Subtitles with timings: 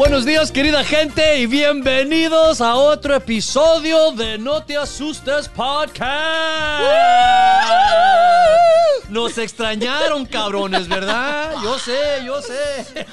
[0.00, 6.10] Buenos días, querida gente, y bienvenidos a otro episodio de No Te Asustes Podcast.
[9.10, 11.54] Nos extrañaron, cabrones, ¿verdad?
[11.64, 13.06] Yo sé, yo sé.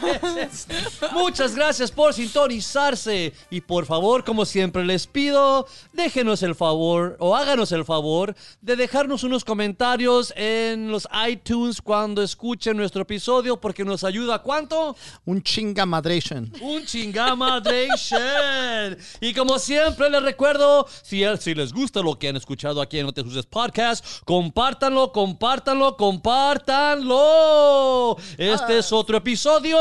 [1.11, 3.33] Muchas gracias por sintonizarse.
[3.49, 8.75] Y por favor, como siempre les pido, déjenos el favor o háganos el favor de
[8.75, 14.95] dejarnos unos comentarios en los iTunes cuando escuchen nuestro episodio porque nos ayuda ¿cuánto?
[15.25, 16.53] Un chingamadration.
[16.61, 18.97] Un chingamadration.
[19.21, 23.05] Y como siempre les recuerdo, si, si les gusta lo que han escuchado aquí en
[23.05, 28.17] No Te Podcast, compártanlo, compártanlo, compártanlo.
[28.37, 29.77] Este es otro episodio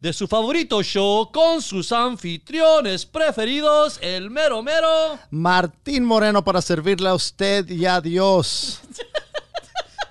[0.00, 5.18] de su favorito show con sus anfitriones preferidos, el mero mero.
[5.30, 8.80] Martín Moreno para servirle a usted y a Dios.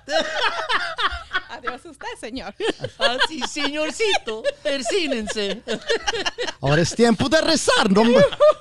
[1.60, 2.54] Adiós usted, señor.
[2.98, 5.62] Así, señorcito, persínense.
[6.60, 8.02] Ahora es tiempo de rezar, no,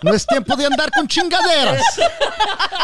[0.01, 1.81] no es tiempo de andar con chingaderas.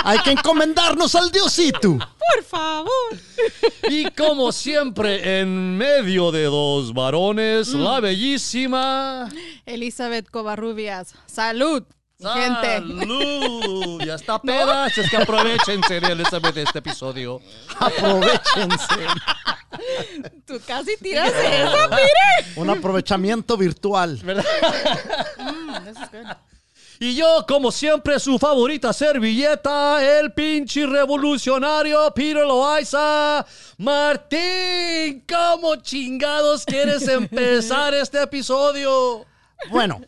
[0.04, 1.98] Hay que encomendarnos al Diosito.
[1.98, 2.90] Por favor.
[3.90, 9.30] Y como siempre, en medio de dos varones, la bellísima.
[9.66, 11.14] Elizabeth Covarrubias.
[11.26, 11.84] Salud,
[12.34, 12.76] gente.
[12.78, 14.04] ¡Salud!
[14.04, 17.42] Ya está peda, es que aprovechense de Elizabeth de este episodio.
[17.80, 19.06] Aprovechense.
[20.46, 22.54] Tú casi tiras eso, mire.
[22.56, 24.20] Un aprovechamiento virtual.
[24.24, 26.36] Mm, this is good.
[27.00, 33.46] Y yo, como siempre, su favorita servilleta, el pinche revolucionario Peter Loaiza.
[33.78, 39.26] Martín, ¿cómo chingados quieres empezar este episodio?
[39.70, 40.02] Bueno,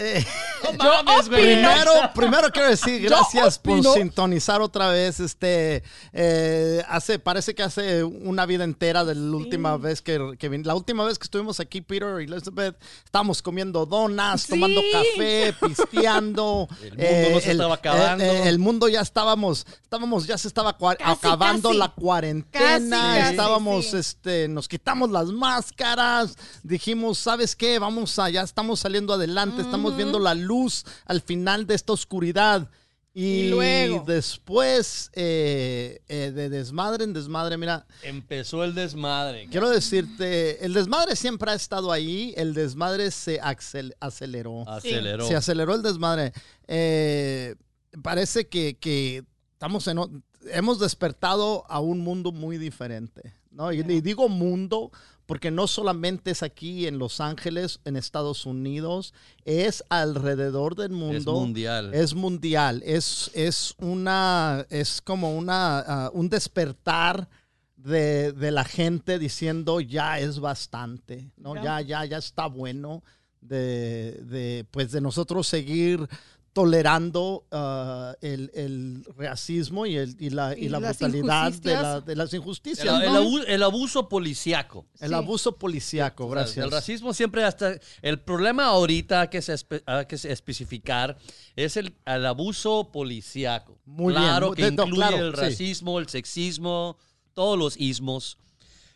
[0.00, 0.26] eh,
[0.78, 1.42] No mames, güey.
[1.42, 5.18] primero, primero quiero decir gracias por sintonizar otra vez.
[5.20, 10.50] Este, eh, hace, parece que hace una vida entera de la última vez que, que
[10.50, 14.50] vin- la última vez que estuvimos aquí, Peter y Elizabeth, estábamos comiendo donas, Sí.
[14.50, 16.68] tomando café, pisteando.
[16.82, 18.24] El mundo no se estaba acabando.
[18.24, 21.78] El, el mundo ya estábamos, estábamos, ya se estaba Casi, acabando casi.
[21.78, 23.14] la cuarentena.
[23.18, 23.96] Casi, estábamos, sí.
[23.96, 27.78] este, nos quitamos las máscaras, dijimos, ¿sabes qué?
[27.78, 32.68] Vamos a, ya estamos saliendo adelante, estamos viendo la luz al final de esta oscuridad.
[33.12, 34.04] Y, Y luego.
[34.06, 39.48] después, eh, eh, de desmadre en desmadre, mira, Empezó el desmadre.
[39.50, 44.62] quiero decirte, el desmadre siempre ha estado ahí, el desmadre se accel- aceleró.
[44.68, 45.26] Aceleró.
[45.26, 46.32] Se aceleró el desmadre.
[46.68, 47.56] Eh,
[48.00, 49.24] parece que, que
[49.54, 50.22] estamos en,
[50.52, 53.34] hemos despertado a un mundo muy diferente.
[53.50, 53.72] ¿no?
[53.72, 54.92] Y, y digo mundo
[55.30, 59.14] porque no solamente es aquí en Los Ángeles, en Estados Unidos,
[59.44, 61.16] es alrededor del mundo.
[61.16, 61.94] Es mundial.
[61.94, 62.82] Es mundial.
[62.84, 67.28] Es, es una, es como una, ah, un despertar
[67.76, 71.54] de, de la gente diciendo ya es bastante, ¿no?
[71.54, 71.62] Ya.
[71.62, 73.04] Ya, ya, ya está bueno
[73.40, 76.08] de, de, pues de nosotros seguir
[76.52, 82.00] tolerando ah, el, el racismo y, el, y la, y Y la brutalidad de, la-
[82.00, 82.86] de las injusticias.
[82.86, 83.18] El, el ¿no?
[83.18, 84.86] abu- el abuso policiaco.
[84.98, 85.14] El Sí.
[85.14, 86.64] abuso policíaco, O sea, gracias.
[86.64, 87.74] El racismo siempre hasta...
[88.02, 91.16] El problema ahorita que se, espe- hay que se especificar
[91.54, 93.78] es el, el abuso policiaco.
[93.84, 95.40] Muy bien, claro que de- no, incluye claro, el sí.
[95.40, 96.96] racismo, el sexismo,
[97.32, 98.38] todos los ismos.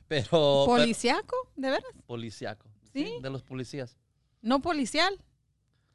[0.08, 0.64] Pero...
[0.66, 1.36] ¿Policiaco?
[1.56, 1.90] ¿De veras?
[2.06, 2.66] policiaco.
[2.92, 3.12] Sí.
[3.22, 3.96] De los policías.
[4.42, 5.18] No policial.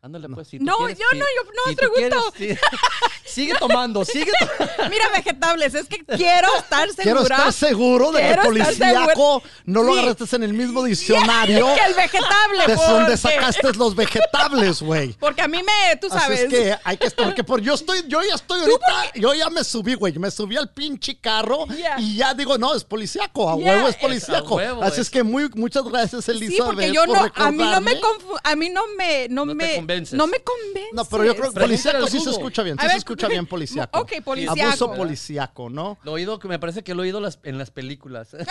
[0.01, 0.47] Ándale, pues.
[0.47, 2.33] si tú No, quieres, yo si- no, yo no si tú pregunto.
[2.37, 2.67] quieres, sí.
[3.25, 4.73] sigue tomando, sigue tomando.
[4.89, 7.03] Mira, vegetales, es que quiero estar segura.
[7.03, 8.47] Quiero estar seguro de que Quiero estar
[8.95, 9.99] policíaco no lo Sí.
[9.99, 15.13] agarraste en el mismo diccionario que el vegetable, de donde sacaste los vegetables, güey.
[15.19, 16.39] Porque a mí me, tú Así sabes.
[16.41, 19.49] es que hay que estar, porque por, yo estoy, yo ya estoy ahorita, yo ya
[19.49, 21.65] me subí, güey, me subí al pinche carro
[21.97, 24.55] y ya digo, no, es policíaco, a huevo es es a policíaco.
[24.55, 27.51] huevo, Así es- es que muy, muchas gracias, Sí, Elizabeth, porque yo por no, a
[27.51, 28.01] mí no me recordarme.
[28.01, 30.17] confu- a mí no me, no, No te me, convences.
[30.17, 30.89] no me convence.
[30.93, 33.45] No, pero yo creo que policíaco sí se escucha bien, sí ver, se escucha bien
[33.45, 33.99] policíaco.
[33.99, 34.61] ok, policíaco.
[34.61, 35.03] Abuso ¿verdad?
[35.03, 35.97] policíaco, ¿no?
[36.03, 38.29] Lo oído, que me parece que lo he oído las- en las películas.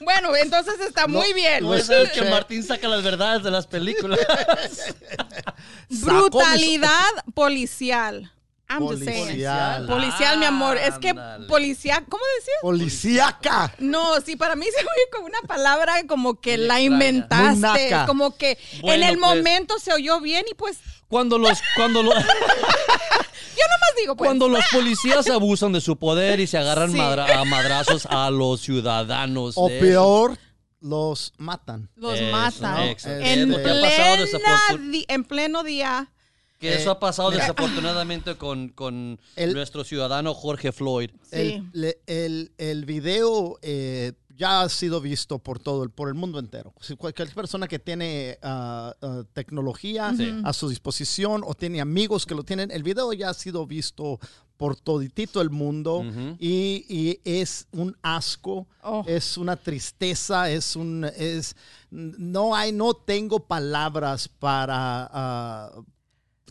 [0.00, 1.64] Bueno, entonces está muy bien.
[1.64, 2.22] No es el que.
[2.22, 4.20] Martín saca las verdades de las películas.
[5.88, 8.30] Brutalidad policial.
[8.68, 9.26] I'm just saying.
[9.26, 9.86] Policial.
[9.86, 10.76] Policial, mi amor.
[10.76, 11.14] Es que
[11.48, 12.56] policía, ¿cómo decías?
[12.62, 13.74] Policíaca.
[13.78, 17.60] No, sí, para mí se oye como una palabra como que la inventaste.
[17.60, 18.06] naca.
[18.06, 19.36] Como que Bueno, en el pues.
[19.36, 20.78] momento se oyó bien y pues
[21.08, 24.28] Cuando los, cuando lo- yo nomás digo, pues.
[24.28, 26.98] cuando los policías abusan de su poder y se agarran Sí.
[26.98, 29.54] madra- a madrazos a los ciudadanos.
[29.56, 30.38] O de- peor,
[30.80, 31.88] los matan.
[31.96, 32.96] los Eso, matan.
[33.04, 34.58] En, plena
[34.90, 36.10] di- en pleno día.
[36.58, 37.42] Que eso ha pasado mira.
[37.42, 41.10] desafortunadamente con, con El- nuestro ciudadano Jorge Floyd.
[41.22, 41.30] Sí.
[41.32, 46.14] El, le- el, el video, eh, ya ha sido visto por todo el, por el
[46.14, 46.74] mundo entero.
[46.80, 50.30] Si cualquier persona que tiene ah, ah, tecnología Sí.
[50.44, 54.18] a su disposición o tiene amigos que lo tienen, el video ya ha sido visto
[54.58, 56.36] por toditito el mundo Ujú.
[56.38, 59.04] y, y es un asco, Oh.
[59.06, 61.54] es una tristeza, es un, es,
[61.90, 65.72] no hay, no tengo palabras para ah,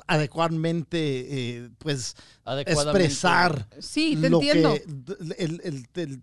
[0.08, 0.98] adecuadamente,
[1.58, 3.06] eh, pues, Adecuadamente.
[3.08, 4.74] expresar Sí, te lo entiendo.
[4.74, 4.84] que
[5.44, 6.22] el, el- el-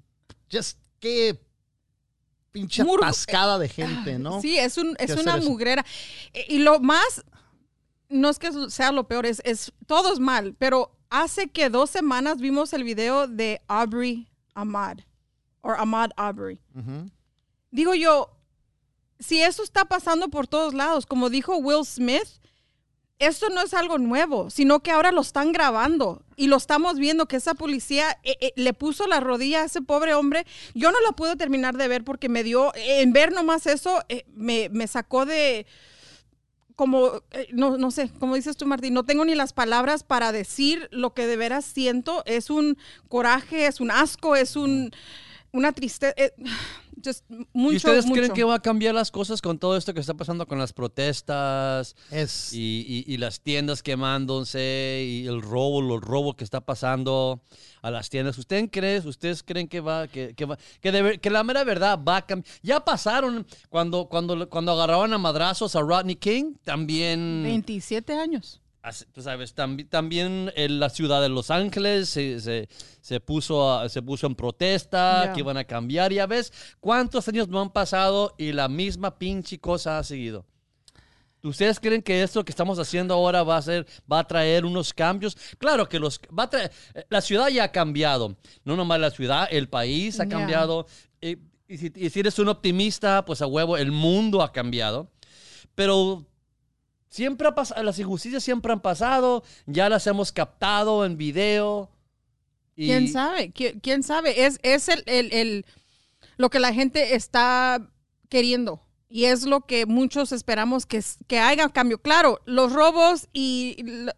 [0.52, 1.40] just qué
[2.52, 4.40] pinche Mur- atascada de gente, ¿no?
[4.40, 5.84] Sí, es, un, es una mugrera.
[6.32, 7.24] E- Y lo más,
[8.08, 11.90] no es que sea lo peor, es, es todo es mal, pero hace que dos
[11.90, 14.98] semanas vimos el video de Aubrey Ahmad,
[15.62, 16.60] o Ahmad Aubrey.
[17.70, 18.36] Digo yo,
[19.18, 22.28] si eso está pasando por todos lados, como dijo Will Smith,
[23.26, 27.26] esto no es algo nuevo, sino que ahora lo están grabando y lo estamos viendo
[27.26, 30.46] que esa policía eh, eh, le puso la rodilla a ese pobre hombre.
[30.74, 34.24] Yo no la puedo terminar de ver porque me dio, en ver nomás eso, eh,
[34.34, 35.66] me, me sacó de,
[36.76, 40.32] como, eh, no, no sé, como dices tú, Martín, no tengo ni las palabras para
[40.32, 42.22] decir lo que de veras siento.
[42.26, 42.76] Es un
[43.08, 44.90] coraje, es un asco, es un,
[45.52, 46.14] una tristeza.
[47.04, 50.00] Just mucho, ¿Y ustedes creen que va a cambiar las cosas con todo esto que
[50.00, 55.80] está pasando con las protestas Es, y, y- y las tiendas quemándose y el robo,
[55.94, 57.42] el robo que está pasando
[57.82, 58.38] a las tiendas?
[58.38, 61.64] ¿Ustedes creen, ustedes creen que va, que, que va, que, de ver- que la mera
[61.64, 62.52] verdad va a cambiar?
[62.62, 68.60] Ya pasaron cuando, cuando, cuando agarraban a madrazos a Rodney King, también 27 años.
[69.12, 72.68] Tú sabes, tambi- también en la ciudad de Los Ángeles se, se-
[73.00, 76.12] se puso, a- se puso en protesta, que iban a cambiar.
[76.12, 80.44] Ya ves cuántos años no han pasado y la misma pinche cosa ha seguido.
[81.44, 84.92] ¿Ustedes creen que esto que estamos haciendo ahora va a ser, va a traer unos
[84.92, 85.36] cambios?
[85.58, 88.36] Claro que los va a traer, eh, la ciudad ya ha cambiado.
[88.64, 90.86] No nomás la ciudad, el país ha cambiado.
[91.20, 91.38] Y,
[91.68, 95.10] y si, y si eres un optimista, pues a huevo, el mundo ha cambiado.
[95.74, 96.24] Pero
[97.12, 101.90] Siempre ha pasado, las injusticias siempre han pasado, ya las hemos captado en video.
[102.74, 103.52] ¿Quién sabe?
[103.52, 104.46] ¿Qui- ¿Quién sabe?
[104.46, 105.66] Es, es el, el-
[106.38, 107.86] lo que la gente está
[108.30, 108.82] queriendo.
[109.10, 112.00] Y es lo que muchos esperamos que, que haya cambio.
[112.00, 114.16] Claro, los robos y la-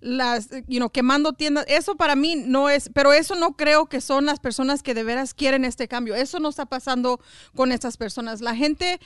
[0.00, 4.00] las, you know, quemando tiendas, eso para mí no es, pero eso no creo que
[4.00, 6.14] son las personas que de veras quieren este cambio.
[6.14, 7.18] Eso no está pasando
[7.56, 8.40] con estas personas.
[8.40, 9.00] La gente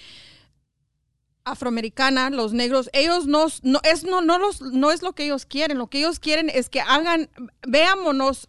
[1.46, 5.78] afroamericana, los negros, ellos no, es no, no los no es lo que ellos quieren,
[5.78, 7.30] lo que ellos quieren es que hagan
[7.66, 8.48] veámonos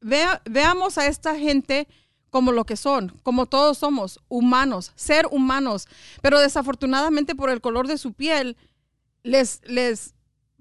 [0.00, 1.88] vea- veamos a esta gente
[2.30, 5.86] como lo que son, como todos somos, humanos, ser humanos,
[6.20, 8.56] pero desafortunadamente por el color de su piel
[9.22, 10.14] les les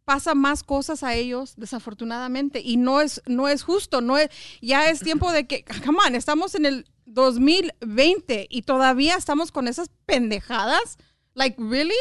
[0.05, 2.61] pasa más cosas a ellos desafortunadamente.
[2.63, 4.29] Y no es no es justo, no es
[4.61, 9.67] ya es tiempo de que come on, estamos en el 2020 y todavía estamos con
[9.67, 10.97] esas pendejadas.
[11.37, 11.95] Like, really?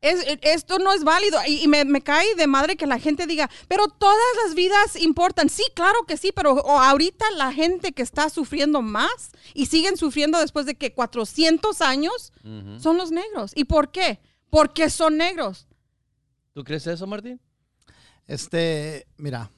[0.00, 1.38] Es- e- esto no es válido.
[1.46, 4.96] Y, y me, me cae de madre que la gente diga, pero todas las vidas
[4.96, 5.48] importan.
[5.48, 9.96] Sí, claro que sí, pero o ahorita la gente que está sufriendo más y siguen
[9.96, 12.32] sufriendo después de que 400 años
[12.78, 13.52] son los negros.
[13.54, 14.20] ¿Y por qué?
[14.50, 15.66] Porque son negros.
[16.52, 17.40] ¿Tú crees eso, Martín?
[18.26, 19.50] Este, mira,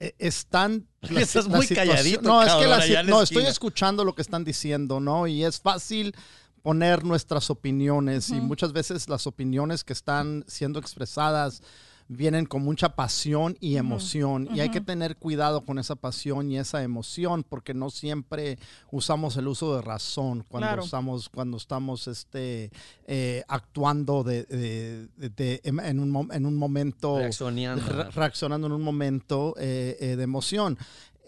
[0.00, 0.86] eh, están...
[1.02, 4.44] la Estás la muy calladito, No, es que la, no, estoy escuchando lo que están
[4.44, 5.26] diciendo, ¿no?
[5.26, 6.14] Y es fácil
[6.62, 11.62] poner nuestras opiniones y muchas veces las opiniones que están siendo expresadas
[12.10, 16.56] vienen con mucha pasión y emoción y hay que tener cuidado con esa pasión y
[16.58, 18.58] esa emoción porque no siempre
[18.90, 20.84] usamos el uso de razón cuando Claro.
[20.84, 22.70] estamos cuando estamos este
[23.06, 27.84] eh, actuando de, de- de- de- en, un, en un momento Reaccionando.
[27.86, 30.78] re- reaccionando en un momento eh, eh, de emoción.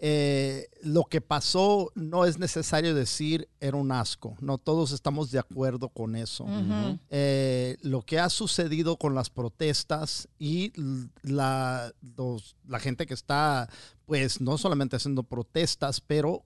[0.02, 4.34] Eh, lo que pasó no es necesario decir era un asco.
[4.40, 6.44] No todos estamos de acuerdo con eso.
[6.44, 6.98] Ujú.
[7.10, 10.72] Eh, lo que ha sucedido con las protestas y
[11.22, 13.68] la, los- la gente que está,
[14.06, 16.44] pues, no solamente haciendo protestas, pero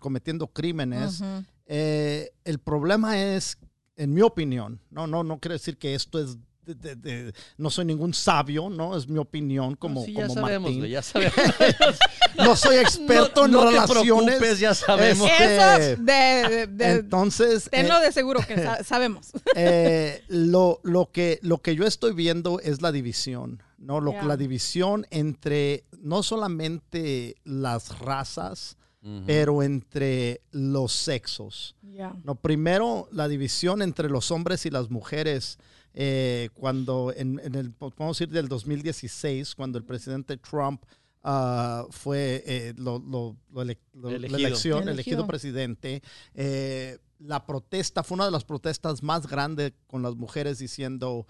[0.00, 1.20] cometiendo crímenes.
[1.20, 1.44] Ujú.
[1.66, 3.58] Eh, el problema es,
[3.96, 6.36] en mi opinión, no, no, no quiero decir que esto es,
[6.74, 10.34] de- de- de- no soy ningún sabio, no, es mi opinión como, sí, ya como
[10.40, 10.78] sabemos, Martín.
[10.80, 11.34] güey, ya sabemos.
[12.36, 14.24] No soy experto No- no en te relaciones.
[14.36, 15.30] preocupes, ya sabemos.
[15.30, 19.30] Este, Eso de, de- de- entonces, tenlo eh, de seguro que sa- sabemos.
[19.54, 24.00] eh, lo, lo, que, lo que yo estoy viendo es la división, ¿no?
[24.00, 24.12] Lo.
[24.22, 28.76] La división entre no solamente las razas,
[29.24, 31.76] pero entre los sexos.
[31.82, 32.12] Ya.
[32.24, 35.58] No, primero la división entre los hombres y las mujeres.
[35.96, 40.82] Eh, cuando en, en el, podemos decir del 2016, cuando el presidente Trump
[41.24, 44.36] ah, fue eh, lo, lo- lo ele- lo- la Elegido.
[44.38, 44.92] elección, Elegido.
[44.92, 46.02] elegido presidente,
[46.34, 51.26] eh, la protesta fue una de las protestas más grandes con las mujeres diciendo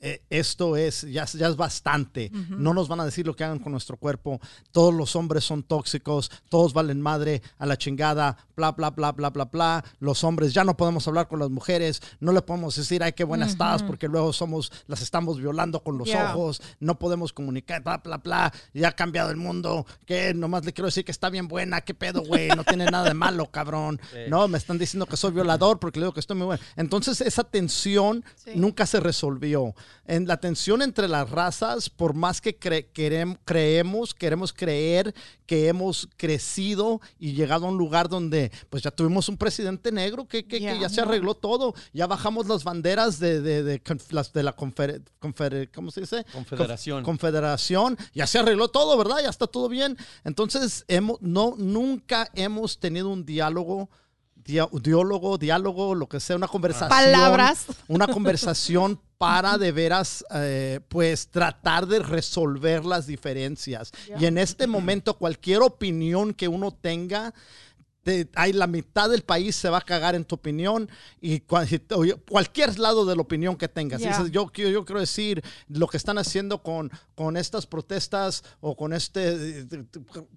[0.00, 2.30] eh, esto es ya, ya es bastante.
[2.50, 4.38] No nos van a decir lo que hagan con nuestro cuerpo.
[4.70, 9.30] Todos los hombres son tóxicos, todos valen madre a la chingada, bla, bla, bla, bla,
[9.30, 9.84] bla, bla.
[10.00, 13.24] Los hombres ya no podemos hablar con las mujeres, no le podemos decir, ay, qué
[13.24, 16.34] buena estás, porque luego somos, las estamos violando con los Yeah.
[16.36, 18.52] ojos, no podemos comunicar, bla, bla, bla.
[18.74, 21.94] Ya ha cambiado el mundo, que nomás le quiero decir que está bien buena, qué
[21.94, 23.98] pedo, güey, no tiene nada de malo, cabrón.
[24.28, 26.62] No, me están diciendo que soy violador porque le digo que estoy muy bueno.
[26.76, 28.50] Entonces, esa tensión Sí.
[28.54, 29.74] nunca se resolvió.
[30.06, 35.14] En la tensión entre las razas, por más que cre- querem- creemos, queremos creer
[35.46, 40.26] que hemos crecido y llegado a un lugar donde pues ya tuvimos un presidente negro
[40.26, 41.74] que, que- que Ya, se arregló todo.
[41.92, 46.24] Ya bajamos las banderas de, de, de de la confer- confer- ¿cómo se dice?
[46.32, 47.02] Confederación.
[47.02, 47.96] Conf- confederación.
[48.14, 49.18] Ya se arregló todo, ¿verdad?
[49.22, 49.96] Ya está todo bien.
[50.24, 53.88] Entonces, hemos, no, nunca hemos tenido un diálogo
[54.44, 56.88] diálogo, diálogo, lo que sea, una conversación.
[56.90, 57.66] Palabras.
[57.88, 63.90] Una conversación para de veras, eh, pues tratar de resolver las diferencias.
[64.18, 67.32] Y en este momento, cualquier opinión que uno tenga,
[68.02, 70.90] te- hay la mitad del país se va a cagar en tu opinión
[71.22, 71.42] y
[72.06, 73.98] yo- cualquier lado de la opinión que tengas.
[74.10, 78.76] Dices, yo, quiero- yo quiero decir, lo que están haciendo con, con estas protestas o
[78.76, 79.66] con este eh,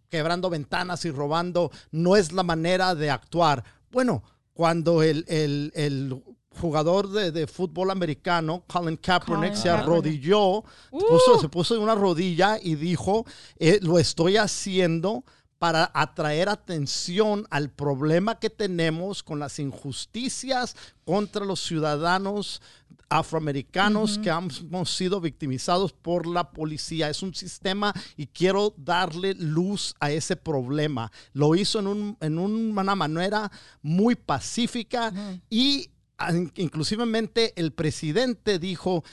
[0.09, 3.65] quebrando ventanas y robando, no es la manera de actuar.
[3.91, 6.23] Bueno, cuando el, el- el
[6.59, 11.93] jugador de, de fútbol americano, Colin Kaepernick, Colin se arrodilló, puso- se puso en una
[11.95, 13.25] rodilla y dijo,
[13.59, 15.23] eh, lo estoy haciendo
[15.59, 22.61] para atraer atención al problema que tenemos con las injusticias contra los ciudadanos
[23.09, 27.09] afroamericanos que han- hemos sido victimizados por la policía.
[27.09, 31.11] Es un sistema y quiero darle luz a ese problema.
[31.33, 35.11] Lo hizo en, un- en una manera muy pacífica
[35.49, 39.03] y ah, inclusivemente el presidente dijo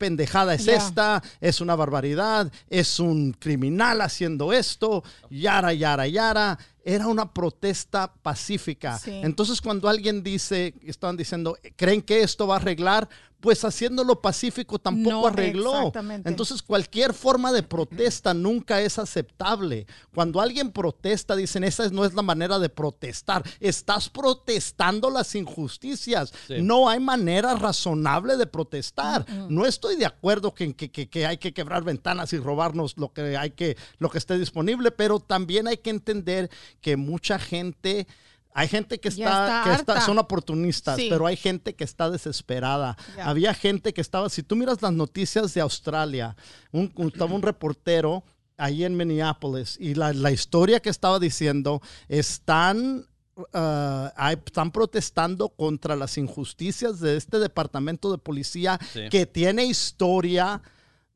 [0.00, 6.58] pendejada es esta, es una barbaridad, es un criminal haciendo esto, yara, yara, yara.
[6.82, 8.98] Era una protesta pacífica.
[8.98, 9.20] Sí.
[9.22, 13.06] Entonces, cuando alguien dice, estaban diciendo, ¿creen que esto va a arreglar?
[13.40, 15.74] Pues haciéndolo pacífico tampoco No, arregló.
[15.78, 16.28] exactamente.
[16.28, 19.86] Entonces, cualquier forma de protesta nunca es aceptable.
[20.14, 23.42] Cuando alguien protesta, dicen, esa no es la manera de protestar.
[23.58, 26.32] Estás protestando las injusticias.
[26.48, 26.56] Sí.
[26.60, 29.24] No hay manera razonable de protestar.
[29.48, 33.12] No estoy de acuerdo que, que- que- que hay que quebrar ventanas y robarnos lo
[33.12, 38.06] que, hay que, lo que esté disponible, pero también hay que entender que mucha gente...
[38.52, 39.24] Hay gente que está,
[39.58, 41.06] está que está- son oportunistas, Sí.
[41.08, 42.96] pero hay gente que está desesperada.
[43.16, 43.28] Ya.
[43.28, 46.36] Había gente que estaba, si tú miras las noticias de Australia,
[46.72, 48.24] un, estaba un reportero
[48.56, 53.06] ahí en Minneapolis y la, la historia que estaba diciendo, están,
[53.52, 59.08] hay- están protestando contra las injusticias de este departamento de policía Sí.
[59.10, 60.60] que tiene historia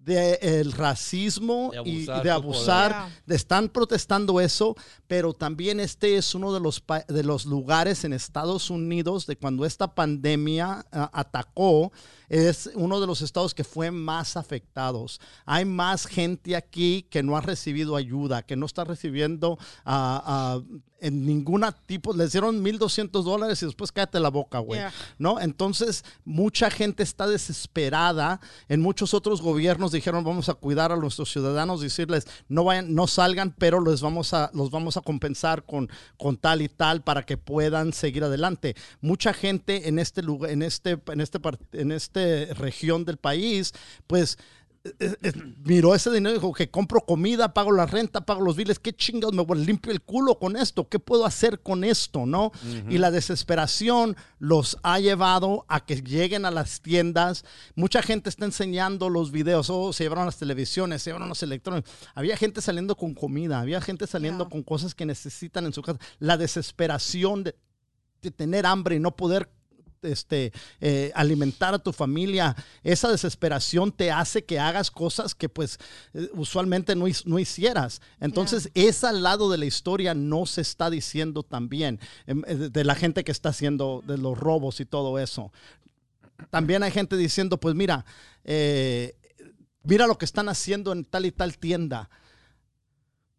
[0.04, 6.52] del racismo De y de abusar de- están protestando eso, pero también este es uno
[6.52, 11.90] de los, de los lugares en Estados Unidos de cuando esta pandemia ah, atacó,
[12.28, 15.21] es uno de los estados que fue más afectados.
[15.45, 20.61] Hay más gente aquí que no ha recibido ayuda, que no está recibiendo ah, ah,
[21.04, 24.81] en ninguna tipo, les dieron 1.200 dólares y después cállate la boca, güey.
[24.81, 24.93] Yeah.
[25.19, 25.38] ¿no?
[25.38, 28.40] Entonces, mucha gente está desesperada.
[28.71, 33.07] En muchos otros gobiernos dijeron, vamos a cuidar a nuestros ciudadanos, decirles, no vayan, no
[33.07, 37.23] salgan, pero les vamos a, los vamos a compensar con, con tal y tal para
[37.23, 38.75] que puedan seguir adelante.
[39.02, 41.38] Mucha gente en este lugar, en este, en este,
[41.73, 42.13] en este
[42.54, 43.73] región del país,
[44.06, 44.38] pues
[45.00, 45.33] eh, eh,
[45.64, 48.92] miró ese dinero y dijo que compro comida, pago la renta, pago los biles, qué
[48.92, 52.52] chingados, me voy- limpio el culo con esto, qué puedo hacer con esto, ¿no?
[52.90, 57.47] Y la desesperación los ha llevado a que lleguen a las tiendas.
[57.75, 61.90] Mucha gente está enseñando los videos, oh, se llevaron las televisiones, se llevaron los electrónicos.
[62.14, 64.50] Había gente saliendo con comida, había gente saliendo Yeah.
[64.50, 65.99] con cosas que necesitan en su casa.
[66.18, 67.54] La desesperación de,
[68.21, 69.49] de tener hambre y no poder
[70.04, 75.78] este, eh, alimentar a tu familia, esa desesperación te hace que hagas cosas que pues
[76.12, 78.00] eh, usualmente no, no hicieras.
[78.20, 83.25] Entonces, ese lado de la historia no se está diciendo también de, de la gente
[83.25, 85.52] que está haciendo de los robos y todo eso.
[86.50, 88.04] También hay gente diciendo, pues mira,
[88.44, 89.16] eh,
[89.82, 92.11] mira lo que están haciendo en tal y tal tienda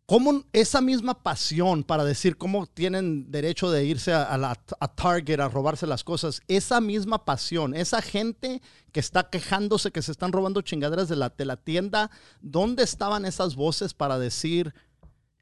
[0.06, 4.56] cómo esa misma pasión para decir cómo tienen derecho de irse a, la,
[4.96, 10.12] Target a robarse las cosas, esa misma pasión, esa gente que está quejándose que se
[10.12, 14.74] están robando chingaderas de la tienda, ¿dónde estaban esas voces para decir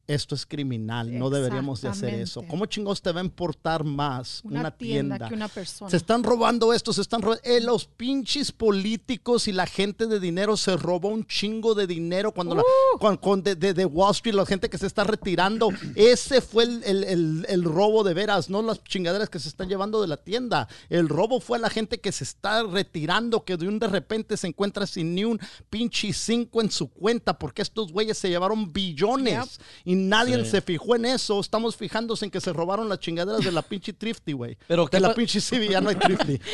[0.05, 2.43] esto es criminal, no deberíamos de hacer eso?
[2.49, 5.29] ¿Cómo chingados te va a importar más Una, una, tienda, tienda?
[5.29, 5.89] que una persona.
[5.89, 7.41] Se están robando esto, se están robando.
[7.61, 12.55] los pinches políticos y la gente de dinero se robó un chingo de dinero cuando
[12.55, 12.97] la, Uh.
[12.99, 15.69] con, con de, de- de Wall Street, la gente que se está retirando.
[15.95, 19.69] Ese fue el, el- el- el robo de veras, no las chingaderas que se están
[19.69, 20.67] llevando de la tienda.
[20.89, 24.47] El robo fue la gente que se está retirando, que de un de repente se
[24.47, 29.59] encuentra sin ni un pinche cinco en su cuenta, porque estos güeyes se llevaron billones
[29.85, 30.51] y nadie Sí.
[30.51, 31.39] se fijó en eso.
[31.39, 34.57] Estamos fijándose en que se robaron las chingaderas de la pinche Thrifty, güey.
[34.67, 36.39] Pero ¿qué de la pinche CB, ya no hay Thrifty.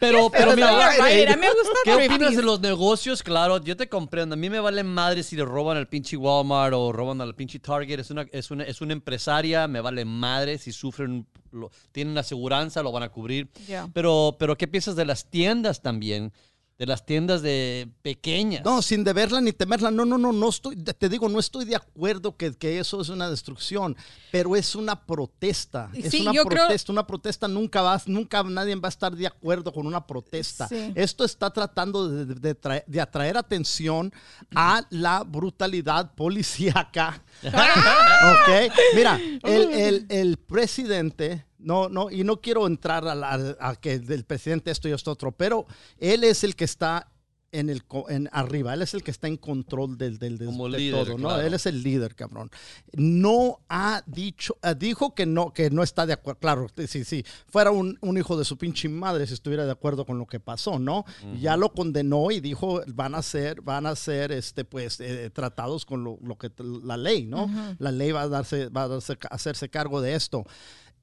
[0.00, 2.36] Pero, pero Pero mira, no, Rite Aid, a mí me gusta ¿Qué opinas Thrifties.
[2.36, 3.22] de los negocios?
[3.22, 4.34] Claro, yo te comprendo.
[4.34, 7.58] A mí me vale madre si le roban al pinche Walmart o roban al pinche
[7.58, 8.00] Target.
[8.00, 12.82] Es una, es una, es una empresaria, me vale madre si sufren, lo- tienen aseguranza,
[12.82, 13.48] lo van a cubrir.
[13.92, 16.32] Pero, pero ¿qué piensas de las tiendas también?
[16.76, 18.64] De las tiendas de pequeñas.
[18.64, 19.92] No, sin deberla ni temerla.
[19.92, 23.10] No, no, no, no estoy, te digo, no estoy de acuerdo que, que eso es
[23.10, 23.96] una destrucción,
[24.32, 25.88] pero es una protesta.
[25.94, 26.90] Es Sí, una yo creo- protesta.
[26.90, 30.66] Una protesta nunca va, nunca nadie va a estar de acuerdo con una protesta.
[30.66, 30.92] Sí.
[30.96, 34.12] Esto está tratando de, de- de traer- de atraer atención
[34.52, 37.22] a la brutalidad policíaca.
[37.44, 43.74] ok, mira, el, el- el presidente, no, no, y no quiero entrar a, la- a
[43.76, 45.66] que del presidente esto y esto otro, pero
[45.98, 47.10] él es el que está
[47.52, 50.48] en el co- en arriba, él es el que está en control del, del, del-
[50.48, 51.28] Como de líder, todo, ¿no?
[51.28, 51.42] claro.
[51.46, 52.50] Él es el líder, cabrón.
[52.94, 56.40] No ha dicho, eh, dijo que no, que no está de acuerdo.
[56.40, 60.04] Claro, sí, sí, fuera un, un hijo de su pinche madre si estuviera de acuerdo
[60.04, 61.04] con lo que pasó, ¿no?
[61.40, 65.84] Ya lo condenó y dijo van a ser, van a ser, este, pues, eh, tratados
[65.86, 66.50] con lo, lo que
[66.82, 67.48] la ley, ¿no?
[67.78, 70.44] La ley va a darse, va a darse- a hacerse cargo de esto.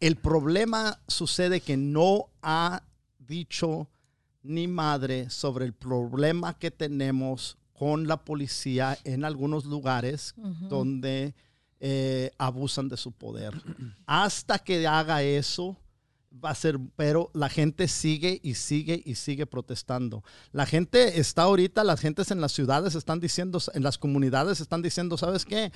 [0.01, 2.81] El problema sucede que no ha
[3.19, 3.87] dicho
[4.41, 10.33] ni madre sobre el problema que tenemos con la policía en algunos lugares
[10.69, 11.35] donde
[11.79, 13.53] eh, abusan de su poder.
[14.07, 15.77] Hasta que haga eso,
[16.33, 20.23] va a ser, pero la gente sigue y sigue y sigue protestando.
[20.51, 24.81] La gente está ahorita, las gentes en las ciudades están diciendo, en las comunidades están
[24.81, 25.71] diciendo, ¿sabes qué?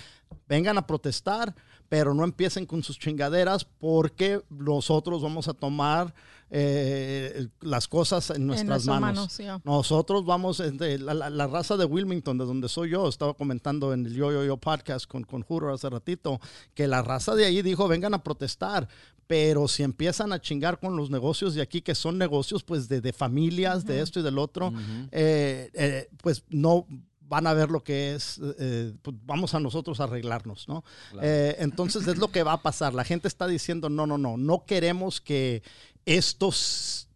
[0.47, 1.56] Vengan a protestar,
[1.89, 6.13] pero no empiecen con sus chingaderas porque nosotros vamos a tomar
[6.49, 9.01] eh, las cosas en nuestras manos.
[9.15, 9.60] manos, ya.
[9.63, 13.93] Nosotros vamos, este, la, la- la raza de Wilmington, de donde soy yo, estaba comentando
[13.93, 16.39] en el Yo Yo Yo podcast con, con Juro hace ratito,
[16.73, 18.88] que la raza de ahí dijo, vengan a protestar,
[19.27, 23.01] pero si empiezan a chingar con los negocios de aquí, que son negocios pues de,
[23.01, 24.71] de familias, de esto y del otro,
[25.12, 26.86] eh, eh, pues no
[27.27, 30.84] van a ver lo que es, eh, pues vamos a nosotros a arreglarnos, ¿no?
[31.23, 32.93] Eh, entonces es lo que va a pasar.
[32.93, 35.63] La gente está diciendo, no, no, no, no queremos que
[36.06, 36.52] esto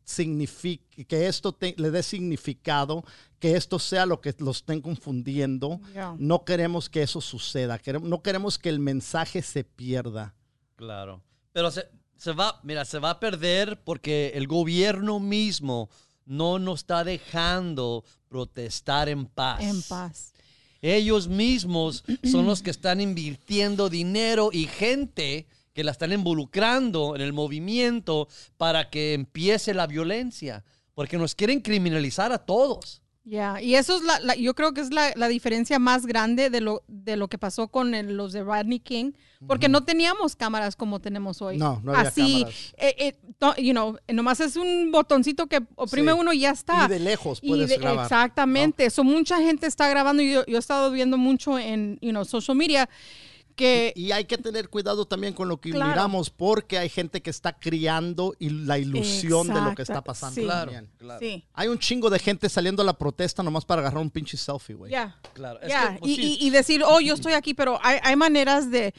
[0.04, 3.04] signifique, que esto te- le dé significado,
[3.39, 5.80] que esto sea lo que los estén confundiendo.
[6.17, 10.34] No queremos que eso suceda, queremos- no queremos que el mensaje se pierda.
[10.75, 11.21] Claro.
[11.54, 15.89] Pero se, se va, mira, se va a perder porque el gobierno mismo
[16.25, 19.62] no nos está dejando protestar en paz.
[19.62, 20.34] En paz.
[20.82, 25.47] Ellos mismos son los que están invirtiendo dinero y gente
[25.79, 31.61] que la están involucrando en el movimiento para que empiece la violencia, porque nos quieren
[31.61, 33.01] criminalizar a todos.
[33.23, 36.49] Ya, y eso es la, la- yo creo que es la, la diferencia más grande
[36.49, 39.13] de lo, de lo que pasó con el- los de Rodney King,
[39.47, 41.55] porque no teníamos cámaras como tenemos hoy.
[41.57, 42.73] No, no había Así, cámaras.
[42.77, 46.17] eh, eh, to- you know, nomás es un botoncito que oprime Sí.
[46.19, 46.87] uno y ya está.
[46.87, 48.03] Y de lejos Y puedes de- grabar.
[48.03, 48.83] Exactamente.
[48.85, 52.25] Eso mucha gente está grabando y yo, yo he estado viendo mucho en you know,
[52.25, 52.89] social media
[53.59, 55.91] que Y hay que tener cuidado también con lo que Claro.
[55.91, 60.03] miramos, porque hay gente que está criando y la ilusión de lo que está Exacto,
[60.05, 60.41] pasando.
[60.41, 60.47] sí.
[60.47, 60.89] también.
[61.19, 64.37] sí, Hay un chingo de gente saliendo a la protesta nomás para agarrar un pinche
[64.37, 64.91] selfie, güey.
[64.91, 65.59] ya, Claro.
[65.61, 65.93] Es ya.
[65.93, 68.71] que, pues, y, sí, y- y decir, oh, yo estoy aquí, pero hay, hay maneras
[68.71, 68.93] de...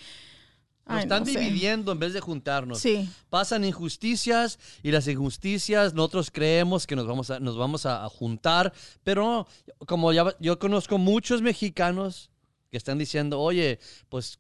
[0.87, 1.39] nos Ay, están no sé.
[1.39, 2.81] dividiendo en vez de juntarnos.
[2.81, 3.09] Sí.
[3.31, 8.09] Pasan injusticias y las injusticias nosotros creemos que nos vamos a, nos vamos a, a
[8.09, 8.73] juntar,
[9.05, 9.47] pero no,
[9.87, 12.31] como ya, yo conozco muchos mexicanos
[12.71, 14.39] que están diciendo, oye, pues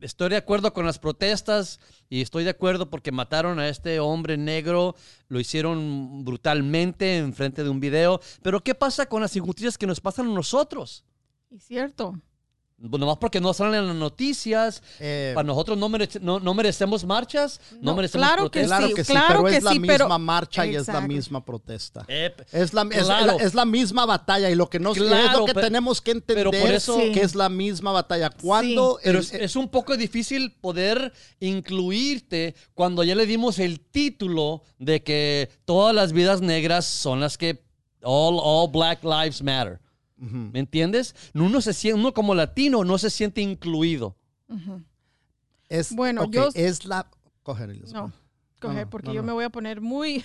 [0.00, 4.36] estoy de acuerdo con las protestas y estoy de acuerdo porque mataron a este hombre
[4.36, 4.94] negro,
[5.28, 9.86] lo hicieron brutalmente en frente de un video, pero ¿qué pasa con las injusticias que
[9.86, 11.04] nos pasan a nosotros?
[11.50, 12.20] Y cierto.
[12.82, 14.82] Nomás porque no salen en las noticias.
[15.00, 18.78] Eh, para nosotros no, merece- no, no merecemos marchas, no, No, merecemos claro que protestas.
[18.78, 20.88] Claro sí, que sí, claro pero que es la sí, misma pero- marcha y es
[20.88, 22.06] la misma protesta.
[22.08, 23.36] Eh, Es la, es- Claro.
[23.38, 26.12] es la misma batalla y lo que, nos, Claro, es lo que pero- tenemos que
[26.12, 28.30] entender pero por eso- que es la misma batalla.
[28.30, 33.80] Cuando Pero el- es, es un poco difícil poder incluirte cuando ya le dimos el
[33.80, 37.62] título de que todas las vidas negras son las que
[38.02, 39.78] all, all black lives matter.
[40.20, 41.14] ¿Me entiendes?
[41.34, 44.16] Uno, se siente, uno como latino no se siente incluido.
[45.68, 47.08] es, Bueno, yo- es la...
[47.42, 47.92] Coge, Elizabeth.
[47.94, 48.12] No,
[48.60, 49.26] coge, No, no, porque no, yo no.
[49.28, 50.24] me voy a poner muy...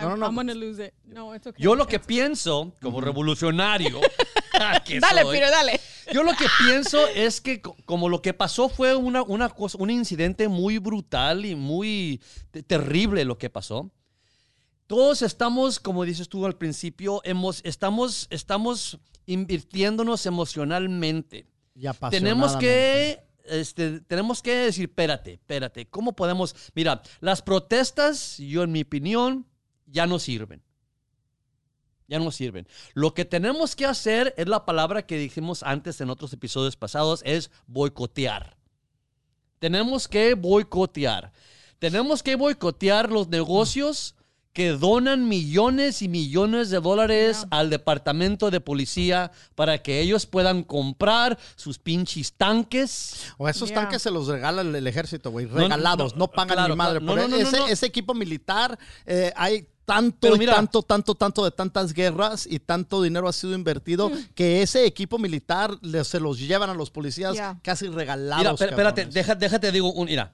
[0.00, 0.26] No, no, no.
[0.26, 0.92] I'm gonna lose it.
[1.04, 1.62] No, it's okay.
[1.62, 3.98] Yo lo que pienso, como revolucionario,
[4.84, 5.80] que Dale, soy, Peter, dale.
[6.12, 9.78] Yo lo que pienso es que co- como lo que pasó fue una, una cosa,
[9.80, 12.20] un incidente muy brutal y muy
[12.50, 13.90] te- terrible lo que pasó.
[14.86, 21.46] Todos estamos, como dices tú al principio, hemos, estamos, estamos invirtiéndonos emocionalmente.
[21.74, 26.54] Y Tenemos que, este, tenemos que decir, espérate, espérate, ¿cómo podemos?
[26.74, 29.46] Mira, las protestas, yo en mi opinión,
[29.86, 30.62] ya no sirven.
[32.08, 32.68] Ya no sirven.
[32.94, 37.22] Lo que tenemos que hacer es la palabra que dijimos antes en otros episodios pasados,
[37.24, 38.56] es boicotear.
[39.58, 41.32] Tenemos que boicotear.
[41.80, 44.14] Tenemos que boicotear los negocios
[44.56, 47.48] que donan millones y millones de dólares Yeah.
[47.50, 53.26] al departamento de policía para que ellos puedan comprar sus pinches tanques.
[53.36, 53.82] O esos Yeah.
[53.82, 55.44] tanques se los regala el, el ejército, güey.
[55.44, 57.00] Regalados, no, no, pagan claro, ni madre.
[57.02, 61.44] por No, no, no, ese, ese equipo militar, eh, hay tanto y tanto, tanto, tanto
[61.44, 64.14] de tantas guerras y tanto dinero ha sido invertido Mm.
[64.34, 67.60] que ese equipo militar le- se los llevan a los policías Yeah.
[67.62, 68.58] casi regalados.
[68.58, 70.32] Mira, espérate, deja- déjate, digo, un, mira.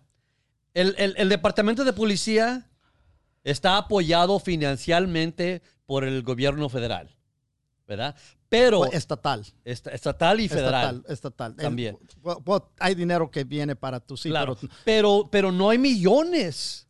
[0.75, 2.69] El, el- el departamento de policía
[3.45, 7.15] está apoyado financieramente por el gobierno federal,
[7.87, 8.15] ¿verdad?
[8.49, 9.45] Pero O estatal.
[9.65, 10.97] est- estatal y federal.
[10.97, 11.55] Estatal, estatal.
[11.59, 11.99] El- También.
[12.23, 14.57] well, well, hay dinero que viene para tu sí, claro.
[14.57, 16.87] pero Pero, pero no hay millones.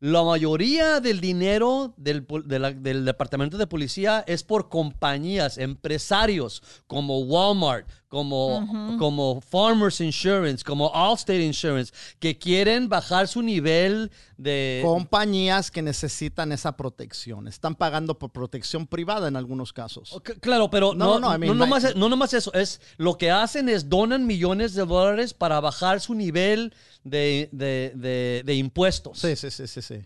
[0.00, 5.56] La mayoría del dinero del, pol- de la- del departamento de policía es por compañías,
[5.56, 14.12] empresarios como Walmart, como, como Farmers Insurance, como Allstate Insurance, que quieren bajar su nivel
[14.36, 14.80] de...
[14.84, 17.48] compañías que necesitan esa protección.
[17.48, 20.16] Están pagando por protección privada en algunos casos.
[20.40, 22.80] Claro, pero No, no, no, no, I mean, no, nomás, like- no nomás eso, es
[22.98, 26.72] lo que hacen es donan millones de dólares para bajar su nivel
[27.02, 29.18] de, de- de- de impuestos.
[29.18, 29.96] Sí, sí, sí, sí, sí.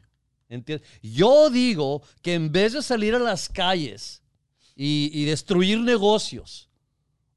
[0.48, 0.88] ¿Entiendes?
[1.02, 4.22] Yo digo que en vez de salir a las calles
[4.74, 6.67] y, y destruir negocios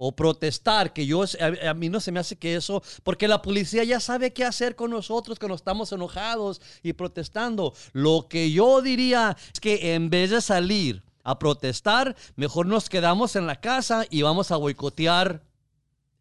[0.04, 3.40] o protestar, que yo, a, a mí no se me hace que eso, porque la
[3.44, 7.76] policía ya sabe qué hacer con nosotros cuando estamos enojados y protestando.
[7.94, 13.36] Lo que yo diría es que en vez de salir a protestar, mejor nos quedamos
[13.36, 15.44] en la casa y vamos a boicotear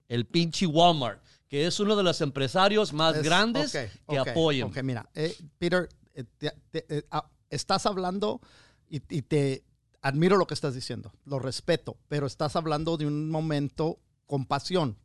[0.09, 4.69] el pinche Walmart, que es uno de los empresarios más Es- grandes que ok, apoyan.
[4.69, 8.43] Ok, mira, eh, Peter, eh, te- te- eh, ah, estás hablando
[8.91, 9.65] y, y te
[10.03, 14.97] admiro lo que estás diciendo, lo respeto, pero estás hablando de un momento con pasión,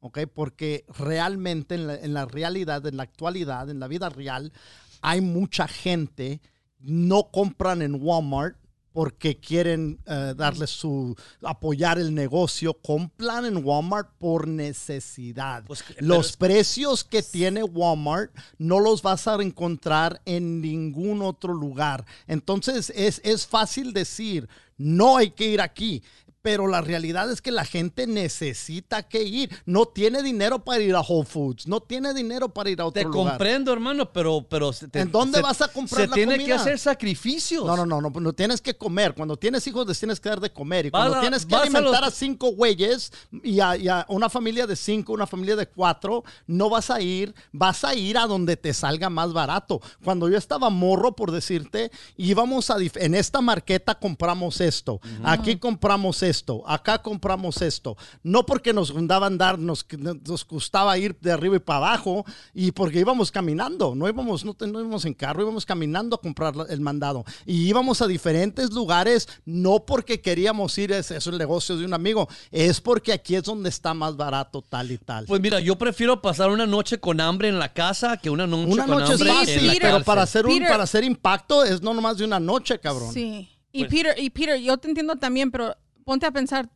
[0.00, 0.20] ¿ok?
[0.32, 4.52] Porque realmente en la, en la realidad, en la actualidad, en la vida real,
[5.00, 6.40] hay mucha gente,
[6.78, 8.56] no compran en Walmart
[8.94, 15.64] porque quieren eh, darle su apoyar el negocio, compran en Walmart por necesidad.
[15.66, 21.52] Pues, Los es- precios que tiene Walmart no los vas a encontrar en ningún otro
[21.52, 22.06] lugar.
[22.28, 26.02] Entonces es, es fácil decir, no hay que ir aquí.
[26.44, 29.48] Pero la realidad es que la gente necesita que ir.
[29.64, 31.66] No tiene dinero para ir a Whole Foods.
[31.66, 33.32] No tiene dinero para ir a otro Te lugar.
[33.32, 34.44] comprendo, hermano, pero...
[34.46, 36.56] pero te- ¿En dónde se- vas a comprar Se la tiene que comida?
[36.56, 37.64] hacer sacrificios.
[37.64, 39.14] No, no, no, no, no tienes que comer.
[39.14, 40.84] Cuando tienes hijos les tienes que dar de comer.
[40.84, 43.10] Y cuando a- tienes que a alimentar a, cinco güeyes
[43.42, 47.00] y a, y a una familia de cinco, una familia de cuatro, no vas a
[47.00, 49.80] ir, vas a ir a donde te salga más barato.
[50.04, 56.22] Cuando yo estaba morro, por decirte, íbamos a, en esta marqueta compramos esto, aquí compramos
[56.22, 56.33] esto,
[56.66, 57.96] acá compramos esto.
[58.22, 62.72] No porque nos daban dar, nos, nos gustaba ir de arriba y para abajo y
[62.72, 66.80] porque íbamos caminando, no íbamos, no, no íbamos en carro, íbamos caminando a comprar el
[66.80, 67.24] mandado.
[67.46, 71.94] Y íbamos a diferentes lugares, no porque queríamos ir, es, es el negocio de un
[71.94, 75.26] amigo, es porque aquí es donde está más barato tal y tal.
[75.26, 78.72] Pues mira, yo prefiero pasar una noche con hambre en la casa que una noche
[78.72, 79.82] una con noche es hambre fácil, en la Peter.
[79.82, 80.04] pero cárcel.
[80.06, 80.68] para hacer, un, Peter.
[80.68, 83.12] para hacer impacto es no nomás de una noche, cabrón.
[83.12, 83.48] Sí.
[83.72, 86.68] Y Pues- Peter, y Peter, yo te entiendo también, pero ponte a pensar.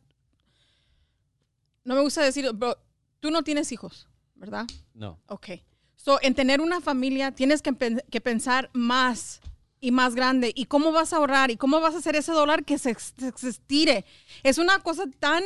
[1.83, 2.77] No me gusta decir, pero
[3.19, 4.65] tú no tienes hijos, ¿verdad?
[4.93, 5.19] No.
[5.27, 5.49] Ok.
[5.95, 9.41] So, en tener una familia tienes que, pen- que pensar más
[9.81, 10.51] y más grande.
[10.55, 11.51] ¿Y cómo vas a ahorrar?
[11.51, 14.05] ¿Y cómo vas a hacer ese dólar que se, ex- se estire?
[14.43, 15.43] Es una cosa tan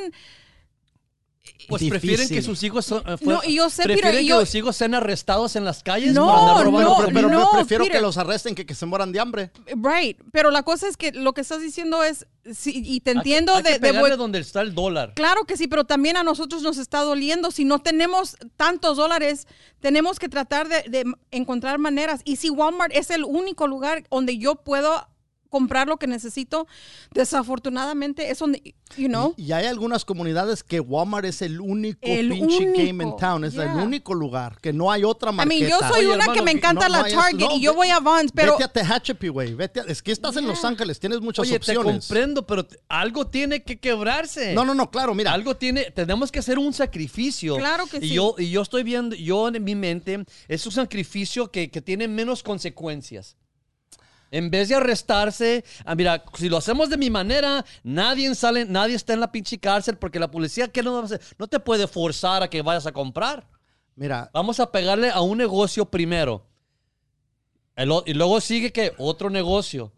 [1.68, 1.90] Pues Difícil.
[1.90, 4.40] prefieren que sus hijos son, eh, fue- No, y yo sé, pero prefieren que yo-
[4.40, 7.52] los hijos sean arrestados en las calles No, por andar robando no, pero, pero no,
[7.52, 7.98] prefiero Peter.
[7.98, 9.52] que los arresten que que se mueran de hambre.
[9.68, 13.18] Right, pero la cosa es que lo que estás diciendo es, sí, y te que-
[13.18, 15.14] entiendo hay que de, buen- donde está el dólar.
[15.16, 17.52] Claro que sí, pero también a nosotros nos está doliendo.
[17.52, 19.48] Si no tenemos tantos dólares,
[19.82, 22.22] tenemos que tratar de, de encontrar maneras.
[22.24, 25.08] Y si Walmart es el único lugar donde yo puedo
[25.54, 26.66] comprar lo que necesito,
[27.14, 32.00] desafortunadamente es donde, you know, Y, y hay algunas comunidades que Walmart es el único
[32.02, 33.44] El pinche game in único, town.
[33.46, 33.76] Es el yeah.
[33.76, 35.60] único lugar, que no hay otra I marqueta.
[35.60, 37.72] mean, yo soy Oye, una que hermano, me encanta No, la Target no, y yo
[37.72, 39.54] ve- voy a Vons, pero Vete a Tehachapi, güey.
[39.54, 40.70] Vete a- es que estás en Los Yeah.
[40.70, 42.06] Ángeles, tienes muchas Oye, te opciones.
[42.08, 44.54] comprendo, pero te- algo tiene que quebrarse.
[44.54, 45.34] No, no, no, claro, mira.
[45.34, 47.58] Algo tiene, tenemos que hacer un sacrificio.
[47.58, 48.14] Claro que y sí.
[48.16, 52.08] Yo, y yo estoy viendo, yo en mi mente, es un sacrificio que, que tiene
[52.08, 53.36] menos consecuencias.
[54.34, 58.96] En vez de arrestarse, ah, mira, si lo hacemos de mi manera, nadie sale, nadie
[58.96, 61.22] está en la pinche cárcel porque la policía, ¿qué no va a hacer?
[61.38, 63.48] No te puede forzar a que vayas a comprar.
[63.96, 66.48] Mira, Vamos a pegarle a un negocio primero.
[67.76, 69.92] El y luego sigue que otro negocio.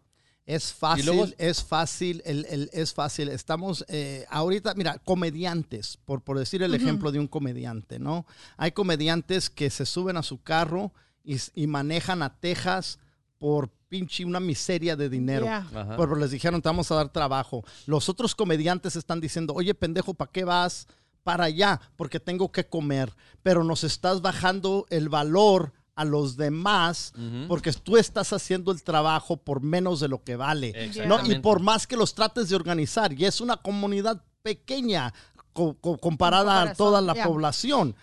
[0.45, 3.30] Es fácil, luego- es fácil, el, el- es fácil.
[3.30, 8.28] Estamos eh, ahorita, mira, comediantes, por, por decir el ejemplo de un comediante, ¿no?
[8.58, 10.93] Hay comediantes que se suben a su carro
[11.24, 13.00] y, y manejan a Texas
[13.46, 15.46] por pinche una miseria de dinero.
[15.46, 15.96] Yeah.
[16.00, 17.64] Pero les dijeron, te vamos a dar trabajo.
[17.86, 20.88] Los otros comediantes están diciendo, oye, pendejo, ¿para qué vas
[21.22, 21.80] para allá?
[21.96, 23.14] Porque tengo que comer.
[23.44, 27.14] Pero nos estás bajando el valor a los demás
[27.48, 30.74] porque tú estás haciendo el trabajo por menos de lo que vale.
[31.06, 31.18] ¿no?
[31.24, 35.14] Y por más que los trates de organizar, y es una comunidad pequeña
[35.54, 37.26] co- co- comparada a toda la yeah.
[37.28, 37.96] población.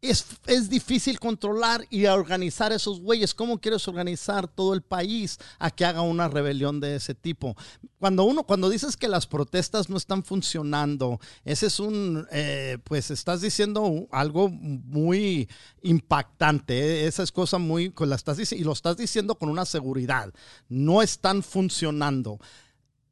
[0.00, 3.34] Es, es difícil controlar y organizar esos güeyes.
[3.34, 7.56] ¿Cómo quieres organizar todo el país a que haga una rebelión de ese tipo?
[7.98, 13.10] Cuando uno, cuando dices que las protestas no están funcionando, ese es un, eh, pues
[13.10, 15.48] estás diciendo algo muy
[15.82, 16.78] impactante.
[16.78, 20.32] eh, Esa es cosa muy, la estás y lo estás diciendo con una seguridad.
[20.68, 22.38] No están funcionando.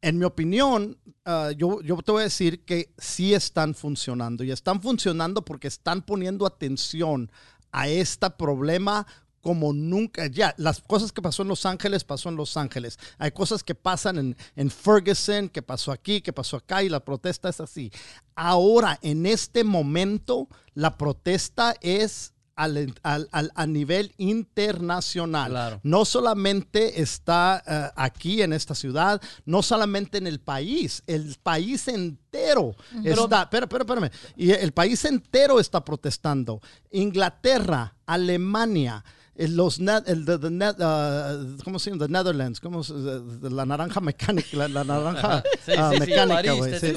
[0.02, 4.50] En mi opinión, ah, yo, yo te voy a decir que sí están funcionando y
[4.50, 7.30] están funcionando porque están poniendo atención
[7.72, 9.06] a este problema
[9.40, 10.26] como nunca.
[10.26, 12.98] Ya, las cosas que pasó en Los Ángeles, pasó en Los Ángeles.
[13.16, 17.04] Hay cosas que pasan en, en Ferguson, que pasó aquí, que pasó acá y la
[17.04, 17.92] protesta es así.
[18.34, 25.50] Ahora, en este momento, la protesta es al- al- al- a nivel internacional.
[25.50, 25.80] Claro.
[25.82, 31.86] No solamente está eh, aquí en esta ciudad, no solamente en el país, el país
[31.88, 36.60] entero está, espera, espera, espérame, y el país entero está protestando.
[36.90, 39.04] Inglaterra, Alemania,
[39.38, 42.06] los net- uh, ¿cómo se llama?
[42.06, 42.94] The Netherlands, ¿cómo se-
[43.50, 46.78] la naranja mecánica, la, la naranja Sí, ah, sí, mecánica, güey.
[46.78, 46.92] Sí,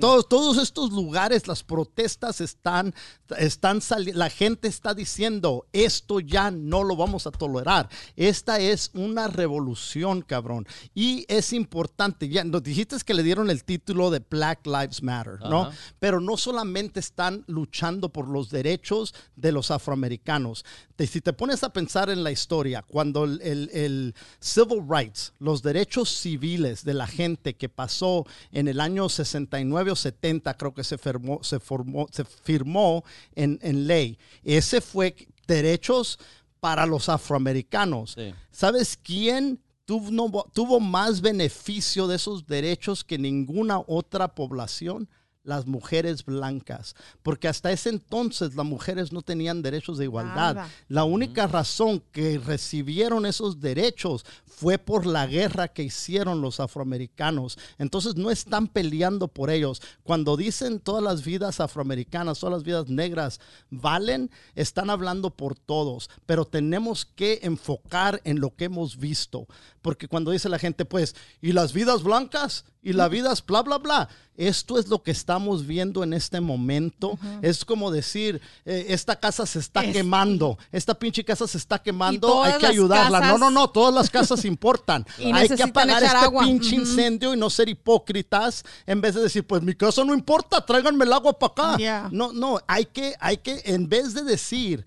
[0.00, 2.94] todos, todos estos lugares, las protestas están,
[3.38, 7.88] están saliendo, la gente está diciendo, esto ya no lo vamos a tolerar.
[8.16, 10.66] Esta es una revolución, cabrón.
[10.94, 15.40] Y es importante, ya nos dijiste que le dieron el título de Black Lives Matter,
[15.48, 15.70] ¿no?
[15.98, 20.64] Pero no solamente están luchando por los derechos de los afroamericanos.
[20.98, 25.62] Si te pones a pensar en la historia, cuando el, el- el civil rights, los
[25.62, 30.82] derechos civiles de la gente que pasó en el año 69 o 70, creo que
[30.84, 34.18] se firmó, se formó, se firmó en, en ley.
[34.42, 35.14] Ese fue
[35.46, 36.18] derechos
[36.60, 38.12] para los afroamericanos.
[38.16, 38.34] Sí.
[38.50, 45.08] ¿Sabes quién tuvo más beneficio de esos derechos que ninguna otra población?
[45.44, 50.54] Las mujeres blancas, porque hasta ese entonces las mujeres no tenían derechos de igualdad.
[50.54, 50.70] Nada.
[50.88, 57.58] La única razón que recibieron esos derechos fue por la guerra que hicieron los afroamericanos.
[57.78, 59.82] Entonces no están peleando por ellos.
[60.02, 66.08] Cuando dicen todas las vidas afroamericanas, todas las vidas negras valen, están hablando por todos.
[66.24, 69.46] Pero tenemos que enfocar en lo que hemos visto.
[69.82, 72.64] Porque cuando dice la gente, pues, ¿y las vidas blancas?
[72.84, 74.08] ¿Y las vidas bla, bla, bla?
[74.36, 77.16] Esto es lo que estamos viendo en este momento.
[77.40, 81.80] Es como decir, eh, esta casa se está Es- quemando, esta pinche casa se está
[81.80, 83.20] quemando, hay que ayudarla.
[83.20, 85.06] casas- no, no, no, todas las casas importan.
[85.18, 86.44] Y hay que apagar este agua.
[86.44, 90.64] pinche incendio y no ser hipócritas en vez de decir, pues mi casa no importa,
[90.64, 91.76] tráiganme el agua para acá.
[91.78, 92.08] Yeah.
[92.12, 94.84] No, no, hay que, hay que, en vez de decir,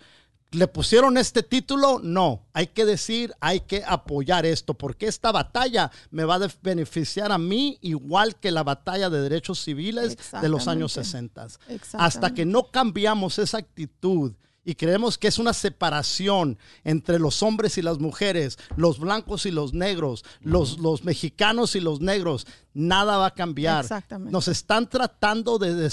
[0.57, 5.91] le pusieron este título, no, hay que decir, hay que apoyar esto, porque esta batalla
[6.09, 10.67] me va a beneficiar a mí igual que la batalla de derechos civiles de los
[10.67, 11.51] años Exactamente.
[11.67, 12.03] 60.
[12.03, 14.33] Hasta que no cambiamos esa actitud
[14.65, 19.51] y creemos que es una separación entre los hombres y las mujeres, los blancos y
[19.51, 23.85] los negros, los, los mexicanos y los negros, nada va a cambiar.
[23.85, 24.33] Exactamente.
[24.33, 25.89] Nos están tratando de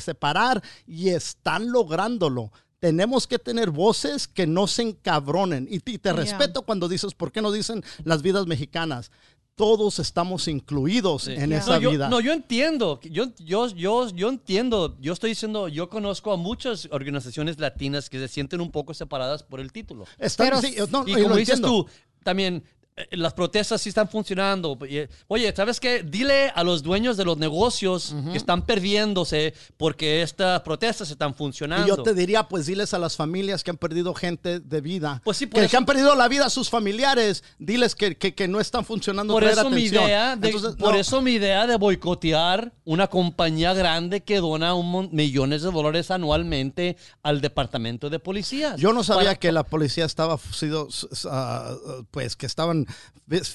[0.00, 2.52] separar y están lográndolo.
[2.80, 5.68] Tenemos que tener voces que no se encabronen.
[5.70, 6.12] Y, y te Yeah.
[6.14, 9.10] respeto cuando dices, ¿por qué no dicen las vidas mexicanas?
[9.54, 11.32] Todos estamos incluidos Sí.
[11.32, 11.58] en Yeah.
[11.58, 12.08] esa no, yo, vida.
[12.08, 12.98] no, yo entiendo.
[13.02, 14.96] Yo, yo, yo, yo entiendo.
[14.98, 19.42] Yo estoy diciendo, yo conozco a muchas organizaciones latinas que se sienten un poco separadas
[19.42, 20.06] por el título.
[20.18, 21.84] Están- Pero- sí, no, y como dices entiendo.
[21.84, 21.86] tú,
[22.24, 22.64] también
[23.12, 24.78] las protestas sí están funcionando.
[24.88, 26.02] Y, Oye, ¿sabes qué?
[26.02, 31.86] Dile a los dueños de los negocios que están perdiéndose porque estas protestas están funcionando.
[31.86, 35.20] Y yo te diría, pues diles a las familias que han perdido gente de vida,
[35.24, 38.16] Pues sí, por que, eso- que han perdido la vida a sus familiares, diles que,
[38.16, 39.32] que- que no están funcionando.
[39.34, 43.72] Por eso, mi idea de, Entonces, por no, eso mi idea de boicotear una compañía
[43.74, 48.76] grande que dona un millones de dólares anualmente al departamento de policías.
[48.80, 50.88] Yo no sabía Para- que la policía estaba sido,
[51.30, 51.74] ah,
[52.10, 52.86] pues que estaban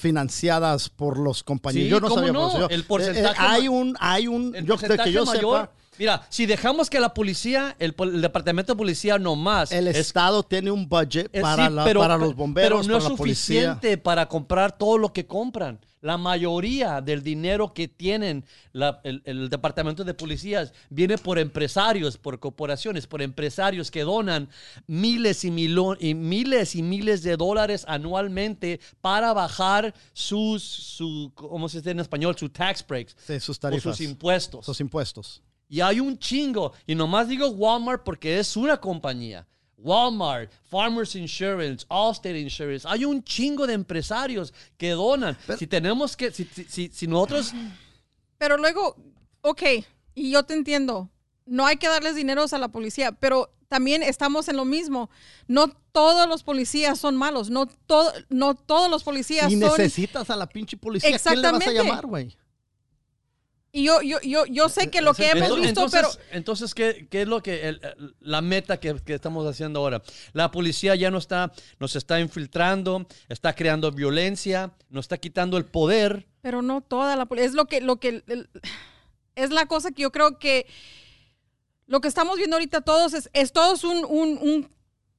[0.00, 1.84] financiadas por los compañías.
[1.84, 2.32] Sí, yo no ¿cómo sabía.
[2.32, 2.58] no?
[2.60, 5.60] yo- El porcentaje eh, eh, hay un, hay un, El yo, que yo mayor.
[5.60, 9.72] sepa, Mira, si dejamos que la policía, el, el departamento de policía nomás.
[9.72, 12.82] el es- estado tiene un budget es- para, sí, la- pero- para los bomberos, pero
[12.82, 13.60] no para es la policía.
[13.76, 15.78] suficiente para comprar todo lo que compran.
[16.06, 22.16] La mayoría del dinero que tienen la- el, el departamento de policías viene por empresarios,
[22.16, 24.48] por corporaciones, por empresarios que donan
[24.86, 31.68] miles y, milo- y miles y miles de dólares anualmente para bajar sus, su, ¿cómo
[31.68, 32.36] se dice en español?
[32.38, 33.16] Su tax breaks.
[33.26, 34.64] Sí, sus o tarifas, sus impuestos.
[34.64, 35.42] sus impuestos.
[35.68, 36.72] Y hay un chingo.
[36.86, 39.44] Y nomás digo Walmart porque es una compañía.
[39.78, 42.86] Walmart, Farmers Insurance, Allstate Insurance.
[42.88, 45.36] Hay un chingo de empresarios que donan.
[45.58, 47.52] si tenemos que, si, si, si- si nosotros,
[48.38, 48.96] Pero luego,
[49.42, 49.62] ok,
[50.14, 51.10] y yo te entiendo,
[51.44, 55.10] no hay que darles dineros a la policía, pero también estamos en lo mismo.
[55.48, 59.70] No todos los policías son malos, no, todo, no todos los policías Y son...
[59.70, 61.18] necesitas a la pinche policía.
[61.18, 62.36] ¿Quién le vas a llamar, güey?
[63.76, 66.36] Y yo, yo, yo, yo sé que lo que hemos visto, entonces, pero...
[66.38, 67.80] entonces ¿qué, qué es lo que el-
[68.20, 70.00] la meta que, que estamos haciendo ahora?
[70.32, 75.66] La policía ya no está, nos está infiltrando, está creando violencia, nos está quitando el
[75.66, 76.26] poder.
[76.40, 77.48] Pero no toda la policía.
[77.48, 78.48] Es lo que, lo que, el-
[79.34, 80.66] es la cosa que yo creo que
[81.86, 84.70] lo que estamos viendo ahorita todos es, es todos un, un- un-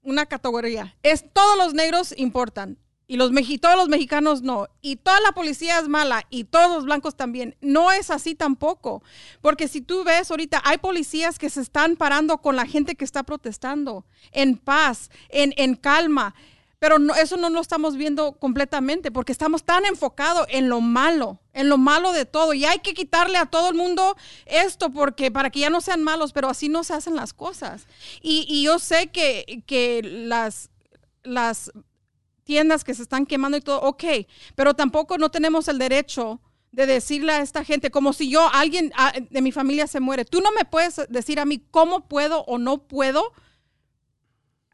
[0.02, 0.96] una categoría.
[1.04, 2.80] Es todos los negros importan.
[3.08, 4.68] Y los todos los mexicanos no.
[4.82, 6.26] Y toda la policía es mala.
[6.30, 7.56] Y todos los blancos también.
[7.62, 9.02] No es así tampoco.
[9.42, 13.06] Porque si tú ves ahorita, hay policías que se están parando con la gente que
[13.06, 14.06] está protestando.
[14.34, 16.36] En paz, en, en calma.
[16.80, 21.70] Pero eso no lo estamos viendo completamente porque estamos tan enfocados en lo malo, en
[21.70, 22.54] lo malo de todo.
[22.54, 24.16] Y hay que quitarle a todo el mundo
[24.46, 27.88] esto porque para que ya no sean malos, pero así no se hacen las cosas.
[28.22, 30.70] Y, y yo sé que, que las,
[31.24, 31.72] las
[32.48, 34.04] tiendas que se están quemando y todo, ok,
[34.56, 38.94] pero tampoco no tenemos el derecho de decirle a esta gente, como si yo, alguien
[38.96, 42.46] ah, de mi familia se muere, tú no me puedes decir a mí cómo puedo
[42.46, 43.34] o no puedo,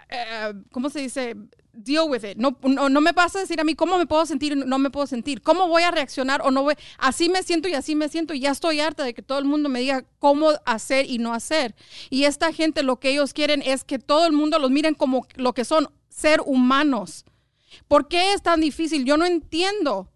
[0.07, 1.35] eh, ¿cómo se dice?
[1.71, 2.37] Deal with it.
[2.37, 4.91] No, no, no me vas a decir a mí cómo me puedo sentir no me
[4.91, 5.41] puedo sentir.
[5.41, 6.75] ¿Cómo voy a reaccionar o no voy?
[6.99, 9.45] Así me siento y así me siento y ya estoy harta de que todo el
[9.45, 11.73] mundo me diga cómo hacer y no hacer.
[12.11, 15.25] Y esta gente lo que ellos quieren es que todo el mundo los miren como
[15.33, 17.25] lo que son, ser humanos.
[17.87, 19.05] ¿Por qué es tan difícil?
[19.05, 20.09] Yo no entiendo.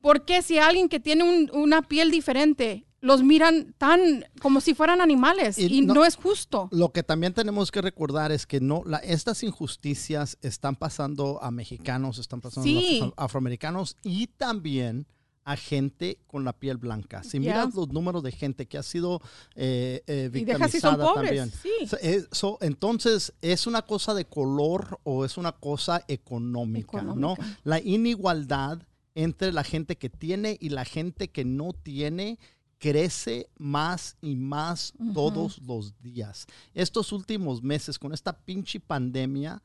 [0.00, 4.74] ¿Por qué si alguien que tiene un- una piel diferente los miran tan como si
[4.74, 6.68] fueran animales Y y, no- no, es justo?
[6.72, 11.50] Lo que también tenemos que recordar es que no, la, estas injusticias están pasando a
[11.50, 13.00] mexicanos, están pasando Sí.
[13.00, 15.06] a afro- afroamericanos y también
[15.50, 17.22] a gente con la piel blanca.
[17.22, 19.22] Si miras los números de gente que ha sido
[19.54, 21.50] eh, eh, victimizada también.
[21.62, 21.86] sí.
[21.86, 27.00] So, eso- entonces, ¿es una cosa de color o es una cosa económica?
[27.00, 27.12] ¿no?
[27.32, 27.60] Económica.
[27.64, 28.82] La inigualdad
[29.14, 32.38] entre la gente que tiene y la gente que no tiene
[32.76, 36.46] crece más y más todos los días.
[36.74, 39.62] Estos últimos meses, con esta pinche pandemia,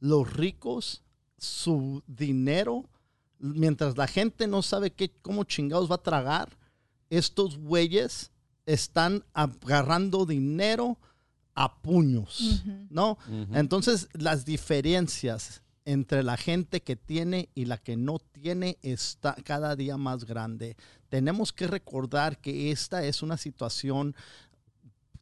[0.00, 1.02] los ricos,
[1.38, 2.88] su dinero,
[3.38, 6.56] mientras la gente no sabe qué, cómo chingados va a tragar,
[7.10, 8.30] estos güeyes
[8.66, 10.98] están agarrando dinero
[11.54, 13.16] a puños, ¿no?
[13.54, 19.76] Entonces, las diferencias entre la gente que tiene y la que no tiene está cada
[19.76, 20.76] día más grande.
[21.08, 24.16] Tenemos que recordar que esta es una situación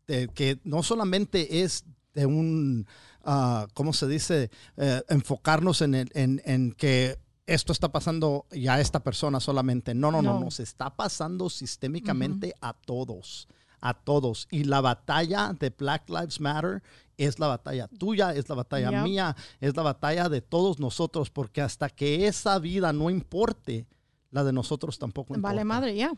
[0.07, 2.87] de- que no solamente es de un,
[3.25, 4.51] ah, ¿cómo se dice?
[4.77, 9.95] Eh, enfocarnos en, el- en- en que esto está pasando ya a esta persona solamente.
[9.95, 10.41] No, no, no, No.
[10.41, 13.49] nos está pasando sistémicamente a todos.
[13.87, 14.49] a todos.
[14.51, 16.83] Y la batalla de Black Lives Matter
[17.19, 19.03] es la batalla tuya, es la batalla Yep.
[19.03, 23.87] mía, es la batalla de todos nosotros, porque hasta que esa vida no importe,
[24.31, 25.49] la de nosotros tampoco importa.
[25.53, 26.15] Vale madre, yeah.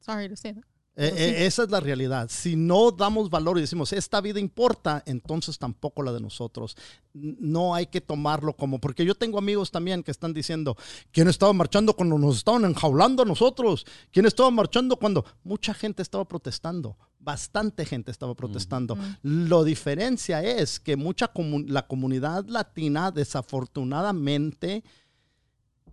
[0.00, 0.64] Sorry to say that.
[1.00, 2.28] Eh, eh, esa es la realidad.
[2.28, 6.76] Si no damos valor y decimos, esta vida importa, entonces tampoco la de nosotros.
[7.12, 10.76] No hay que tomarlo como, porque yo tengo amigos también que están diciendo,
[11.12, 13.86] ¿quién estaba marchando cuando nos estaban enjaulando a nosotros?
[14.10, 16.96] ¿Quién estaba marchando cuando mucha gente estaba protestando?
[17.20, 18.98] Bastante gente estaba protestando.
[19.22, 24.82] Lo diferencia es que mucha comu- la comunidad latina desafortunadamente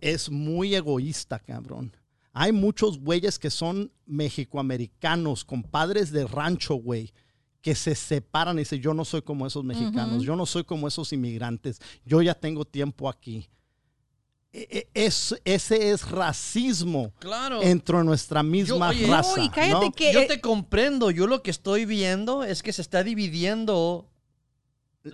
[0.00, 1.96] es muy egoísta, cabrón.
[2.38, 7.14] Hay muchos güeyes que son mexicoamericanos, compadres de rancho, güey,
[7.62, 10.86] que se separan y dicen, yo no soy como esos mexicanos, yo no soy como
[10.86, 13.48] esos inmigrantes, yo ya tengo tiempo aquí.
[14.52, 17.62] E- e- es- ese es racismo Claro.
[17.62, 19.36] entre nuestra misma oye, raza.
[19.38, 19.92] no, y cállate ¿no?
[19.92, 21.10] que- Yo te comprendo.
[21.10, 24.10] Yo lo que estoy viendo es que se está dividiendo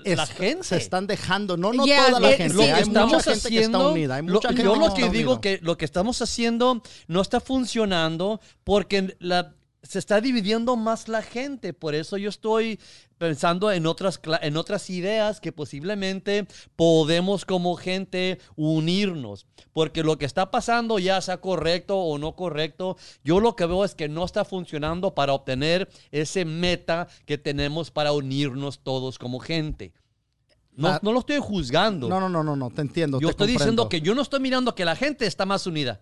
[0.05, 0.65] la Es- gente.
[0.65, 3.23] Se están dejando, no, no Yeah, toda la eh, gente, lo que hay estamos mucha
[3.23, 5.41] gente que está haciendo, unida, hay lo- mucha gente yo lo que digo unida.
[5.41, 11.23] que lo que estamos haciendo no está funcionando porque la, se está dividiendo más la
[11.23, 11.73] gente.
[11.73, 12.79] Por eso yo estoy
[13.23, 16.45] pensando en otras, en otras ideas que posiblemente
[16.75, 19.47] podemos como gente unirnos.
[19.73, 23.85] Porque lo que está pasando, ya sea correcto o no correcto, yo lo que veo
[23.85, 29.39] es que no está funcionando para obtener ese meta que tenemos para unirnos todos como
[29.39, 29.93] gente.
[30.73, 32.09] No, Ah, no lo estoy juzgando.
[32.09, 33.21] No, no, no, no, no, te entiendo.
[33.21, 36.01] Yo te estoy diciendo que yo no estoy mirando que la gente está más unida.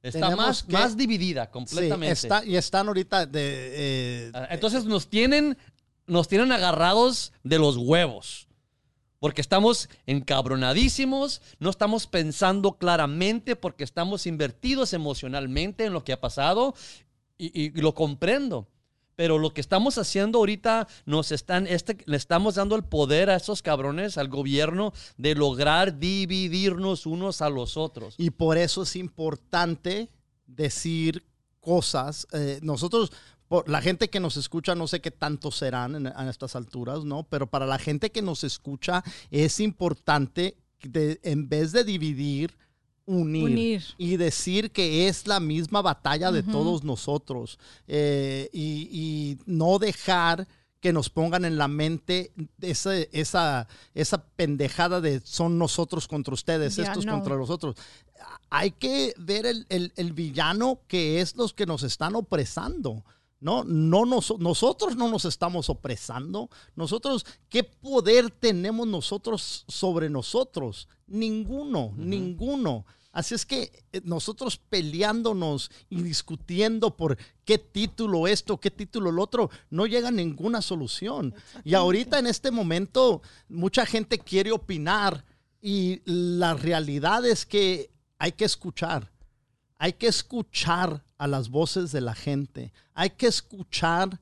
[0.00, 2.12] Está más, que- más dividida Sí, completamente.
[2.12, 3.40] está, y están ahorita de...
[3.42, 5.56] eh, Ah, Entonces nos tienen,
[6.06, 8.46] nos tienen agarrados de los huevos.
[9.18, 16.20] Porque estamos encabronadísimos, no estamos pensando claramente porque estamos invertidos emocionalmente en lo que ha
[16.20, 16.74] pasado
[17.38, 18.68] y, lo comprendo.
[19.14, 23.36] Pero lo que estamos haciendo ahorita, nos están, este, le estamos dando el poder a
[23.36, 28.14] esos cabrones, al gobierno, de lograr dividirnos unos a los otros.
[28.18, 30.10] Y por eso es importante
[30.46, 31.24] decir
[31.60, 32.28] cosas.
[32.32, 33.10] Eh, nosotros,
[33.48, 37.04] por, la gente que nos escucha, no sé qué tanto serán en, a estas alturas,
[37.04, 37.22] ¿no?
[37.24, 42.56] Pero para la gente que nos escucha, es importante, de- en vez de dividir,
[43.08, 43.84] unir, Unir.
[43.98, 50.48] y decir que es la misma batalla de todos nosotros eh, y, y no dejar
[50.80, 56.78] que nos pongan en la mente esa, esa, esa pendejada de son nosotros contra ustedes,
[56.78, 57.12] estos no.
[57.12, 57.76] contra los otros.
[58.50, 63.04] Hay que ver el, el- el villano que es los que nos están opresando.
[63.38, 66.48] No, no nos- nosotros no nos estamos opresando.
[66.74, 70.88] Nosotros, ¿qué poder tenemos nosotros sobre nosotros?
[71.06, 72.86] Ninguno, ninguno.
[73.12, 77.16] Así es que eh, nosotros peleándonos y discutiendo por
[77.46, 81.34] qué título esto, qué título el otro, no llega a ninguna solución.
[81.64, 85.24] Y ahorita en este momento mucha gente quiere opinar
[85.62, 89.10] y la realidad es que hay que escuchar.
[89.78, 92.72] Hay que escuchar a las voces de la gente.
[92.94, 94.20] Hay que escuchar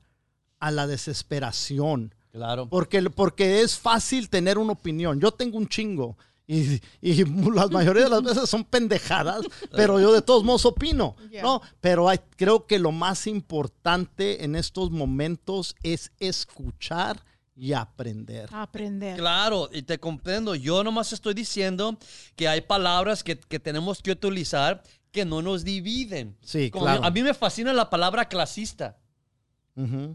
[0.59, 2.13] a la desesperación.
[2.31, 2.67] Claro.
[2.67, 5.19] Porque, porque es fácil tener una opinión.
[5.19, 6.17] Yo tengo un chingo.
[6.47, 7.23] Y, y
[7.53, 11.15] la mayoría de las veces son pendejadas, pero yo de todos modos opino.
[11.31, 11.41] Yeah.
[11.43, 11.61] ¿no?
[11.81, 17.23] Pero hay- creo que lo más importante en estos momentos es escuchar
[17.55, 18.49] y aprender.
[18.51, 19.17] Aprender.
[19.17, 20.55] Claro, y te comprendo.
[20.55, 21.97] Yo nomás estoy diciendo
[22.35, 24.83] que hay palabras que, que tenemos que utilizar
[25.15, 26.35] que no nos dividen.
[26.41, 27.05] Sí, Como claro.
[27.05, 28.97] A mí me fascina la palabra clasista.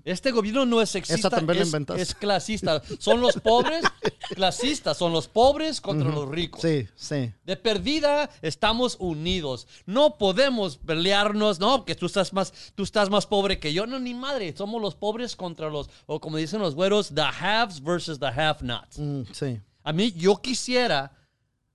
[0.05, 2.03] Este gobierno no es sexista, Esa también la es, inventaste.
[2.03, 2.83] es clasista.
[2.99, 3.85] Son los pobres
[4.35, 6.63] clasistas, son los pobres contra los ricos.
[6.63, 7.31] Sí, sí.
[7.45, 9.67] De perdida estamos unidos.
[9.85, 13.87] No podemos pelearnos, no, que tú estás más, tú estás más pobre que yo.
[13.87, 14.55] No, ni madre.
[14.57, 18.99] Somos los pobres contra los, o como dicen los güeros, the haves versus the have-nots.
[18.99, 19.61] Mm, sí.
[19.85, 21.13] A mí, yo quisiera,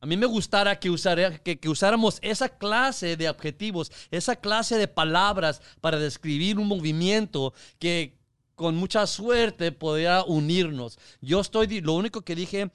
[0.06, 0.92] a mí me gustara que,
[1.68, 8.16] usáramos esa clase de adjetivos, esa clase de palabras para describir un movimiento que
[8.54, 11.00] con mucha suerte podría unirnos.
[11.22, 12.70] Yo estoy, lo único que dije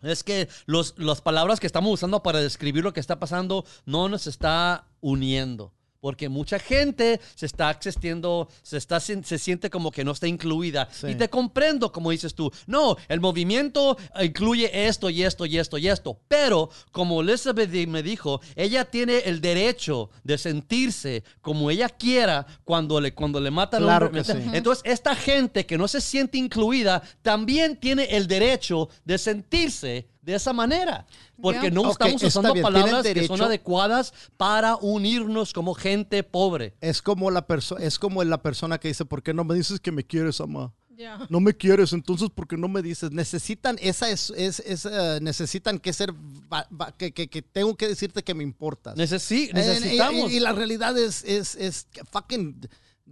[0.00, 4.08] es que los, las palabras que estamos usando para describir lo que está pasando no
[4.08, 5.70] nos está uniendo.
[6.04, 10.86] Porque mucha gente se está existiendo, se, está, se siente como que no está incluida.
[10.92, 11.06] Sí.
[11.06, 12.52] Y te comprendo, como dices tú.
[12.66, 16.20] No, el movimiento incluye esto y esto y esto y esto.
[16.28, 23.00] Pero, como Elizabeth me dijo, ella tiene el derecho de sentirse como ella quiera cuando
[23.00, 24.32] le, cuando le matan a un sí.
[24.52, 30.34] Entonces, esta gente que no se siente incluida también tiene el derecho de sentirse de
[30.34, 31.06] esa manera.
[31.40, 36.74] Porque no estamos usando bien, palabras que son adecuadas para unirnos como gente pobre.
[36.80, 39.80] Es como la persona, es como la persona que dice, ¿por qué no me dices
[39.80, 40.72] que me quieres, ama?
[40.96, 41.26] Ya.
[41.28, 43.10] No me quieres, entonces ¿por qué no me dices?
[43.10, 47.74] Necesitan esa es, es, es, eh, necesitan que ser va- va- que, que, que tengo
[47.76, 48.96] que decirte que me importas.
[48.96, 50.30] Necesi- Eh, necesitamos.
[50.30, 52.60] Y, y la realidad es es es fucking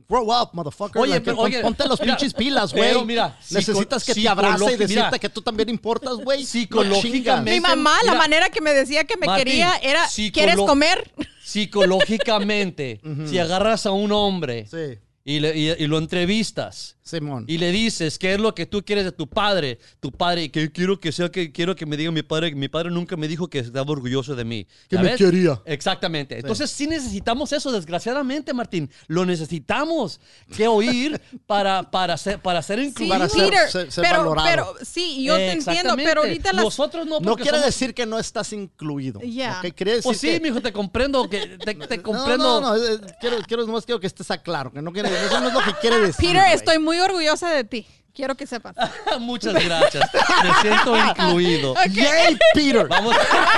[0.09, 1.01] grow up, motherfucker.
[1.01, 2.88] Oye, Like, pero, pon- oye, ponte los mira, pinches pilas, güey.
[2.88, 6.45] pero mira, necesitas que te abrace y decirte mira, que tú también importas, güey.
[6.45, 10.57] Psicológicamente- Mi mamá, la Mira, manera que me decía que me Martín, quería era, ¿quieres
[10.57, 11.12] comer?
[11.45, 14.66] Psicológicamente, si agarras a un hombre.
[14.70, 17.44] Sí, y, le- y- y lo entrevistas Simón.
[17.48, 20.70] y le dices qué es lo que tú quieres de tu padre, tu padre, que
[20.72, 23.48] quiero que sea que quiero que me diga mi padre, mi padre nunca me dijo
[23.48, 24.66] que estaba orgulloso de mí.
[24.88, 25.18] Que ¿Ya me ves?
[25.18, 25.60] quería.
[25.64, 26.38] Exactamente.
[26.38, 28.90] Entonces sí necesitamos eso, desgraciadamente, Martín.
[29.06, 30.20] Lo necesitamos
[30.56, 33.16] que oír para, para ser, para ser Sí, incluidos.
[33.18, 34.48] Para ser- Peter, ser- ser pero, valorado.
[34.74, 36.64] pero sí, yo te entiendo, pero ahorita las...
[36.64, 39.20] Nosotros no, No quiere somos- decir que no estás incluido.
[39.22, 39.60] Ya.
[39.64, 39.72] ¿ok?
[39.74, 42.60] Quiere decir Pues sí, que- mijo, te comprendo, que te, te No, comprendo.
[42.60, 45.40] No, no, eh, quiero, quiero, nomás quiero que estés a claro, que no quiere, eso
[45.40, 46.16] no es lo que quiere decir.
[46.28, 46.54] Peter, güey.
[46.54, 47.86] estoy muy orgullosa de ti.
[48.14, 48.74] Quiero que sepas.
[49.20, 50.08] Muchas gracias.
[50.42, 51.74] Me siento incluido.
[51.90, 52.86] Yay, Peter.
[52.86, 53.16] Vamos,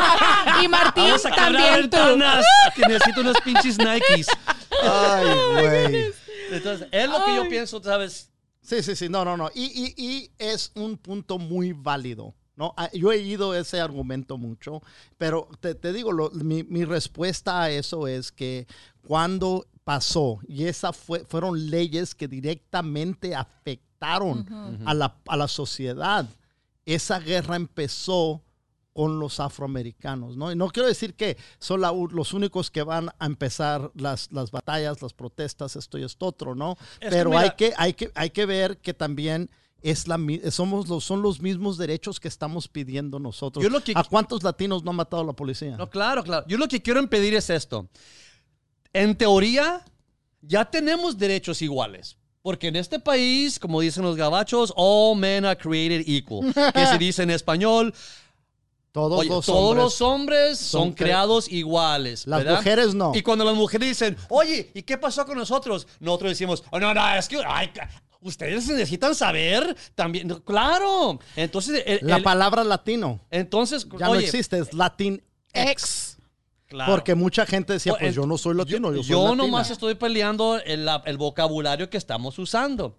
[0.63, 1.97] Y Martín vamos a también tú.
[2.77, 4.29] Que necesito unos pinches Nikes.
[4.83, 6.13] Ay, güey.
[6.53, 8.31] Entonces, es lo que yo pienso, ¿sabes?
[8.63, 9.51] Sí, sí, sí, no, no, no.
[9.55, 12.35] Y, y, y es un punto muy válido.
[12.57, 12.73] ¿no?
[12.77, 14.81] Ah, Yo he oído ese argumento mucho,
[15.19, 18.69] pero te, te digo, lo- mi, mi respuesta a eso es que
[19.05, 24.47] cuando pasó, y esas fue, fueron leyes que directamente afectaron
[24.87, 26.29] a, la, a la sociedad,
[26.85, 28.43] esa guerra empezó
[28.93, 30.53] con los afroamericanos, ¿no?
[30.53, 34.51] Y no quiero decir que son la- los únicos que van a empezar las, las
[34.53, 36.77] batallas, las protestas, esto y esto otro, ¿no?
[37.01, 39.51] Es que Pero mira- hay, que, hay, que, hay que ver que también
[39.83, 40.19] es la,
[40.51, 43.63] somos los, son los mismos derechos que estamos pidiendo nosotros.
[43.65, 45.77] Yo lo que- ¿A cuántos latinos no ha matado la policía?
[45.77, 46.47] No, claro, claro.
[46.47, 47.89] Yo lo que quiero impedir es esto.
[48.95, 49.85] En teoría,
[50.41, 52.17] ya tenemos derechos iguales.
[52.41, 56.53] Porque en este país, como dicen los gabachos, all men are created equal.
[56.75, 57.95] Que se dice en español,
[58.93, 59.83] todos oye, los todos hombres.
[59.85, 62.27] los hombres son, son cre- creados iguales.
[62.27, 62.57] Las ¿verdad?
[62.59, 63.13] mujeres no.
[63.15, 65.87] Y cuando las mujeres dicen, oye, ¿y qué pasó con nosotros?
[66.01, 67.71] Nosotros decimos, oh, no, no, es que, ay,
[68.21, 70.29] ustedes necesitan saber también.
[70.29, 71.19] No, Claro.
[71.37, 75.21] Entonces, el- La el- palabra latino entonces, ya no oye, existe, es Latin
[75.55, 76.04] X.
[76.75, 76.91] Claro.
[76.93, 79.43] Porque mucha gente decía, Pues, yo no soy latino, yo, Yo, soy yo latina.
[79.45, 82.99] nomás estoy peleando el, la- el vocabulario que estamos usando.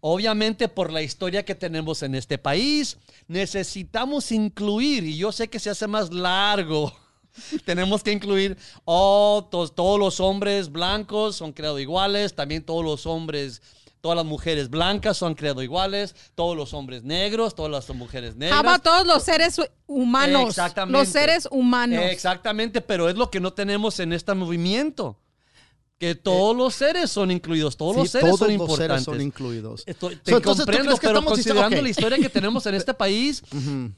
[0.00, 2.96] Obviamente por la historia que tenemos en este país,
[3.26, 6.92] necesitamos incluir, y yo sé que se hace más largo,
[7.64, 13.60] tenemos que incluir, oh, todos los hombres blancos son creados iguales, también todos los hombres,
[14.00, 18.58] todas las mujeres blancas son creados iguales, todos los hombres negros, todas las mujeres negras.
[18.58, 20.48] Ama a todos los seres humanos.
[20.48, 20.98] Exactamente.
[20.98, 22.04] Los seres humanos.
[22.04, 25.18] Exactamente, pero es lo que no tenemos en este movimiento.
[25.98, 28.86] Que todos los seres son incluidos, todos Sí, los seres todos son los importantes.
[28.88, 29.82] seres son incluidos.
[29.84, 32.28] Estoy, te So, entonces, ¿tú comprendo, crees que pero estamos diciendo- considerando la historia que
[32.28, 33.42] tenemos en este país,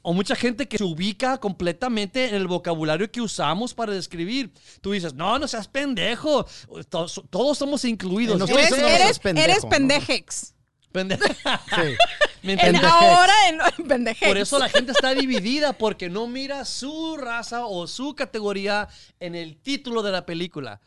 [0.00, 4.92] o mucha gente que se ubica completamente en el vocabulario que usamos para describir, tú
[4.92, 6.46] dices, no, no seas pendejo,
[6.88, 8.40] todos, todos somos incluidos.
[8.48, 9.68] Eh, Eres, pendejo, eres ¿no?
[9.68, 10.54] pendejex.
[10.92, 11.02] Sí.
[12.42, 14.26] ¿Me En- ahora en, en pendejex.
[14.26, 18.88] Por eso la gente está dividida porque no mira su raza o su categoría
[19.20, 20.80] en el título de la película.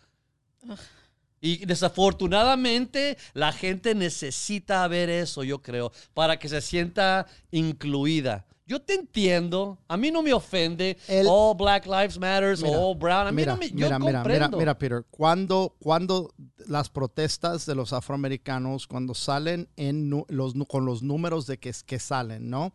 [1.45, 8.45] Y desafortunadamente la gente necesita ver eso, yo creo, para que se sienta incluida.
[8.65, 12.97] Yo te entiendo, a mí no me ofende, El- all Black Lives Matter, Mira, all
[12.97, 14.57] brown, a mí mira, no me, yo mira, mira, mira, comprendo.
[14.57, 16.33] mira, Peter, cuando, cuando
[16.65, 21.99] las protestas de los afroamericanos, cuando salen en los, con los números de que, que
[21.99, 22.71] salen, ¿no?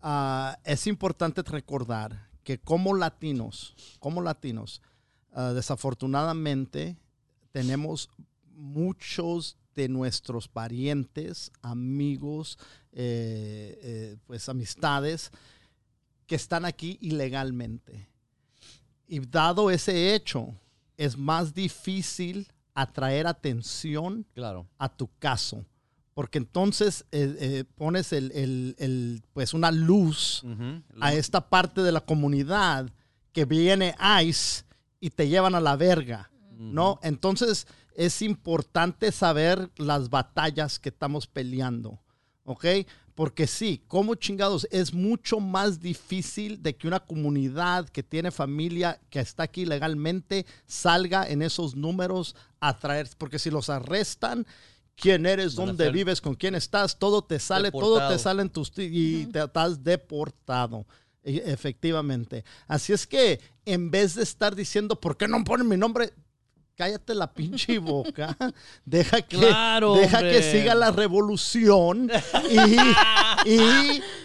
[0.00, 4.80] Ah, es importante recordar que como latinos, como latinos,
[5.32, 6.96] ah, desafortunadamente
[7.56, 8.10] tenemos
[8.54, 12.58] muchos de nuestros parientes, amigos,
[12.92, 15.30] eh, eh, pues amistades
[16.26, 18.06] que están aquí ilegalmente.
[19.08, 20.54] Y dado ese hecho,
[20.98, 24.66] es más difícil atraer atención Claro.
[24.76, 25.64] a tu caso.
[26.12, 30.42] Porque entonces eh, pones el, el- el, pues una luz
[31.00, 32.90] a esta parte de la comunidad
[33.32, 34.64] que viene ICE
[35.00, 36.98] y te llevan a la verga, ¿no?
[37.02, 42.00] Entonces es importante saber las batallas que estamos peleando,
[42.44, 42.64] ¿ok?
[43.14, 49.00] Porque sí, como chingados, es mucho más difícil de que una comunidad que tiene familia
[49.08, 54.46] que está aquí legalmente salga en esos números a traer, porque si los arrestan,
[54.96, 58.70] quién eres, dónde vives, con quién estás, todo te sale, todo te sale en tus
[58.78, 60.86] y te estás deportado.
[61.22, 62.44] E- Efectivamente.
[62.66, 66.12] Así es que en vez de estar diciendo, ¿por qué no ponen mi nombre?
[66.76, 68.36] Cállate la pinche boca.
[68.84, 70.32] Deja que, Claro, deja hombre.
[70.32, 72.10] que siga la revolución
[73.46, 73.50] y,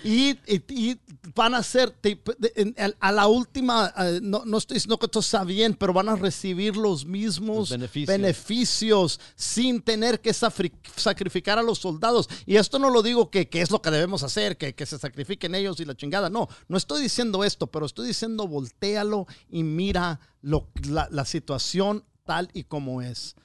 [0.05, 0.99] y- y- y-
[1.33, 5.05] van a ser, te- de- en- a la última, eh, no, no estoy diciendo que
[5.05, 8.07] esto está bien, pero van a recibir los mismos Los beneficios.
[8.17, 12.27] beneficios sin tener que sacrificar a los soldados.
[12.45, 14.99] Y esto no lo digo que, que es lo que debemos hacer, que, que se
[14.99, 16.29] sacrifiquen ellos y la chingada.
[16.29, 22.03] No, no estoy diciendo esto, pero estoy diciendo voltealo y mira lo, la, la situación
[22.31, 23.35] tal y como es.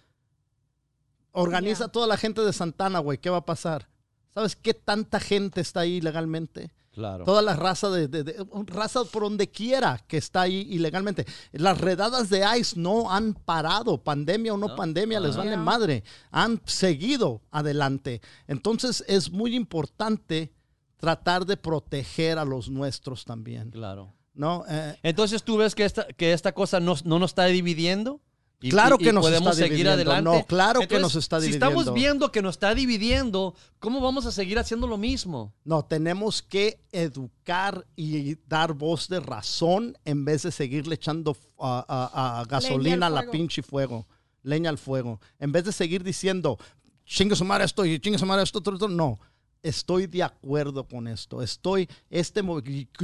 [1.33, 3.19] Organiza toda la gente de Santana, güey.
[3.19, 3.89] ¿Qué va a pasar?
[4.33, 6.71] ¿Sabes qué tanta gente está ahí ilegalmente?
[6.93, 7.25] Claro.
[7.25, 11.27] Toda la raza de, de- de- raza por donde quiera que está ahí ilegalmente.
[11.53, 14.77] Las redadas de ICE no han parado, pandemia o no, No.
[14.77, 15.57] pandemia, les vale Ya.
[15.59, 16.05] madre.
[16.31, 18.23] Han seguido adelante.
[18.47, 20.53] Entonces es muy importante
[20.97, 23.71] tratar de proteger a los nuestros también.
[23.73, 24.15] Claro.
[24.33, 24.65] ¿no?
[24.69, 28.21] Eh, Entonces tú ves que esta, que esta cosa no, no nos está dividiendo.
[28.61, 30.11] Y, Claro y- que y nos podemos está seguir dividiendo.
[30.13, 30.39] adelante.
[30.41, 31.93] No, claro que nos está Si estamos dividiendo.
[31.93, 35.53] viendo que nos está dividiendo, ¿cómo vamos a seguir haciendo lo mismo?
[35.65, 41.85] no, tenemos que educar y dar voz de razón en vez de seguirle echando a,
[41.87, 44.07] a- a gasolina a la pinche fuego,
[44.43, 45.21] leña al fuego.
[45.39, 46.57] En vez de seguir diciendo,
[47.05, 49.19] chingue su madre esto y chingue su madre esto, otro, otro", no.
[49.63, 51.43] Estoy de acuerdo con esto.
[51.43, 52.41] Estoy, este,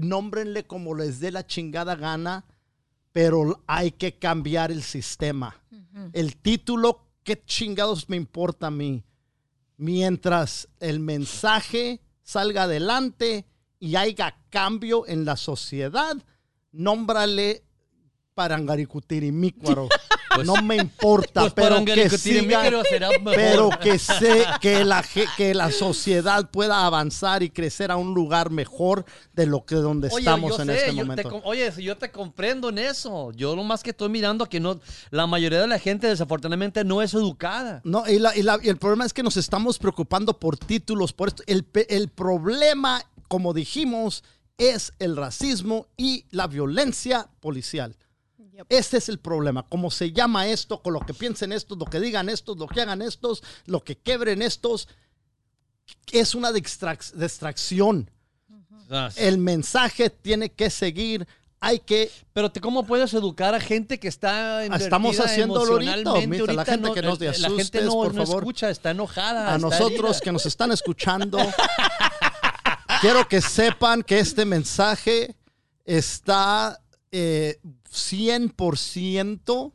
[0.01, 2.45] nómbrenle como les dé la chingada gana,
[3.13, 5.63] pero hay que cambiar el sistema.
[6.13, 9.05] El título, ¿qué chingados me importa a mí?
[9.77, 13.47] Mientras el mensaje salga adelante
[13.79, 16.17] y haya cambio en la sociedad,
[16.71, 17.65] nómbrale
[18.35, 19.89] Parangaricutirimícuaro.
[20.45, 22.63] no me importa, Pues pero que siga,
[23.35, 25.05] pero que sé que la
[25.37, 29.05] que la sociedad pueda avanzar y crecer a un lugar mejor
[29.35, 31.29] de lo que donde Oye, estamos en sé, este te momento.
[31.31, 33.31] com- oye, yo te comprendo en eso.
[33.33, 34.81] Yo lo más que estoy mirando que no,
[35.11, 37.83] la mayoría de la gente desafortunadamente no es educada.
[37.85, 41.13] No, y, la- y la- y el problema es que nos estamos preocupando por títulos,
[41.13, 41.43] por esto.
[41.47, 44.25] El, el problema, como dijimos,
[44.57, 47.97] es el racismo y la violencia policial.
[48.69, 49.63] Este es el problema.
[49.65, 52.81] Como se llama esto, con lo que piensen estos, lo que digan estos, lo que
[52.83, 54.89] hagan estos, lo que quebren estos,
[56.13, 58.11] es una distrac- distracción.
[58.91, 59.09] Ah.
[59.17, 61.27] El mensaje tiene que seguir.
[61.65, 66.27] Hay que Pero te- ¿cómo puedes educar a gente que está Estamos invertida haciéndolo ahorita,
[66.27, 68.43] mira, la gente no- que no te La gente asustes, no, por no favor.
[68.43, 69.53] escucha, está enojada.
[69.53, 70.21] a está nosotros herida.
[70.25, 71.39] que nos están escuchando,
[73.01, 75.37] quiero que sepan que este mensaje
[75.85, 76.81] está
[77.13, 77.61] eh,
[77.93, 79.73] 100%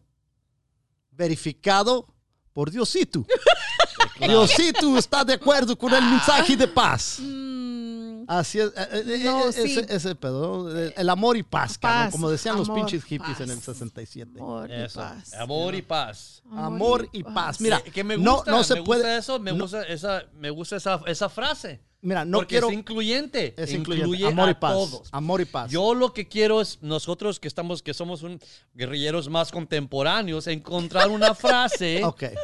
[1.12, 2.08] verificado
[2.54, 3.26] por Diosito.
[4.20, 7.20] Diosito está de acuerdo con el mensaje de paz.
[7.22, 9.80] Mm, Así es, eh, eh, No, eh, sí.
[9.88, 10.78] ese, pedo, ¿no?
[10.78, 11.78] el amor y paz,
[12.12, 13.66] como decían los pinches hippies en el paz.
[13.78, 14.40] 67.
[14.40, 15.34] amor y Eso, paz.
[15.34, 16.42] amor y paz.
[16.52, 17.62] Amor y paz.
[17.62, 19.84] Mira, Que- que me no- gusta, no se me puede- gusta eso, me no- gusta
[19.84, 21.80] esa, me gusta esa, esa frase.
[22.00, 22.68] Mira, no porque quiero...
[22.70, 23.54] es incluyente.
[23.58, 24.32] Es incluye incluyente.
[24.34, 24.72] Amor y a paz.
[24.74, 25.10] todos.
[25.12, 25.72] Amor y paz.
[25.72, 28.40] Yo lo que quiero es nosotros que estamos, que somos un
[28.76, 32.20] guerrilleros más contemporáneos, encontrar una frase Ok.
[32.20, 32.36] que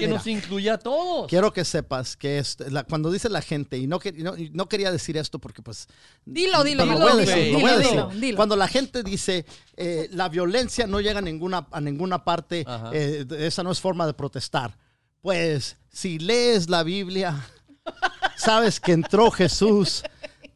[0.00, 0.12] Mira.
[0.12, 1.26] nos incluya a todos.
[1.26, 4.36] Quiero que sepas que es, la- cuando dice la gente, y no, que- y no,
[4.36, 5.88] y no quería decir esto porque pues...
[6.26, 8.04] Dilo, dilo, dilo, voy a decir, dilo, voy a decir.
[8.20, 8.36] dilo.
[8.36, 9.46] Cuando la gente dice
[9.76, 14.06] eh, la violencia no llega a ninguna, a ninguna parte, eh, esa no es forma
[14.06, 14.76] de protestar.
[15.22, 17.34] Pues si lees la Biblia,
[18.38, 20.02] sabes que entró Jesús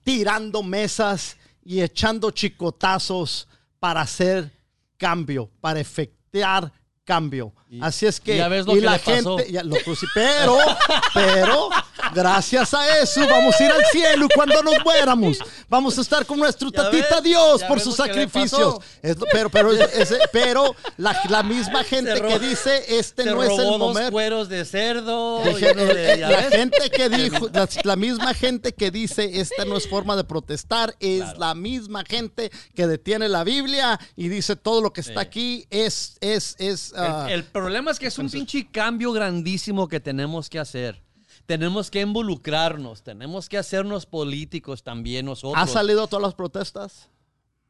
[0.05, 4.51] tirando mesas y echando chicotazos para hacer
[4.97, 6.73] cambio, para efectuar
[7.05, 7.53] cambio.
[7.73, 9.39] Y- Así es que ya ves lo y que la le pasó.
[9.39, 9.77] gente, ya lo
[10.15, 10.59] pero,
[11.15, 11.71] pero,
[12.15, 15.39] gracias a eso vamos a ir al cielo cuando nos muéramos
[15.71, 18.77] vamos a estar con nuestro Ya tatita ves, Dios por sus sacrificios.
[19.33, 24.13] pero, pero, ese- pero la, la misma gente que dice este no es el momento.
[24.13, 25.43] cueros de cerdo.
[25.43, 26.49] Eh, de- la ves.
[26.51, 30.95] gente que dijo, la, la misma gente que dice esta no es forma de protestar,
[31.01, 31.39] es Claro.
[31.41, 35.27] la misma gente que detiene la Biblia y dice todo lo que está Sí.
[35.27, 39.89] aquí es, es, es, ah, El, el problema es que es un pinche cambio grandísimo
[39.89, 41.03] que tenemos que hacer.
[41.47, 45.63] Tenemos que involucrarnos, tenemos que hacernos políticos también nosotros.
[45.63, 47.09] ¿Has salido a todas las protestas?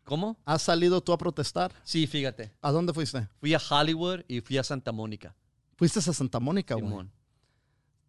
[0.05, 0.37] ¿Cómo?
[0.45, 1.73] ¿Has salido tú a protestar?
[1.85, 2.53] Sí, fíjate.
[2.61, 3.29] ¿A dónde fuiste?
[3.41, 5.35] Fui a Hollywood y fui a Santa Mónica.
[5.77, 7.07] Fuiste a Santa Mónica, güey.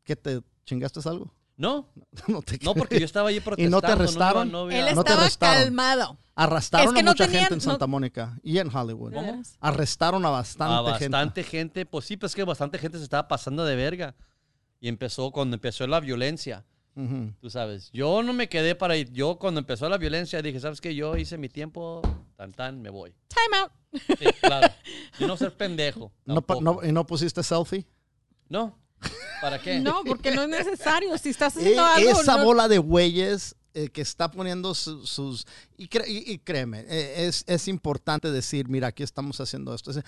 [0.03, 1.31] ¿Qué te chingaste algo?
[1.55, 1.87] No,
[2.27, 3.77] no, te no, porque yo estaba ¿Y protestando.
[3.77, 4.51] no te arrestaron?
[4.51, 5.63] No, Él no te estaba arrestaron.
[5.63, 6.17] calmado.
[6.35, 9.13] Arrestaron Es que a no mucha tenían- gente en no- Santa Mónica y en Hollywood.
[9.13, 9.41] ¿Cómo?
[9.59, 11.09] Arrestaron a bastante, a gente.
[11.09, 11.85] bastante gente.
[11.85, 14.15] Pues sí, pues que bastante gente se estaba pasando de verga.
[14.79, 16.65] Y empezó, cuando empezó la violencia.
[16.95, 17.33] Ujú.
[17.39, 19.11] Tú sabes, yo no me quedé para ir.
[19.11, 20.93] Yo cuando empezó la violencia dije, ¿sabes qué?
[20.93, 22.01] Yo hice mi tiempo,
[22.35, 23.15] tan tan, me voy.
[23.27, 23.71] Time out.
[24.19, 24.67] Sí, claro.
[25.19, 26.11] Y no ser pendejo.
[26.25, 27.85] ¿No, no- ¿Y no pusiste selfie?
[28.49, 28.77] No.
[29.41, 29.79] ¿Para qué?
[29.79, 31.17] No, porque no es necesario.
[31.17, 32.09] Si estás E- haciendo algo.
[32.21, 35.45] esa no- bola de güeyes eh, que está poniendo su- sus...
[35.77, 39.91] Y, cre- y- y créeme, eh, es, es importante decir, mira, aquí estamos haciendo esto.
[39.91, 40.03] Es-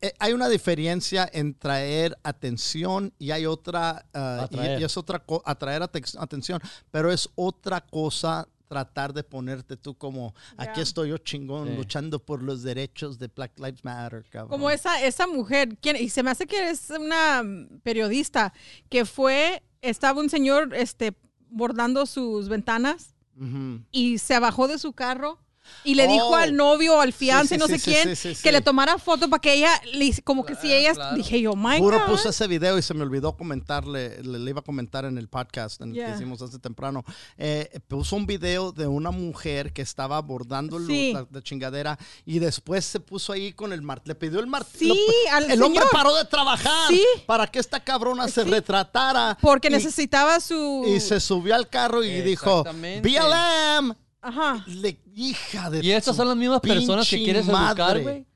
[0.00, 4.06] eh, hay una diferencia en traer atención y hay otra...
[4.14, 9.96] ah, y- y, es otra atraer atención, pero es otra cosa tratar de ponerte tú
[9.98, 10.82] como aquí Ya.
[10.82, 11.74] estoy yo chingón Sí.
[11.76, 14.48] luchando por los derechos de Black Lives Matter cabrón.
[14.50, 15.96] Como esa, esa mujer, ¿quién?
[15.96, 17.42] y se me hace que es una
[17.82, 18.52] periodista
[18.88, 21.14] que fue, estaba un señor este,
[21.50, 23.14] bordando sus ventanas
[23.90, 25.38] y se bajó de su carro
[25.84, 26.12] y le Oh.
[26.12, 28.52] dijo al novio, al fiance, sí, no sí, sé sí, quién, sí, sí, que sí.
[28.52, 31.16] le tomara foto para que ella, le hice- como que si Claro, ella, claro.
[31.16, 32.06] dije yo, my Puro God.
[32.10, 35.28] puse ese video y se me olvidó comentarle, le, le iba a comentar en el
[35.28, 36.14] podcast en el que Yeah.
[36.16, 37.04] hicimos hace temprano.
[37.38, 41.12] Eh, puso un video de una mujer que estaba abordando el- Sí.
[41.12, 44.08] la, la chingadera y después se puso ahí con el martillo.
[44.10, 44.94] Le pidió el Sí, martillo.
[45.32, 45.92] al el hombre señor.
[45.92, 47.04] paró de trabajar Sí.
[47.26, 48.50] para que esta cabrona se Sí.
[48.50, 49.36] retratara.
[49.40, 50.84] Porque y, necesitaba su...
[50.86, 52.64] y se subió al carro y dijo.
[53.02, 53.94] BLM.
[54.22, 54.64] Ajá.
[54.66, 58.26] Le, hija de Y estas son las mismas personas que quieres educar, güey.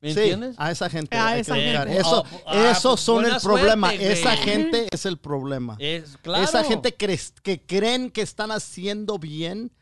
[0.00, 0.54] ¿Me Sí, entiendes?
[0.58, 1.16] a esa gente.
[1.16, 1.98] A hay esa que gente.
[1.98, 3.88] Eso, ah, esos son el problema.
[3.88, 4.44] suerte, esa güey.
[4.44, 5.76] gente es el problema.
[5.80, 6.44] Es, claro.
[6.44, 9.72] Esa gente cre- que creen que están haciendo bien,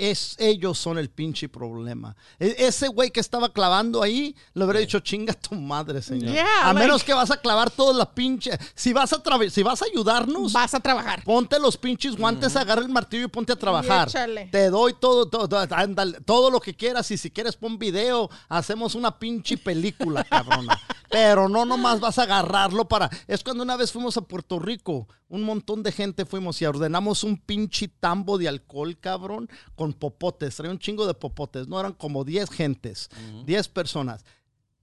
[0.00, 2.16] es, ellos son el pinche problema.
[2.38, 6.32] E- ese güey que estaba clavando ahí, le hubiera dicho, chinga tu madre, señor.
[6.32, 8.50] Yeah, a like- menos que vas a clavar toda la pinche...
[8.74, 11.22] Si vas a, si vas a ayudarnos, Vas a trabajar.
[11.24, 14.10] ponte los pinches guantes, agarra el martillo y ponte a trabajar.
[14.50, 18.30] Te doy todo, todo, todo, ándale, todo lo que quieras y si quieres pon video,
[18.48, 20.78] hacemos una pinche película, cabrona.
[21.10, 23.10] Pero no nomás vas a agarrarlo para...
[23.26, 27.24] Es cuando una vez fuimos a Puerto Rico, un montón de gente fuimos y ordenamos
[27.24, 30.56] un pinche tambo de alcohol, cabrón, con popotes.
[30.56, 33.08] Traía un chingo de popotes, no eran como 10 gentes,
[33.44, 34.24] 10 personas.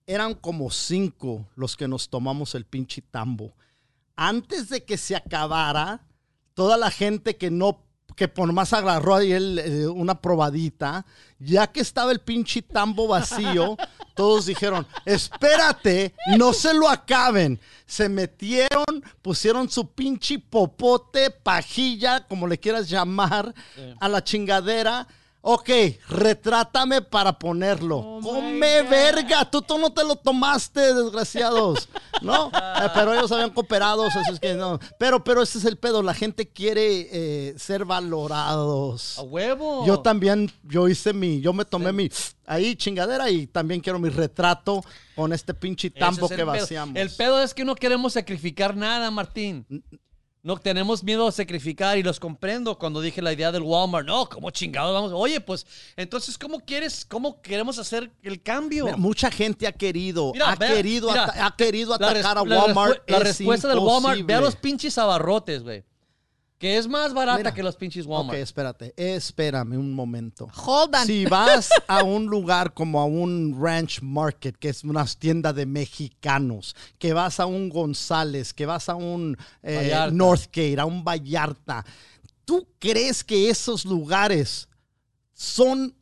[0.05, 3.53] Eran como 5 los que nos tomamos el pinche tambo.
[4.15, 6.07] Antes de que se acabara,
[6.53, 7.87] toda la gente que no
[8.17, 11.05] que por más agarró ahí el, eh, una probadita,
[11.37, 13.77] ya que estaba el pinche tambo vacío,
[14.17, 17.59] todos dijeron, espérate, no se lo acaben.
[17.85, 23.53] Se metieron, pusieron su pinche popote, pajilla, como le quieras llamar,
[24.01, 25.07] a la chingadera.
[25.49, 25.69] Ok,
[26.09, 27.99] retrátame para ponerlo.
[27.99, 31.87] Oh, Come verga, tú, tú no te lo tomaste, desgraciados.
[32.21, 32.51] ¿No?
[32.77, 34.79] Eh, pero ellos habían cooperado, así es que no.
[34.99, 39.17] Pero, pero ese es el pedo, la gente quiere eh, ser valorados.
[39.17, 39.83] A huevo.
[39.85, 42.09] Yo también, yo hice mi, yo me tomé mi
[42.45, 44.83] ahí chingadera y también quiero mi retrato
[45.15, 46.45] con este pinche tambo es que pedo.
[46.47, 46.95] vaciamos.
[46.95, 49.65] El pedo es que no queremos sacrificar nada, Martín.
[50.47, 54.07] No tenemos miedo a sacrificar y los comprendo cuando dije la idea del Walmart.
[54.07, 55.11] No, ¿cómo chingados vamos?
[55.13, 55.67] Oye, pues,
[55.97, 58.85] entonces, ¿cómo quieres, cómo queremos hacer el cambio?
[58.85, 62.93] Mira, mucha gente ha querido, Mira, ha, querido mira, ha querido atacar a la Walmart.
[62.95, 65.83] respu- La, es respuesta del Walmart, ve a los pinches abarrotes, güey.
[66.57, 67.53] Que es más barata Mira.
[67.53, 68.39] que los pinches Ok, Walmart.
[68.39, 70.47] espérate, espérame un momento.
[70.65, 71.05] Hold on.
[71.05, 75.67] Si vas a un lugar como a un ranch market, que es una tienda de
[75.67, 80.09] mexicanos, que vas a un González, que vas a un eh.
[80.11, 81.85] Northgate, a un Vallarta,
[82.43, 84.67] ¿tú crees que esos lugares
[85.33, 85.95] son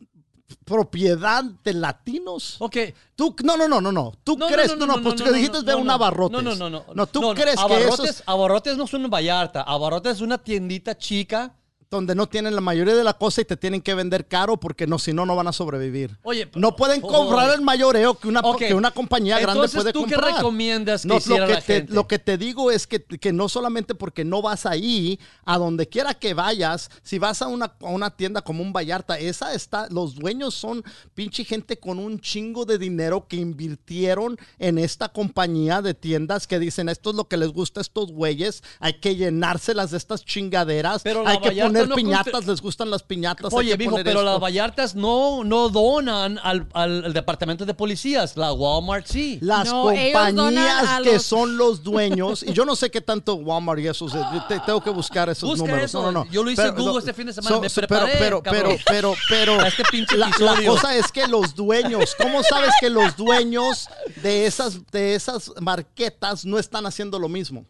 [0.66, 2.58] propiedad de latinos?
[2.60, 2.78] Ok.
[3.16, 4.12] Tú, no, no, no, no, no.
[4.24, 4.70] ¿Tú No, crees?
[4.70, 5.94] no, No, no, no, no, pues no, dijiste no, un no.
[5.94, 6.32] abarrotes.
[6.34, 6.86] No, no, no, no.
[6.94, 9.62] No, ¿tú crees que abarrotes, esos Abarrotes no son un Vallarta.
[9.62, 11.56] Abarrotes es una tiendita chica.
[11.90, 14.88] Donde no tienen la mayoría de la cosa y te tienen que vender caro porque
[14.88, 16.18] no, si no, no van a sobrevivir.
[16.24, 20.06] Oye, no pueden oh, cobrar el mayoreo que una, que una compañía grande puede ¿tú
[20.06, 20.36] qué comprar.
[20.36, 21.94] recomiendas que No, hiciera lo que la te, gente?
[21.94, 25.88] Lo que te digo es que, que no solamente porque no vas ahí, a donde
[25.88, 29.88] quiera que vayas, si vas a una, a una tienda como un Vallarta, esa está,
[29.90, 30.84] los dueños son
[31.14, 36.60] pinche gente con un chingo de dinero que invirtieron en esta compañía de tiendas que
[36.60, 40.26] dicen esto es lo que les gusta a estos güeyes, hay que llenárselas de estas
[40.26, 43.54] chingaderas, Pero hay que Vallarta poner no piñatas, contra- les gustan las piñatas.
[43.54, 44.24] Oye, mijo, pero esto.
[44.24, 48.36] las Vallartas no, no donan al, al- al departamento de policías.
[48.38, 49.38] La Walmart sí.
[49.42, 53.80] Las No, compañías que los- son los dueños, y yo no sé qué tanto Walmart
[53.82, 55.86] y eso, yo te- tengo que buscar esos Busca números.
[55.90, 56.02] eso.
[56.02, 56.32] No, no, no.
[56.32, 59.14] Yo lo hice en Google este fin de semana, me pero, preparé, pero, pero, pero,
[59.30, 63.88] pero, este pinche la, la cosa es que los dueños, ¿cómo sabes que los dueños
[64.24, 67.66] de esas, de esas marquetas no están haciendo lo mismo?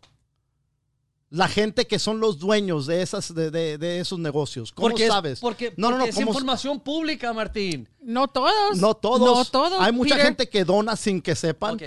[1.36, 4.72] La gente que son los dueños de, esas, de, de- de esos negocios.
[4.72, 5.40] ¿Cómo porque es- sabes?
[5.40, 7.88] porque, no, no, no, es ¿cómo- información pública, Martín.
[8.02, 8.78] No todos.
[8.78, 9.20] no todos.
[9.20, 9.82] No todos.
[9.82, 10.28] Hay mucha Peter.
[10.28, 11.78] gente que dona sin que sepan.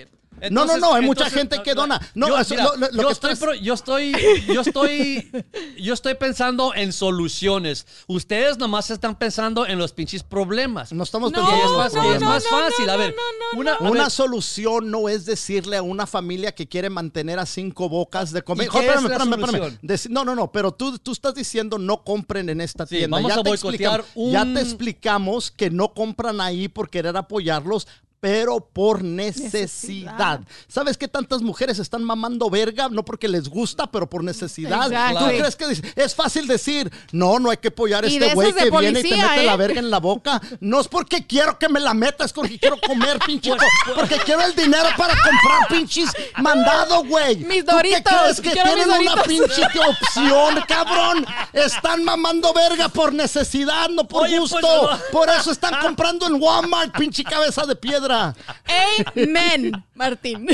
[0.51, 2.01] No, no, no, hay mucha entonces, gente no, que no, dona.
[2.15, 4.13] No, yo, eso- mira, lo- lo- lo yo que estoy, estás- pro- yo estoy,
[4.53, 5.31] yo estoy,
[5.79, 7.87] yo estoy pensando en soluciones.
[8.07, 10.93] Ustedes nomás están pensando en los pinches problemas.
[10.93, 12.23] No estamos No, Y es pensando más, es problemas.
[12.23, 12.87] más no, no, fácil.
[12.87, 13.23] no, a ver, no,
[13.55, 17.39] no, una, a Una ver, solución no es decirle a una familia que quiere mantener
[17.39, 18.67] a cinco bocas de comer.
[18.67, 19.51] ¿Y qué Espérame, espérame, espérame.
[19.51, 19.79] solución?
[19.83, 23.17] Deci- no, no, no, pero tú, tú estás diciendo no compren en esta Sí, tienda.
[23.17, 26.91] vamos ya, a te boicotear explicamos, ya un- te explicamos que no compran ahí por
[26.91, 27.87] querer apoyarlos.
[28.21, 29.53] Pero por necesidad.
[29.53, 30.41] Necesidad.
[30.67, 32.89] ¿Sabes qué tantas mujeres están mamando verga?
[32.89, 34.87] No porque les gusta, pero por necesidad.
[34.91, 35.21] Exacto.
[35.21, 38.71] ¿Tú crees que es fácil decir, no, no hay que apoyar a este güey que
[38.71, 39.47] viene y te mete ¿eh?
[39.47, 40.41] la verga en la boca?
[40.61, 43.53] No es porque quiero que me la metas, es porque quiero comer, pinche.
[43.95, 47.37] Porque quiero el dinero para comprar pinches mandado, güey.
[47.37, 49.27] Mis ¿Tú qué Doritos, crees que tienen una Doritos.
[49.29, 51.27] pinche opción, cabrón?
[51.53, 54.59] Están mamando verga por necesidad, no por Oye, gusto.
[54.61, 54.99] pues, no.
[55.13, 58.08] Por eso están comprando en Walmart, pinche cabeza de piedra.
[58.11, 60.47] Amen, Martín.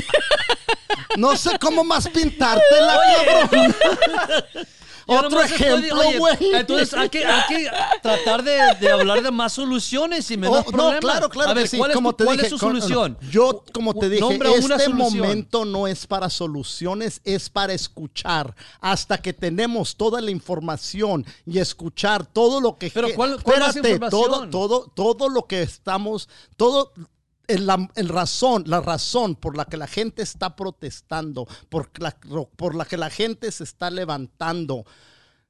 [1.17, 2.99] No sé cómo más pintártela,
[3.51, 3.75] cabrón.
[5.07, 6.37] yo Otro ejemplo, güey.
[6.55, 7.71] Entonces hay que, hay que
[8.03, 10.95] tratar de, de hablar de más soluciones y menos Oh, problemas.
[10.95, 11.51] no, claro, claro.
[11.51, 11.77] A ver, sí.
[11.77, 13.19] ¿cuál es, como tu, te cuál dije, es su solución?
[13.31, 18.55] Yo, como te dije, Nombra este momento no es para soluciones, es para escuchar.
[18.81, 22.91] Hasta que tenemos toda la información y escuchar todo lo que...
[22.91, 24.51] Pero ¿cuál- Espérate, todo, información?
[24.51, 26.29] todo, todo lo que estamos...
[26.57, 26.93] Todo...
[27.47, 32.17] El, la el razón, la razón por la que la gente está protestando, por la,
[32.57, 34.85] por la que la gente se está levantando,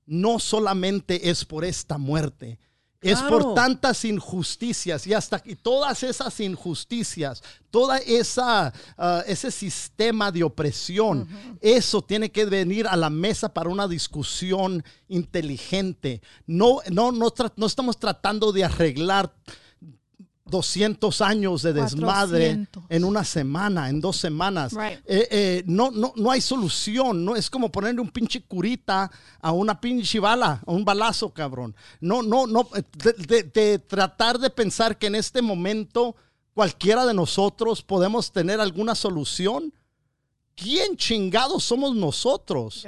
[0.07, 2.59] no solamente es por esta muerte,
[3.01, 3.39] es Claro.
[3.39, 10.43] por tantas injusticias y hasta y todas esas injusticias, toda esa ah, ese sistema de
[10.43, 11.29] opresión,
[11.61, 16.23] eso tiene que venir a la mesa para una discusión inteligente.
[16.47, 19.35] No no no, no estamos tratando de arreglar
[20.47, 22.83] 200 años de desmadre 400.
[22.91, 24.73] en una semana, en dos semanas.
[24.75, 24.99] Right.
[25.07, 29.53] Eh, eh, no, no, no hay solución, no es como ponerle un pinche curita a
[29.53, 31.75] una pinche bala, a un balazo, cabrón.
[32.01, 36.15] No, no, no, eh, de, de- de tratar de pensar que en este momento
[36.53, 39.73] cualquiera de nosotros podemos tener alguna solución.
[40.57, 42.85] ¿Quién chingados somos nosotros?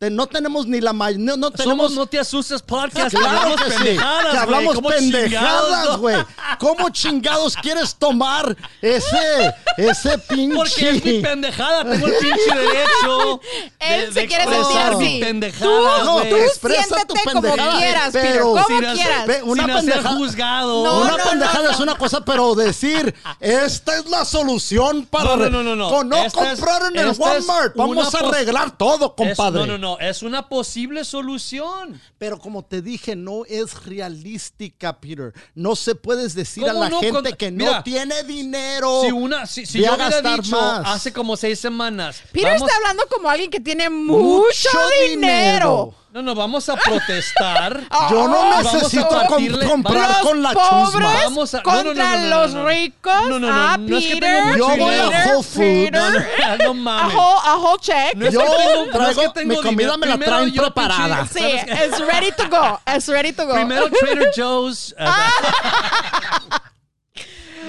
[0.00, 3.10] No tenemos ni la may- no, no Somos tenemos No Te Asustes Podcast.
[3.10, 4.42] que Claro hablamos que sí, pendejadas, que güey.
[4.42, 6.16] hablamos ¿Cómo pendejadas, chingados, güey.
[6.58, 10.56] ¿Cómo chingados quieres tomar ese, ese pinche?
[10.56, 13.40] Porque es mi pendejada, tengo el pinche derecho.
[13.78, 15.04] Él se quiere sentir expresar así.
[15.04, 19.26] mi pendejada, No, tú expresa tu como pendejada, quieras, pero como sin hacer- quieras.
[19.26, 20.84] Ve, una sin hacer pendejada- juzgado.
[20.84, 25.36] No, una no, pendejada no, es una cosa, pero decir, esta es la solución para
[25.36, 25.88] No, no, no, no, no.
[25.88, 27.74] con no Esta es- comprar en el Walmart.
[27.74, 29.66] Vamos a arreglar todo, Es- compadre.
[29.66, 29.98] no, no, no.
[29.98, 32.00] Es una posible solución.
[32.18, 35.32] Pero como te dije, no es realística, Peter.
[35.54, 37.00] No se puedes decir a ¿Cómo la no?
[37.00, 39.02] gente Cuando- que Mira, no tiene dinero.
[39.04, 40.82] Si, una, si, si yo a hubiera gastar dicho más.
[40.86, 42.20] hace como seis semanas.
[42.32, 44.68] Peter vamos- está hablando como alguien que tiene mucho,
[45.10, 45.94] dinero.
[46.14, 47.88] No, no, vamos a protestar.
[48.10, 51.12] Yo no necesito vamos a com- batirle- comprar con la chusma.
[51.24, 52.68] Vamos a- no, no, no, contra no, no, los no, no.
[52.68, 53.22] ricos.
[53.28, 55.90] No, no, no, Ah, no es que tengo mucho Yo voy a Whole Foods.
[55.90, 56.18] No, no,
[56.64, 57.14] no A mames.
[57.16, 58.14] whole, a whole check.
[58.14, 59.98] No es Yo que tengo- no es traigo- que tengo mi comida dinero.
[59.98, 61.26] me la Primero traen yo, preparada.
[61.26, 62.80] Sí, it's ready to go.
[62.96, 63.54] It's ready to go.
[63.54, 64.94] Primero Trader Joe's.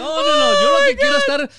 [0.06, 0.62] No, no, no.
[0.62, 1.50] Yo lo que quiero es estar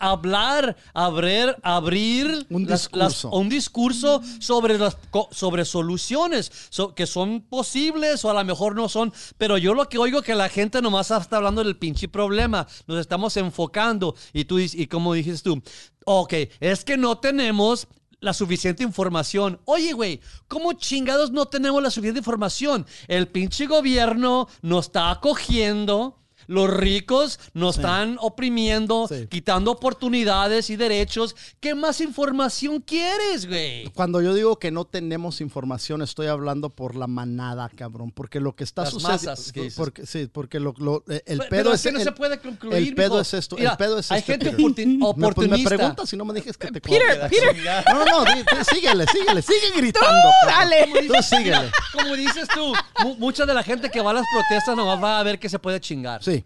[0.00, 3.30] hablar, abrir, abrir Un las- discurso.
[3.30, 4.96] un discurso sobre las
[5.30, 9.12] sobre soluciones so- que son posibles o a lo mejor no son.
[9.38, 12.66] Pero yo lo que oigo que la gente nomás está hablando del pinche problema.
[12.86, 15.62] Nos estamos enfocando y tú y como dijiste tú,
[16.04, 17.86] ok, es que no tenemos
[18.20, 19.60] la suficiente información.
[19.66, 22.86] Oye, güey, ¿cómo chingados no tenemos la suficiente información?
[23.06, 26.18] El pinche gobierno nos está acogiendo.
[26.46, 29.26] Los ricos nos están oprimiendo, Sí.
[29.28, 31.34] quitando oportunidades y derechos.
[31.60, 33.84] ¿Qué más información quieres, güey?
[33.94, 38.10] Cuando yo digo que no tenemos información, estoy hablando por la manada, cabrón.
[38.10, 39.72] Porque lo que está Las sucediendo.
[39.76, 41.82] Porque, sí, porque lo, lo- eh, el Pero pedo es es.
[41.86, 43.56] que no el, se puede concluir, El pedo es esto.
[43.56, 44.86] Mira, el pedo es hay gente Peter.
[44.86, 45.70] Me- oportunista.
[45.70, 47.28] Me, preguntas si no me dijes que te Peter.
[47.28, 47.56] Peter.
[47.92, 50.28] No, no, no, síguele, síguele, sigue gritando.
[50.42, 50.88] Tú, dale.
[51.06, 51.70] Tú síguele.
[51.92, 52.72] Como dices tú,
[53.02, 55.48] mu- mucha de la gente que va a las protestas nomás va a ver que
[55.48, 56.22] se puede chingar.
[56.22, 56.43] Sí,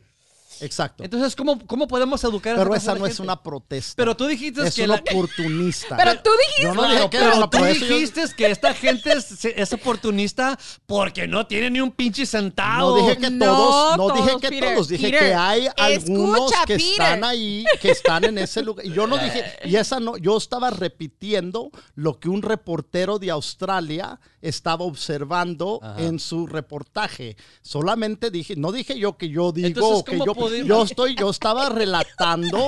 [0.62, 1.04] exacto.
[1.04, 3.94] Entonces, ¿cómo, ¿cómo podemos educar a Pero esa no es una protesta.
[3.96, 5.96] Pero tú dijiste es que un la- oportunista.
[5.96, 6.62] Pero tú dijiste.
[6.62, 11.26] Yo no dije que pero tú yo- dijiste que esta gente es, es oportunista porque
[11.26, 12.90] no tiene ni un pinche centavo.
[12.90, 14.74] No dije que todos, no dije todos, que Peter.
[14.74, 16.90] todos, dije Peter, que hay algunos escucha, que Peter.
[16.90, 18.84] están ahí, que están en ese lugar.
[18.86, 23.30] Y yo no dije, y esa no, yo estaba repitiendo lo que un reportero de
[23.30, 26.00] Australia estaba observando Ajá.
[26.02, 27.36] en su reportaje.
[27.62, 30.34] Solamente dije, no dije yo que yo digo Entonces, que ¿cómo yo
[30.64, 32.58] yo estoy, yo estaba relatando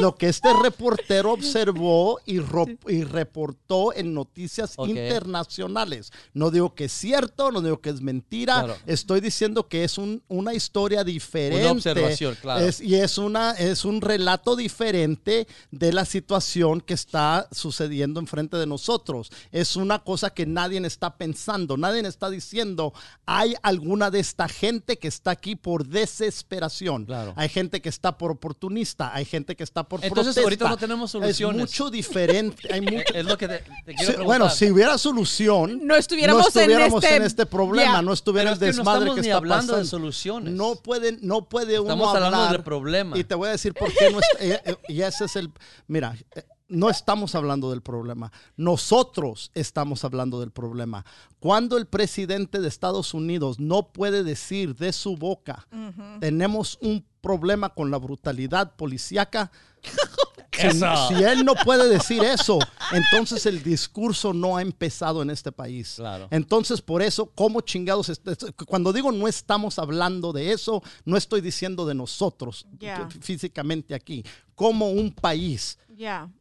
[0.00, 4.88] lo que este reportero observó y, ro- y reportó en noticias Ok.
[4.88, 6.12] internacionales.
[6.34, 8.64] No digo que es cierto, no digo que es mentira.
[8.64, 8.76] Claro.
[8.86, 11.62] Estoy diciendo que es un- una historia diferente.
[11.64, 12.64] Una observación, claro.
[12.66, 18.56] Es- y es una, es un relato diferente de la situación que está sucediendo enfrente
[18.56, 19.30] de nosotros.
[19.50, 22.92] Es una cosa que nadie está pensando, nadie está diciendo,
[23.26, 27.04] hay alguna de esta gente que está aquí por desesperación.
[27.04, 27.21] Claro.
[27.36, 30.42] Hay gente que está por oportunista, hay gente que está por Entonces, protesta.
[30.42, 31.56] ahorita no tenemos soluciones.
[31.64, 32.68] Es mucho diferente.
[32.72, 34.24] Hay mucho, Es lo que te, te quiero Sí, preguntar.
[34.26, 38.02] bueno, si hubiera solución, No estuviéramos en estuviéramos este- en este problema, Ya.
[38.02, 39.88] no estuviera el no desmadre estamos que está hablando de pasando.
[39.90, 40.54] soluciones.
[40.54, 42.52] No puede, no puede uno Estamos hablando hablar.
[42.52, 43.18] del problema.
[43.18, 45.50] Y te voy a decir por qué no es- eh, eh, y ese es el,
[45.86, 46.42] mira, eh,
[46.72, 48.32] no estamos hablando del problema.
[48.56, 51.04] Nosotros estamos hablando del problema.
[51.38, 55.66] Cuando el presidente de Estados Unidos no puede decir de su boca,
[56.20, 59.52] tenemos un problema con la brutalidad policíaca.
[60.52, 62.58] Si, él no puede decir eso,
[62.92, 65.94] entonces el discurso no ha empezado en este país.
[65.96, 66.28] Claro.
[66.30, 68.12] Entonces, por eso, ¿cómo chingados?
[68.66, 72.66] Cuando digo no estamos hablando de eso, no estoy diciendo de nosotros
[73.20, 74.24] físicamente aquí.
[74.54, 75.78] Como un país,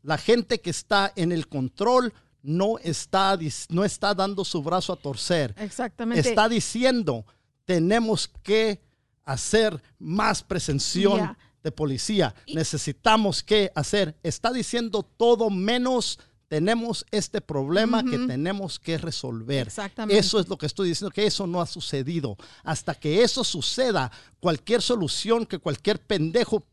[0.04, 3.38] la gente que está en el control no está,
[3.70, 5.56] no está dando su brazo a torcer.
[5.58, 6.28] Exactamente.
[6.28, 7.26] Está diciendo,
[7.66, 8.82] tenemos que
[9.24, 11.38] hacer más presención Ya.
[11.64, 12.34] De policía.
[12.54, 14.16] Necesitamos que hacer.
[14.24, 16.20] Está diciendo todo menos
[16.52, 19.68] tenemos este problema que tenemos que resolver.
[19.68, 20.20] Exactamente.
[20.20, 22.36] Eso es lo que estoy diciendo, que eso no ha sucedido.
[22.66, 24.12] Hasta que eso suceda,
[24.42, 26.64] cualquier solución que cualquier pendejo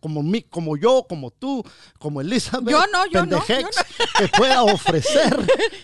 [0.00, 1.64] como mí, como yo, como tú,
[1.98, 3.66] como Elizabeth, Yo no, yo no, yo
[4.18, 5.34] que pueda ofrecer.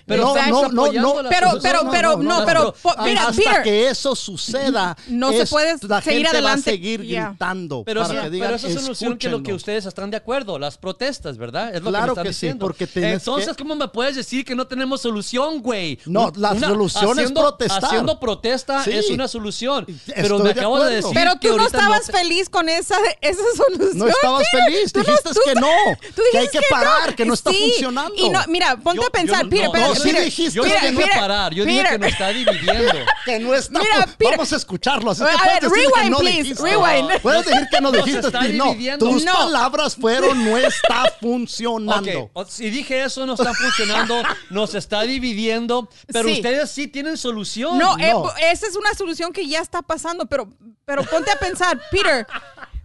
[0.05, 3.63] Pero no, no, no, apoyando no, la Pero- pero- pero- no, pero, mira, hasta Peter.
[3.63, 6.43] que eso suceda, No se puede la seguir gente adelante.
[6.43, 9.55] va a seguir gritando Pero, para sí, que digan, pero esa solución que lo que
[9.55, 11.75] ustedes están de acuerdo, las protestas, ¿verdad?
[11.75, 12.67] Es lo Claro que me están que sí, diciendo.
[12.67, 15.99] porque Entonces, que- ¿cómo me puedes decir que no tenemos solución, güey?
[16.05, 17.85] No, la solución es haciendo- protestar.
[17.85, 18.91] Haciendo protesta Sí.
[18.93, 19.87] es una solución.
[19.89, 22.97] Estoy Pero me acabo de, decir Pero que tú no estabas te- feliz con esa,
[23.21, 23.99] esa solución.
[23.99, 24.65] No estabas Peter.
[24.67, 25.69] feliz, Tú no- dijiste tú que no,
[26.17, 28.15] tú que hay que parar, que no está Sí, funcionando.
[28.17, 30.63] Y no, mira, ponte Yo- a pensar, Peter, no, Peter, no, sí Peter, dijiste Yo
[30.63, 32.93] Peter, dije no Peter, parar, yo dije que nos está dividiendo.
[33.25, 33.79] que no está.
[33.79, 34.37] Mira, Peter.
[34.37, 35.11] Vamos a escucharlo.
[35.13, 36.63] Así A que ver, puedes decir que rewind, no please, dijiste.
[36.63, 37.21] rewind.
[37.23, 38.53] Puedes decir que no Nos dijiste.
[38.53, 42.31] No, tus palabras fueron no está funcionando.
[42.49, 46.35] Si dije eso no está funcionando, nos está dividiendo, pero Sí.
[46.35, 47.79] ustedes sí tienen solución.
[47.79, 48.33] No, eh, No.
[48.51, 50.49] esa es una solución que ya está pasando, pero,
[50.95, 52.27] pero ponte a pensar, Peter.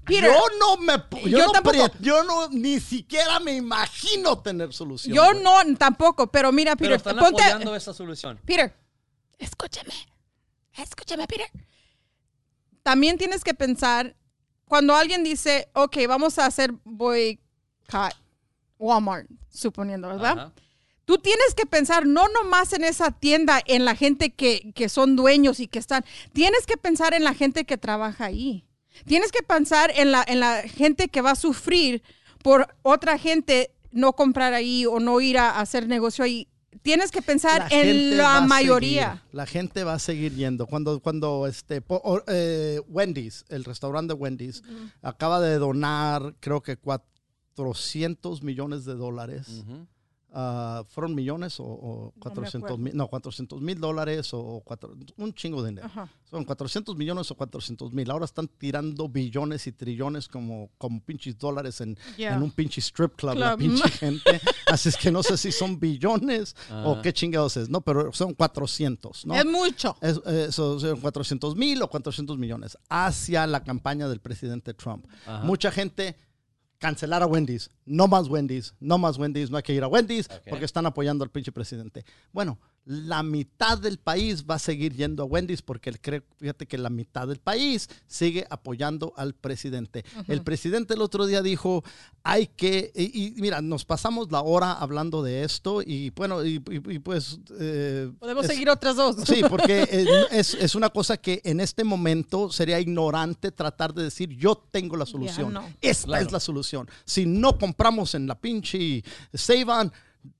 [0.05, 0.93] Peter, Yo no me,
[1.23, 1.91] yo, Yo no tampoco.
[1.99, 5.13] yo no ni siquiera me imagino tener solución.
[5.13, 5.43] yo güey.
[5.43, 7.41] no tampoco, pero mira, pero Peter, están ponte.
[7.43, 8.39] apoyando esa solución.
[8.45, 8.73] Peter,
[9.37, 9.93] escúchame.
[10.77, 11.49] Escúchame, Peter.
[12.83, 14.15] También tienes que pensar,
[14.65, 18.13] cuando alguien dice, ok, vamos a hacer boycott
[18.79, 20.39] Walmart, suponiendo, ¿verdad?
[20.39, 20.51] Ajá.
[21.07, 25.15] Tú tienes que pensar no nomás en esa tienda, en la gente que, que son
[25.15, 26.03] dueños y que están.
[26.33, 28.65] Tienes que pensar en la gente que trabaja ahí.
[29.05, 32.03] Tienes que pensar en la, en la gente que va a sufrir
[32.43, 36.49] por otra gente no comprar ahí o no ir a, hacer negocio ahí.
[36.81, 39.11] Tienes que pensar La en la a mayoría.
[39.11, 40.67] seguir, la gente va a seguir yendo.
[40.67, 44.61] Cuando, cuando este, po- o- eh, Wendy's, el restaurante Wendy's,
[45.01, 46.75] acaba de donar, creo que
[47.55, 49.63] 400 millones de dólares.
[50.33, 52.77] Ah, ¿Fueron millones o, o 400 acuerdo.
[52.77, 52.95] mil?
[52.95, 55.87] No, 400 mil dólares o cuatro- un chingo de dinero.
[55.87, 56.09] Ajá.
[56.29, 58.11] Son 400 millones o 400 mil.
[58.11, 62.35] Ahora están tirando billones y trillones como, como pinches dólares en, Yeah.
[62.35, 64.41] en un pinche strip club, la pinche gente.
[64.67, 67.01] Así es que no sé si son billones o Ajá.
[67.01, 67.79] qué chingados es, ¿no?
[67.81, 69.33] Pero son 400, ¿no?
[69.33, 69.95] Es mucho.
[70.01, 70.19] Es,
[70.53, 75.05] son 400 mil o 400 millones hacia la campaña del presidente Trump.
[75.25, 75.43] Ajá.
[75.45, 76.17] Mucha gente
[76.79, 80.27] cancelar a Wendy's, no más Wendy's, no más Wendy's, no hay que ir a Wendy's
[80.49, 82.05] porque están apoyando al pinche presidente.
[82.31, 82.59] Bueno,
[82.89, 86.77] la mitad del país va a seguir yendo a Wendy's porque él cree, fíjate que
[86.77, 90.05] la mitad del país sigue apoyando al presidente.
[90.29, 91.83] El presidente el otro día dijo,
[92.23, 96.63] hay que, y, y mira, nos pasamos la hora hablando de esto y bueno, y,
[96.69, 97.39] y- y pues...
[97.59, 99.17] eh, Podemos es- seguir otras dos.
[99.25, 99.81] Sí, porque
[100.31, 104.95] es, es una cosa que en este momento sería ignorante tratar de decir yo tengo
[104.95, 105.53] la solución.
[105.53, 105.67] no.
[105.81, 106.25] Esta Claro.
[106.25, 106.87] es la solución.
[107.03, 109.91] Si no compramos en la pinche Save-On,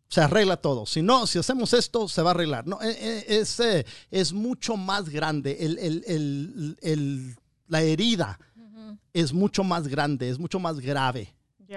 [0.09, 0.85] se arregla todo.
[0.85, 2.65] Si no, si hacemos esto, se va a arreglar.
[2.67, 3.59] No, eh, eh, es,
[4.11, 5.57] es mucho más grande.
[5.59, 7.35] El- el- el- el-
[7.67, 8.39] la herida
[9.13, 11.33] es mucho más grande, es mucho más grave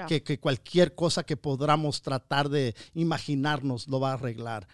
[0.07, 4.69] que, que cualquier cosa que podamos tratar de imaginarnos lo va a arreglar.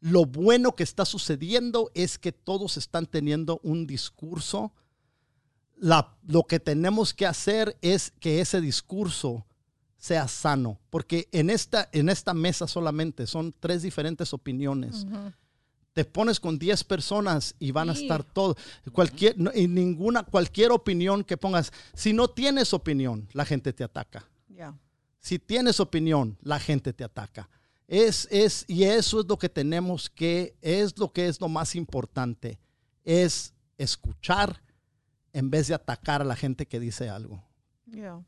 [0.00, 4.72] Lo bueno que está sucediendo es que todos están teniendo un discurso
[5.76, 9.44] la, lo que tenemos que hacer es que ese discurso
[10.02, 15.06] sea sano, porque en esta, en esta mesa solamente son tres diferentes opiniones.
[15.92, 18.56] Te pones con 10 personas y van a estar todos,
[18.90, 23.84] cualquier, no- y ninguna, cualquier opinión que pongas, si no tienes opinión, la gente te
[23.84, 24.28] ataca.
[24.48, 24.76] Yeah.
[25.20, 27.48] Si tienes opinión, la gente te ataca.
[27.86, 31.76] Es, es, y eso es lo que tenemos que, es lo que es lo más
[31.76, 32.58] importante,
[33.04, 34.60] es escuchar
[35.32, 37.40] en vez de atacar a la gente que dice algo.
[37.86, 38.20] Yeah.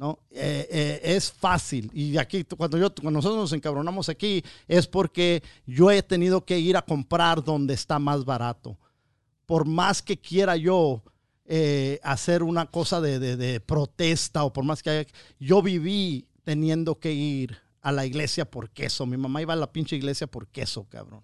[0.00, 0.18] ¿No?
[0.30, 1.90] Eh, eh, es fácil.
[1.92, 6.58] Y aquí, cuando, yo, cuando nosotros nos encabronamos aquí, es porque yo he tenido que
[6.58, 8.78] ir a comprar donde está más barato.
[9.44, 11.02] Por más que quiera yo
[11.44, 15.06] eh, hacer una cosa de, de- protesta o por más que haya,
[15.38, 19.04] yo viví teniendo que ir a la iglesia por queso.
[19.04, 21.22] Mi mamá iba a la pinche iglesia por queso, cabrón.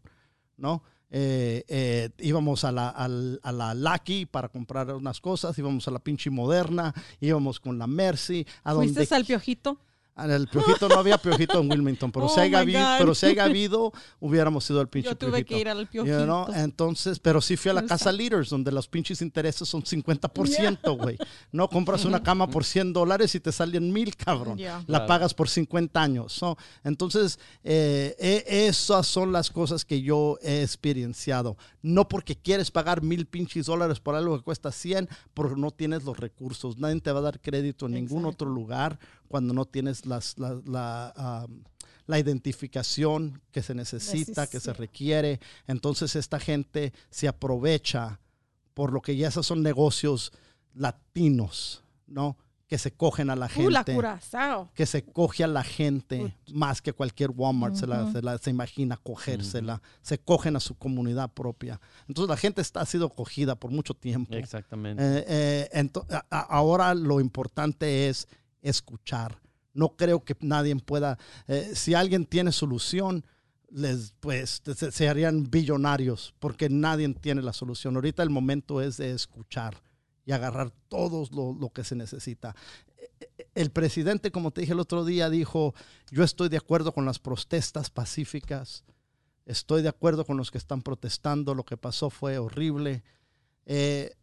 [0.59, 0.83] ¿No?
[1.09, 6.01] Eh, eh, íbamos a la, a la Lucky para comprar unas cosas, íbamos a la
[6.01, 9.79] pinche Moderna, íbamos con la Mercy, a donde ¿Fuiste al piojito?
[10.19, 13.27] En el piojito no había piojito en Wilmington, pero, Oh si haya habido, pero si
[13.27, 15.49] haya habido, hubiéramos ido al pinche Yo tuve piojito.
[15.49, 16.25] que ir al You piojito.
[16.25, 20.97] know, Entonces, pero sí fui a la casa Leaders, donde los pinches intereses son 50%,
[21.03, 21.19] güey.
[21.53, 24.59] No compras una cama por 100 dólares y te salen mil, cabrón.
[24.59, 24.79] Yeah.
[24.81, 25.07] La Claro.
[25.07, 26.33] pagas por 50 años.
[26.33, 31.57] So, entonces, eh, e- esas son las cosas que yo he experienciado.
[31.83, 36.05] No porque quieres pagar mil pinches dólares por algo que cuesta 100, porque no tienes
[36.05, 36.79] los recursos.
[36.79, 38.45] Nadie te va a dar crédito en ningún Exacto.
[38.45, 41.63] otro lugar cuando no tienes las, la, la, um,
[42.07, 45.41] la identificación que se necesita, que se requiere.
[45.67, 48.21] Entonces esta gente se aprovecha
[48.75, 50.33] por lo que ya esos son negocios
[50.75, 52.37] latinos, ¿no?
[52.69, 54.71] Que se cogen a la gente Uh, la curazao.
[54.75, 58.51] que se coge a la gente más que cualquier Walmart se, la, se, la- se
[58.51, 61.81] imagina cogérsela, se cogen a su comunidad propia.
[62.09, 64.35] Entonces la gente está ha sido cogida por mucho tiempo.
[64.35, 65.01] Exactamente.
[65.03, 65.91] Eh, eh,
[66.31, 68.27] ahora lo importante es
[68.69, 69.41] escuchar.
[69.75, 73.25] No creo que nadie pueda, eh, si alguien tiene solución,
[73.69, 77.97] les, pues se, harían billonarios porque nadie tiene la solución.
[77.97, 79.83] Ahorita el momento es de escuchar
[80.25, 82.55] y agarrar todo lo, lo que se necesita.
[82.97, 85.75] Eh, El presidente, como te dije el otro día, dijo,
[86.11, 88.85] yo estoy de acuerdo con las protestas pacíficas,
[89.45, 93.03] estoy de acuerdo con los que están protestando, lo que pasó fue horrible.
[93.67, 94.15] Eh,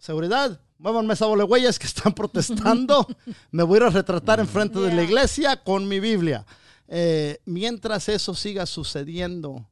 [0.00, 3.06] seguridad, muévanme esa bola de güeyes que están protestando.
[3.52, 6.44] Me voy a ir a retratar enfrente de la iglesia con mi Biblia.
[6.88, 9.68] Eh, mientras eso siga sucediendo,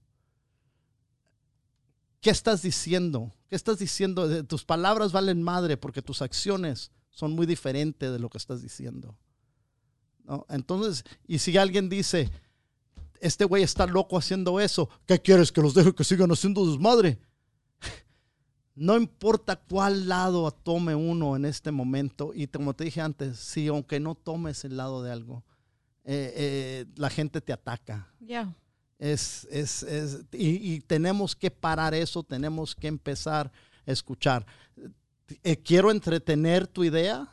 [2.21, 3.35] ¿qué estás diciendo?
[3.49, 4.31] ¿Qué estás diciendo?
[4.31, 8.63] Eh, Tus palabras valen madre porque tus acciones son muy diferentes de lo que estás
[8.63, 9.17] diciendo.
[10.25, 10.47] ¿no?
[10.51, 12.31] Entonces, y si alguien dice,
[13.21, 15.51] este güey está loco haciendo eso, ¿qué quieres?
[15.51, 17.19] ¿Que los deje que sigan haciendo desmadre?
[18.79, 23.67] No importa cuál lado tome uno en este momento, y como te dije antes, si
[23.69, 25.45] aunque no tomes el lado de algo,
[26.05, 28.09] eh, eh, la gente te ataca.
[28.25, 28.55] Yeah.
[28.99, 33.51] Es, es, es- y, y tenemos que parar eso, tenemos que empezar
[33.87, 34.47] a escuchar.
[35.45, 37.29] Eh, quiero entretener tu idea.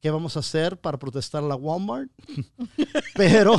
[0.00, 2.10] ¿Qué vamos a hacer para protestar a la Walmart?
[3.14, 3.54] Pero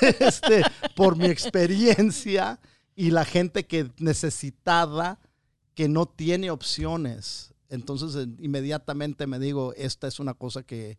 [0.20, 0.62] este,
[0.96, 2.58] por mi experiencia
[2.96, 5.18] y la gente que necesitada,
[5.74, 10.96] que no tiene opciones, entonces eh, inmediatamente me digo, esta es una cosa que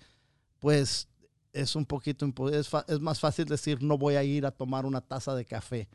[0.59, 1.07] pues
[1.53, 4.99] es un poquito, es, es más fácil decir, no voy a ir a tomar una
[5.01, 5.87] taza de café,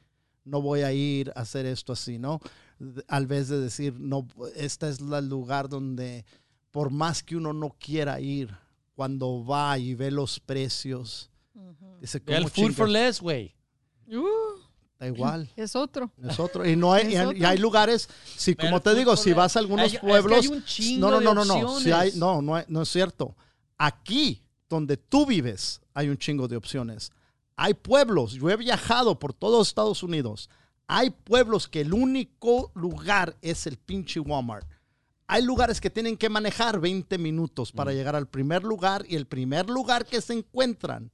[0.45, 2.41] no voy a ir a hacer esto así, ¿no?
[3.09, 4.27] Al vez de decir, no,
[4.57, 6.25] este es la- el lugar donde,
[6.71, 8.57] por más que uno no quiera ir,
[8.95, 11.31] cuando va y ve los precios,
[12.01, 13.55] dice, El ¿cómo food for less, güey.
[14.09, 14.60] Uh,
[15.01, 15.51] Da igual.
[15.57, 16.13] es otro.
[16.23, 16.65] Es otro.
[16.69, 17.37] Y no hay, y hay- otro.
[17.39, 20.07] y hay lugares, si Pero como te digo, si vas a algunos hay- es que
[20.07, 20.39] pueblos.
[20.43, 21.81] hay un chingo no, no, de no, no, no.
[21.81, 22.17] Si hay- opciones.
[22.17, 23.35] no, no, hay- no es cierto.
[23.79, 27.11] Aquí, donde tú vives, hay un chingo de opciones.
[27.57, 30.49] Hay pueblos, yo he viajado por todos Estados Unidos.
[30.87, 34.67] Hay pueblos que el único lugar es el pinche Walmart.
[35.27, 39.27] Hay lugares que tienen que manejar 20 minutos para llegar al primer lugar y el
[39.27, 41.11] primer lugar que se encuentran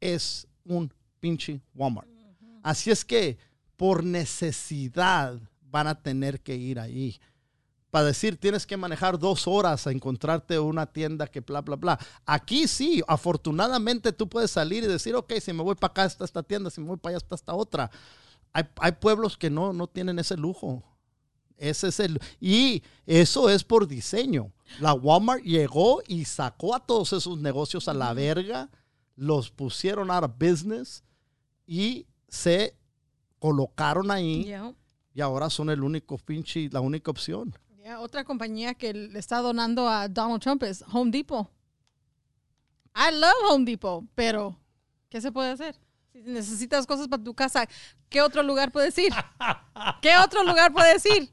[0.00, 2.08] es un pinche Walmart.
[2.62, 3.38] Así es que
[3.76, 7.20] por necesidad van a tener que ir ahí.
[7.90, 11.98] Para decir, tienes que manejar dos horas a encontrarte una tienda que bla, bla, bla.
[12.26, 16.24] Aquí sí, afortunadamente tú puedes salir y decir, ok, si me voy para acá está
[16.24, 17.90] esta tienda, si me voy para allá está esta otra.
[18.52, 20.84] Hay, hay pueblos que no, no tienen ese lujo.
[21.56, 22.20] Ese es el.
[22.40, 24.52] Y eso es por diseño.
[24.80, 28.70] La Walmart llegó y sacó a todos esos negocios a la verga,
[29.16, 31.02] los pusieron out of business
[31.66, 32.74] y se
[33.38, 34.72] colocaron ahí Yeah.
[35.14, 37.56] y ahora son el único pinche, la única opción.
[38.00, 41.48] Otra compañía que le está donando a Donald Trump es Home Depot.
[42.94, 44.58] I love Home Depot, pero
[45.08, 45.74] ¿qué se puede hacer?
[46.12, 47.66] Si necesitas cosas para tu casa,
[48.10, 49.12] ¿qué otro lugar puedes ir?
[50.02, 51.32] ¿Qué otro lugar puedes ir?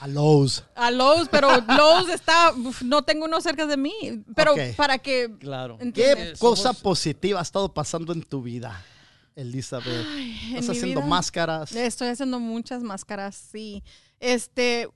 [0.00, 0.62] A Lowe's.
[0.76, 3.92] A Lowe's, pero Lowe's está, uf, no tengo uno cerca de mí,
[4.36, 5.34] pero para que...
[5.40, 5.76] Claro.
[5.92, 8.82] ¿Qué cosa positiva ha estado pasando en tu vida,
[9.38, 9.86] Elizabeth?
[10.16, 11.74] en ¿Estás haciendo vida- máscaras?
[11.74, 13.82] Estoy haciendo muchas máscaras, sí.
[14.20, 14.88] Este,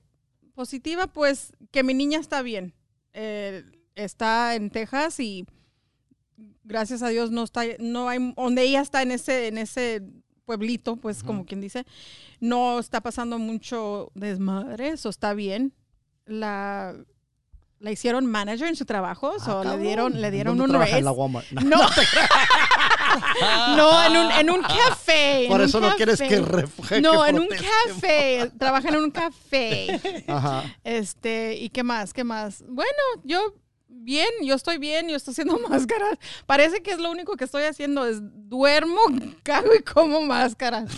[0.53, 2.73] positiva, pues que mi niña está bien.
[3.13, 3.63] Eh,
[3.95, 5.45] está en Texas y
[6.63, 10.01] gracias a Dios no está, no hay, donde ella está en ese, en ese
[10.45, 11.85] pueblito, pues como quien dice,
[12.39, 15.73] no está pasando mucho desmadre, eso está bien.
[16.25, 16.95] La,
[17.79, 20.97] la hicieron manager en su trabajo, Ah, so le dieron, le dieron ¿Dónde un raise.
[20.99, 21.45] En la Walmart.
[21.51, 21.61] No.
[21.61, 21.87] No, no,
[24.07, 25.45] en un, en un café.
[25.47, 26.35] Por eso no quieres café.
[26.35, 27.01] que refleje.
[27.01, 28.51] No, que en un café.
[28.57, 30.23] Trabaja en un café.
[30.27, 30.63] Ajá.
[30.83, 32.13] Este, ¿y qué más?
[32.13, 32.63] ¿Qué más?
[32.67, 33.53] Bueno, yo
[34.03, 36.17] bien, yo estoy bien, yo estoy haciendo máscaras.
[36.45, 38.99] Parece que es lo único que estoy haciendo, es duermo,
[39.43, 40.91] cago y como máscaras.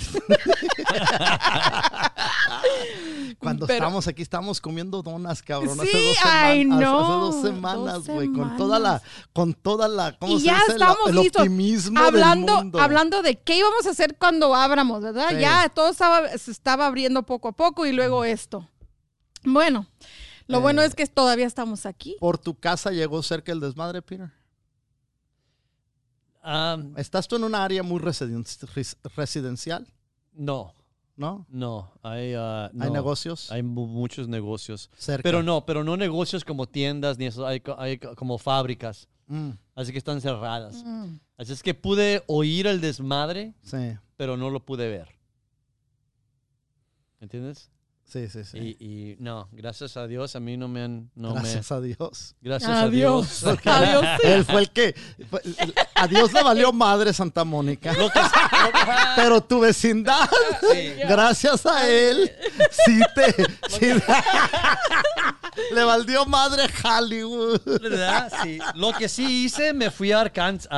[3.40, 5.80] Cuando Pero- estamos aquí, estamos comiendo donas, cabrón.
[5.80, 6.82] hace Sí, dos ay, semanas.
[6.90, 8.32] no, Hace dos dos semanas, güey.
[8.32, 9.02] Con toda la,
[9.34, 10.80] con toda la, ¿cómo Y se ya dice?
[10.80, 12.80] La- estamos el optimismo Hablando, del mundo.
[12.82, 15.30] hablando de qué íbamos a hacer cuando abramos, ¿verdad?
[15.32, 15.40] Sí.
[15.42, 18.70] Ya todo estaba, se estaba abriendo poco a poco y luego esto.
[19.44, 19.86] Bueno,
[20.48, 20.86] lo bueno Eh.
[20.86, 22.16] es que todavía estamos aquí.
[22.20, 24.32] ¿Por tu casa llegó cerca el desmadre, Peter?
[26.42, 29.88] Ah, ¿Estás tú en una área muy residen- res- residencial?
[30.34, 30.74] no,
[31.18, 31.46] ¿No?
[31.50, 31.94] no.
[32.04, 32.90] Hay, ¿Hay no.
[32.90, 33.52] negocios?
[33.52, 34.90] Hay mu- muchos negocios.
[34.98, 35.24] cerca.
[35.24, 37.46] Pero no, pero no negocios como tiendas ni eso.
[37.48, 39.08] Hay, co- hay co- como fábricas.
[39.28, 40.84] Mm, Así que están cerradas.
[40.86, 41.16] Mm.
[41.38, 45.10] Así es que pude oír el desmadre, sí, pero no lo pude ver.
[47.20, 47.72] ¿Entiendes?
[48.06, 48.44] Sí, sí.
[48.44, 48.58] sí.
[48.80, 51.10] Y, y no, gracias a Dios a mí no me han...
[51.16, 52.36] No Gracias a Dios.
[52.42, 53.44] me, gracias Adiós.
[53.44, 53.60] a Dios.
[53.66, 54.06] Adiós.
[54.22, 54.28] sí.
[54.28, 54.96] Él fue el que.
[55.30, 57.94] fue- el- a Dios le valió madre Santa Mónica.
[57.94, 58.20] Lo que-
[59.16, 60.30] Pero tu vecindad,
[60.72, 60.94] Sí.
[61.08, 62.32] gracias a él,
[62.86, 63.32] sí te.
[63.70, 64.02] sí-
[65.74, 67.62] le valió madre Hollywood.
[67.82, 68.32] ¿Verdad?
[68.44, 68.60] Sí.
[68.76, 70.70] Lo que sí hice, me fui a Arkansas.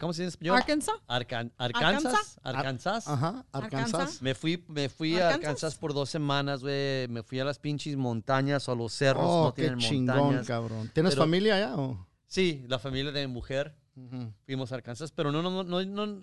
[0.00, 0.56] ¿Cómo se dice en español?
[0.56, 0.94] Arkansas.
[1.08, 2.04] Arkan- Arkansas.
[2.14, 2.38] Arkansas.
[2.42, 3.08] Arkansas.
[3.08, 3.94] Ajá, Arkansas.
[3.94, 4.22] Arkansas.
[4.22, 5.36] Me fui, me fui a Arkansas.
[5.48, 9.24] Arkansas por dos semanas, Me fui a las pinches montañas o a los cerros.
[9.26, 10.46] Oh, no qué tienen chingón, montañas.
[10.46, 10.90] cabrón.
[10.92, 11.76] ¿Tienes Pero- familia allá?
[11.76, 12.06] o?
[12.26, 13.74] Sí, la familia de mi mujer.
[14.44, 16.22] Fuimos a Arkansas, pero no, no, no, no, no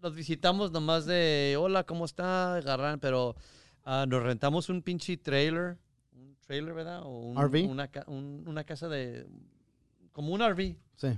[0.00, 2.54] los visitamos nomás de hola, ¿cómo está?
[2.56, 3.36] Agarran, pero
[3.84, 5.76] ah, nos rentamos un pinche trailer,
[6.12, 7.02] un trailer, ¿verdad?
[7.04, 7.68] O un- RV.
[7.68, 9.26] Una, ca- un- una casa de,
[10.12, 10.76] como un RV.
[10.96, 11.08] Sí.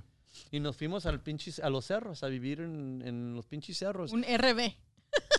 [0.50, 4.12] Y nos fuimos al pinche, a los cerros, a vivir en, en los pinches cerros.
[4.12, 4.74] Un RB.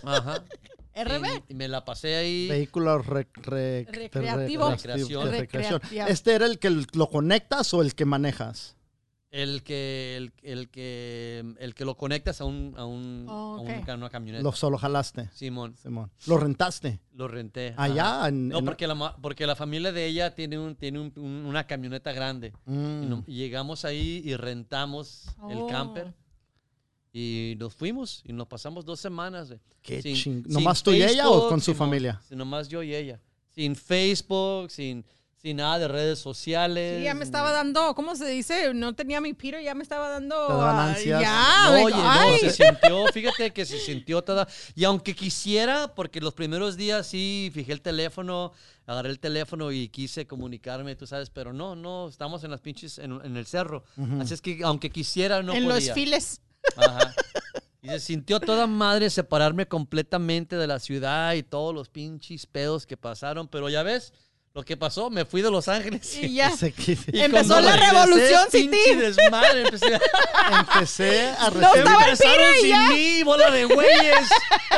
[0.02, 0.42] Ajá.
[0.96, 1.24] RB.
[1.48, 2.48] Y, y me la pasé ahí.
[2.48, 4.68] Vehículo re- re- Recreativo.
[4.70, 5.30] de Recreación.
[5.30, 5.80] recreación.
[6.08, 8.76] ¿Este era el que lo conectas o el que manejas?
[9.32, 13.60] El que, el, el que, el que lo conectas a un, a un, Oh, a
[13.62, 13.84] un ok.
[13.84, 14.44] ca- una camioneta.
[14.44, 16.12] Lo solo jalaste, Simón, Simón.
[16.28, 17.00] ¿Lo rentaste?
[17.12, 17.74] lo renté.
[17.76, 18.28] Allá Ajá.
[18.28, 21.12] en- No, en- porque la, ma- porque la familia de ella tiene, un, tiene un-
[21.16, 22.52] un- una camioneta grande.
[22.68, 23.08] Y, Mm.
[23.08, 25.66] no- y llegamos ahí y rentamos el Oh.
[25.66, 26.14] camper.
[27.16, 29.46] Y nos fuimos y nos pasamos dos semanas.
[29.48, 29.60] güey.
[29.82, 30.42] Qué Sin- ching...
[30.44, 31.78] sin ¿Nomás tú y ella o con su Simón.
[31.78, 32.20] familia?
[32.28, 33.20] Sí, nomás yo y ella.
[33.54, 35.04] Sin Facebook, sin,
[35.36, 36.98] sin nada de redes sociales.
[36.98, 38.74] Sí, ya me estaba dando, ¿cómo se dice?
[38.74, 40.34] No tenía mi Peter, ya me estaba dando.
[40.60, 41.20] Ansias.
[41.20, 44.48] Ya, No, oye, no, se sintió, fíjate que se sintió toda.
[44.74, 48.50] Y aunque quisiera, porque los primeros días sí fijé el teléfono,
[48.86, 52.98] agarré el teléfono y quise comunicarme, tú sabes, pero no, no, estamos en las pinches,
[52.98, 53.84] en, en el cerro.
[54.20, 55.76] Así es que aunque quisiera, no en podía.
[55.76, 56.40] los files.
[56.76, 57.14] Ajá.
[57.82, 62.86] Y se sintió toda madre separarme completamente de la ciudad y todos los pinches pedos
[62.86, 64.12] que pasaron, pero ya ves.
[64.54, 66.16] Lo que pasó, me fui de Los Ángeles.
[66.16, 66.52] Y ya.
[67.12, 68.94] Y Empezó la regresé, revolución sin ti.
[69.00, 72.88] desmadre, empecé a- Empecé a No recibir estaba el sin ya.
[72.88, 74.28] mí, bola de güeyes.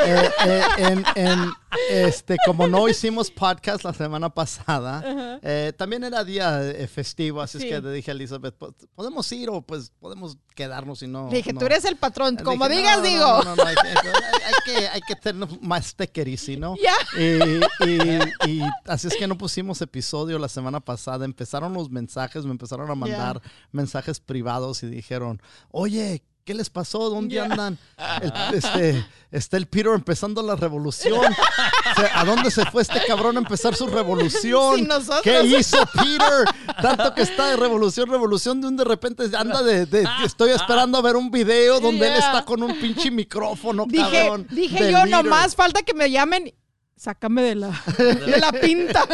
[0.03, 1.53] eh, eh, en, en,
[1.89, 7.59] este, como no hicimos podcast la semana pasada, eh, también era día eh, festivo, así
[7.59, 7.67] Sí.
[7.67, 11.29] es que le dije a Elizabeth, "Pues, ¿podemos ir o pues podemos quedarnos y no?
[11.29, 13.25] Dije, no?" tú eres el patrón, como "No, digas, no, digo.
[13.25, 16.75] No, no, no, hay, que, hay- que, hay que tener más tequerisi, ¿no?
[16.81, 16.95] Ya.
[17.19, 21.25] Y, y- y así es que no pusimos episodio la semana pasada.
[21.25, 23.41] Empezaron los mensajes, me empezaron a mandar
[23.71, 25.41] mensajes privados y dijeron,
[25.71, 27.09] oye, ¿qué les pasó?
[27.09, 27.77] ¿Dónde andan?
[28.21, 31.19] El- este, está el Peter empezando la revolución.
[31.19, 34.87] O sea, ¿A dónde se fue este cabrón a empezar su revolución?
[35.23, 36.45] ¿Qué hizo Peter?
[36.81, 40.97] Tanto que está de revolución, revolución, de un de repente anda de, de- estoy esperando
[40.97, 44.47] a ver un video donde él está con un pinche micrófono, Dije, cabrón.
[44.49, 45.25] dije yo, líder.
[45.25, 46.53] nomás falta que me llamen.
[46.97, 49.07] Sácame de la, de la pinta.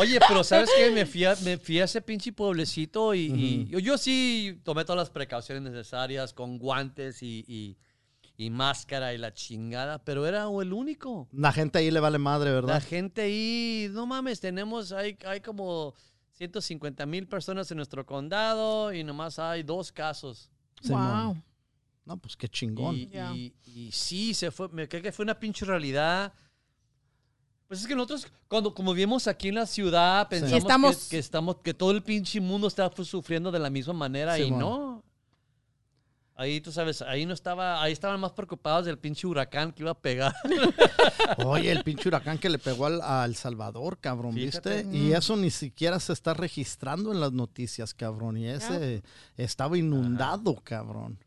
[0.00, 0.90] Oye, pero ¿sabes qué?
[0.90, 4.84] Me fui a, me fui a ese pinche pueblecito y, y yo, yo sí tomé
[4.84, 7.76] todas las precauciones necesarias con guantes y, y-
[8.40, 11.28] y máscara y la chingada, pero era el único.
[11.32, 12.82] La gente ahí le vale madre, La ¿verdad?
[12.82, 15.92] gente ahí, no mames, tenemos, hay, hay como
[16.34, 20.48] 150 mil personas en nuestro condado y nomás hay dos casos.
[20.84, 21.36] Wow.
[22.04, 22.94] No, pues qué chingón.
[22.94, 26.32] Y- y sí, se fue, me creo que fue una pinche realidad.
[27.68, 31.18] Pues es que nosotros, cuando, como vivimos aquí en la ciudad, pensamos estamos- que, que
[31.18, 34.60] estamos, que todo el pinche mundo está sufriendo de la misma manera y Simón.
[34.60, 35.04] no.
[36.34, 39.90] Ahí, tú sabes, ahí no estaba, ahí estaban más preocupados del pinche huracán que iba
[39.90, 40.32] a pegar.
[41.44, 44.84] Oye, el pinche huracán que le pegó al, a El Salvador, cabrón, Fíjate.
[44.84, 44.96] ¿viste?
[44.96, 48.36] Y eso ni siquiera se está registrando en las noticias, cabrón.
[48.36, 49.02] Y ese
[49.36, 51.18] estaba inundado, cabrón.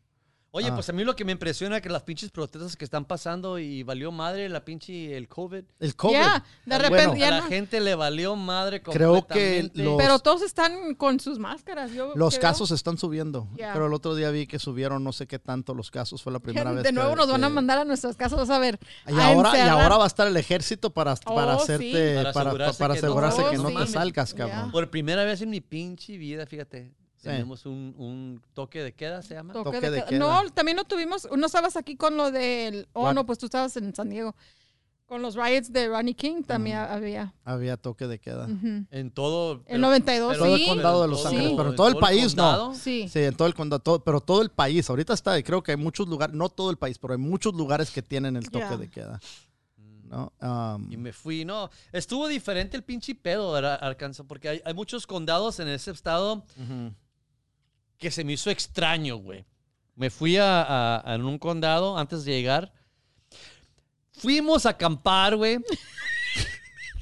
[0.54, 0.74] Oye, Ah.
[0.74, 3.58] pues a mí lo que me impresiona es que las pinches protestas que están pasando
[3.58, 5.64] y valió madre la pinche el COVID.
[5.80, 6.12] El COVID.
[6.12, 9.70] Ya, de Ah, repente bueno, ya a la no- gente le valió madre Creo que
[9.72, 11.90] los- Pero todos están con sus máscaras.
[11.92, 12.42] Yo Los creo.
[12.42, 13.48] casos están subiendo.
[13.56, 16.22] Pero el otro día vi que subieron no sé qué tanto los casos.
[16.22, 16.82] Fue la primera vez.
[16.82, 18.78] De nuevo que- nos van a que- mandar a nuestras casas, vas a ver.
[19.08, 21.92] Y a ahora, y ahora va a estar el ejército para, para Oh, hacerte, sí.
[22.16, 23.74] Para para, asegurarse para que no- asegurarse Oh, que no sí.
[23.76, 24.70] te salgas, cabrón.
[24.70, 26.92] Por primera vez en mi pinche vida, fíjate,
[27.22, 27.28] Sí.
[27.28, 29.52] tenemos un, un toque de queda, se llama.
[29.52, 30.08] Toque Toque de de queda.
[30.08, 30.18] queda.
[30.42, 31.28] No, también lo tuvimos.
[31.36, 32.88] No estabas aquí con lo del.
[32.92, 33.14] Oh, What?
[33.14, 34.34] no, pues tú estabas en San Diego.
[35.06, 37.34] Con los riots de Ronnie King también había.
[37.44, 38.48] Había toque de queda.
[38.90, 39.62] En todo.
[39.66, 40.66] El 92, Todo el sí.
[40.66, 41.26] condado de Los Sí.
[41.28, 42.42] Ángeles, pero en todo el país no.
[42.42, 42.74] condado.
[42.74, 43.08] Sí.
[43.08, 44.88] Sí, en todo el condado, todo- pero todo el país.
[44.88, 47.90] Ahorita está, creo que hay muchos lugares, no todo el país, pero hay muchos lugares
[47.90, 49.20] que tienen el toque de queda.
[50.04, 50.30] ¿no?
[50.42, 51.70] Um, Y me fui, no.
[51.90, 54.26] Estuvo diferente el pinche pedo, ¿verdad, Arkansas?
[54.28, 56.92] Porque hay, hay muchos condados en ese estado ujú.
[58.02, 59.44] Que se me hizo extraño, güey.
[59.94, 62.72] Me fui a, a- a un condado antes de llegar.
[64.12, 65.58] Fuimos a acampar, güey.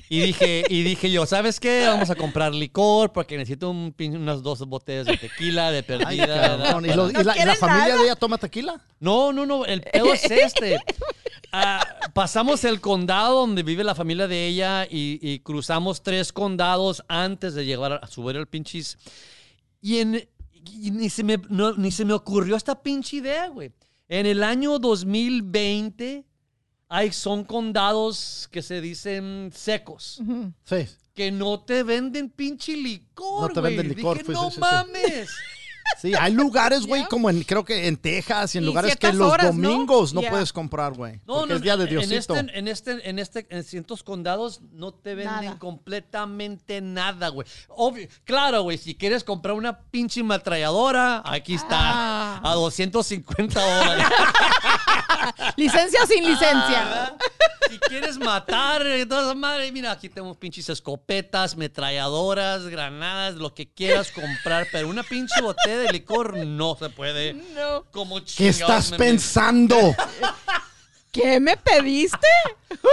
[0.08, 1.86] Y dije, y dije yo, ¿sabes qué?
[1.86, 6.58] Vamos a comprar licor porque necesito un unas dos botellas de tequila de Ay, perdida.
[6.58, 6.84] cabrón.
[6.84, 7.96] ¿Y, la, y la quieren familia nada?
[7.98, 8.80] de ella toma tequila?
[8.98, 10.78] No, no, no, el pedo es este.
[11.52, 17.04] Ah, pasamos el condado donde vive la familia de ella y, y cruzamos tres condados
[17.06, 18.98] antes de llegar a subir el pinchis.
[19.80, 20.28] Y, en,
[20.66, 23.72] y ni, se me, no- ni se me ocurrió esta pinche idea, güey.
[24.08, 26.24] En el año 2020
[26.88, 30.20] hay, son condados que se dicen secos.
[30.64, 30.86] Sí.
[31.14, 33.76] Que no te venden pinche licor, No te güey.
[33.76, 34.60] venden licor, Dije, pues, no sí, sí, sí.
[34.60, 35.28] mames.
[35.28, 35.34] Sí,
[36.18, 39.36] hay lugares, güey, como en, creo que en Texas y en Y lugares que los
[39.38, 41.20] domingos no, puedes comprar, güey.
[41.26, 42.34] No, no, es día de en Diosito.
[42.36, 45.58] este, en este, en este, en ciertos condados no te venden Nada.
[45.58, 47.46] completamente nada, güey.
[47.68, 52.40] Obvio, claro, güey, si quieres comprar una pinche ametralladora, aquí está, Ah.
[52.44, 54.06] a 250 dólares.
[55.56, 56.84] Licencia sin licencia.
[56.84, 57.16] ¿verdad?
[57.70, 64.10] Si quieres matar, entonces, madre, mira, aquí tenemos pinches escopetas, metralladoras, granadas, lo que quieras
[64.10, 67.34] comprar, pero una pinche botella de licor no se puede.
[67.34, 67.84] No.
[67.90, 69.76] Como ¿Qué estás me- pensando?
[71.12, 72.28] ¿Qué me pediste?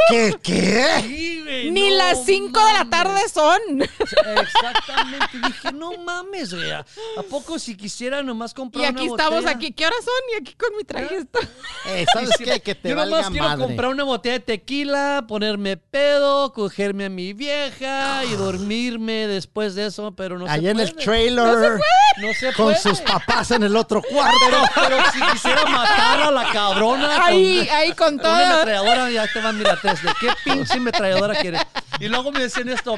[0.09, 0.35] ¿Qué?
[0.41, 0.87] ¿Qué?
[1.01, 3.59] Sí, güey, Ni no las 5 de la tarde son.
[3.81, 5.27] Exactamente.
[5.45, 6.71] Dije, no mames, güey.
[6.71, 6.79] ¿A
[7.17, 9.51] a poco si quisiera nomás comprar Y una aquí estamos, botella?
[9.55, 9.71] aquí.
[9.73, 10.13] ¿Qué horas son?
[10.33, 11.39] Y aquí con mi traje esto.
[11.87, 12.59] Eh, ¿Sabes qué?
[12.59, 13.65] Que te Yo valga nomás quiero madre.
[13.65, 19.87] comprar una botella de tequila, ponerme pedo, cogerme a mi vieja y dormirme después de
[19.87, 20.89] eso, pero no Ahí se en puede.
[20.89, 21.79] el trailer,
[22.17, 22.79] No se con puede.
[22.79, 24.37] sus papás en el otro cuarto.
[24.45, 28.31] Pero, pero si quisiera matar a la cabrona Ahí, con, ahí con todo.
[28.33, 31.61] una ametralladora, ya te van, mira, ¿de qué pinche ametralladora quieres?
[31.99, 32.95] Y luego me decían esto.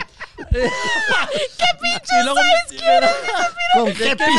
[0.52, 0.70] ¿Qué
[1.82, 2.80] pinche y luego me-
[3.74, 4.34] ¿Con qué qué pistola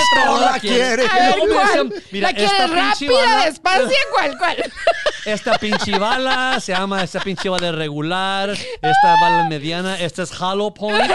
[0.57, 1.07] metralladora quiere?
[1.09, 3.97] A ver, luego me decían, mira, ¿La quieres esta rápida, bala- despacio?
[4.13, 4.73] ¿Cuál, cuál?
[5.27, 10.73] Esta pinche bala se llama, esta pinche bala regular, esta bala mediana, esta es Hollow
[10.73, 11.13] Point.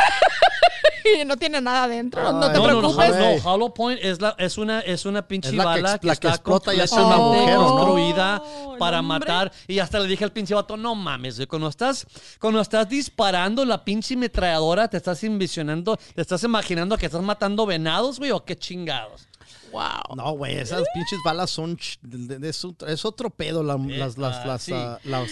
[1.22, 2.22] Y no tiene nada adentro.
[2.32, 3.18] No, Ay, te No, no, no, preocupes.
[3.18, 3.38] Güey.
[3.38, 6.00] no, Hollow Point es, la, es, una, es una pinche Es la que bala ex-
[6.00, 7.68] que, la que está explota y hace un agujero, ¿no?
[7.76, 9.20] construida Oh, para no, hombre.
[9.30, 9.52] matar.
[9.68, 12.08] Y hasta le dije al pinche vato, no mames, güey, cuando estás,
[12.40, 17.66] cuando estás disparando la pinche metralladora, te estás envisionando, te estás imaginando que estás matando
[17.66, 19.28] venados, güey, o qué chingados.
[19.72, 20.16] Wow.
[20.16, 21.76] No, güey, esas pinches balas son.
[21.78, 23.62] ch- de- de- es, otro- es otro pedo.
[23.62, 24.72] la- las, las, las, sí.
[24.74, 25.30] ah, las,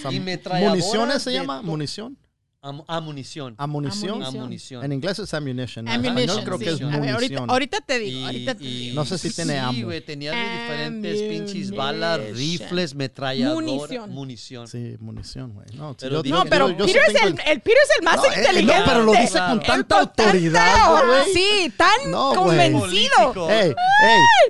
[0.60, 1.58] municiones se llama.
[1.62, 2.18] to- Munición.
[2.66, 3.56] Am- amunición.
[3.58, 4.86] Amunición.
[4.86, 5.86] En inglés es ammunition.
[5.86, 6.82] Español creo que es.
[6.82, 7.50] A ver, ahorita, munición.
[7.50, 8.96] ahorita te digo, Y- ahorita te y- digo.
[8.96, 9.84] No sé si tiene sí, ammo.
[9.84, 12.38] güey, tenía diferentes pinches balas, Ammunition.
[12.38, 14.10] rifles, metralladoras, Munición.
[14.12, 14.68] munición.
[14.70, 15.68] Sí, munición, güey.
[15.74, 18.24] No, Pero yo- No, pero yo- Peter, es el, el Peter es el más No,
[18.24, 18.80] eh, inteligente.
[18.80, 19.50] no, pero lo dice Claro.
[19.50, 21.34] con tanta Con autoridad, güey.
[21.34, 23.50] Sí, tan No, convencido.
[23.50, 23.74] Ey, ey,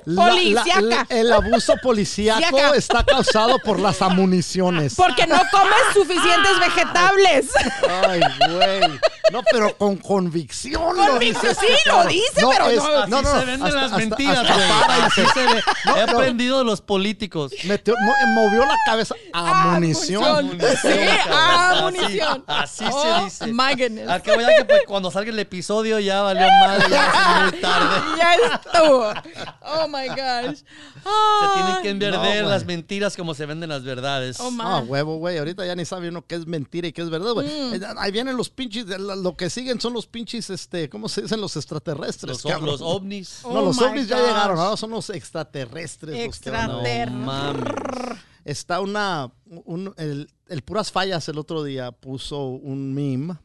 [0.04, 0.80] la- la- Policiaca.
[0.80, 4.94] la- el abuso policíaco está causado por las amuniciones.
[4.94, 7.46] Porque no comes suficientes vegetables.
[8.06, 9.00] Ay, güey.
[9.32, 10.82] No, pero con convicción.
[10.96, 13.74] lo Convicción, dice sí, lo dice, pero es- no- Así no, no, se venden hasta-
[13.76, 14.68] las hasta- mentiras, hasta güey.
[14.68, 15.62] para y Así se- se ve.
[15.86, 16.12] No, He no.
[16.12, 17.52] aprendido de los políticos.
[17.64, 20.24] metió- mo- movió la cabeza a munición.
[20.24, 20.88] Amunición, Sí,
[21.28, 21.78] cabrón.
[21.78, 22.44] amunición.
[22.46, 23.46] Así, así Oh, se dice.
[23.46, 24.08] my goodness.
[24.08, 27.06] Al que vaya que pues, cuando salga el episodio ya valió mal, ya
[27.46, 27.96] es muy tarde.
[28.18, 29.12] ya estuvo.
[29.62, 30.58] Oh my gosh.
[30.58, 32.42] Se tienen que No, güey.
[32.42, 34.38] las mentiras como se venden las verdades.
[34.40, 35.38] Oh, Ah, huevo, güey.
[35.38, 37.46] Ahorita ya ni sabe uno qué es mentira y qué es verdad, güey.
[37.46, 37.74] Mm.
[37.74, 38.86] Eh, Ahí vienen los pinches.
[38.86, 41.40] de la- Lo que siguen son los pinches, este, ¿cómo se dicen?
[41.40, 42.42] Los extraterrestres.
[42.44, 42.66] los, cabrón.
[42.70, 43.40] los ovnis.
[43.44, 46.26] Oh No, los my ovnis ya llegaron, ahora son los extraterrestres.
[46.26, 48.18] los que van a- No Extrater- mames.
[48.44, 49.32] Está una.
[49.46, 53.38] un- el, el Puras Fallas el otro día puso un meme,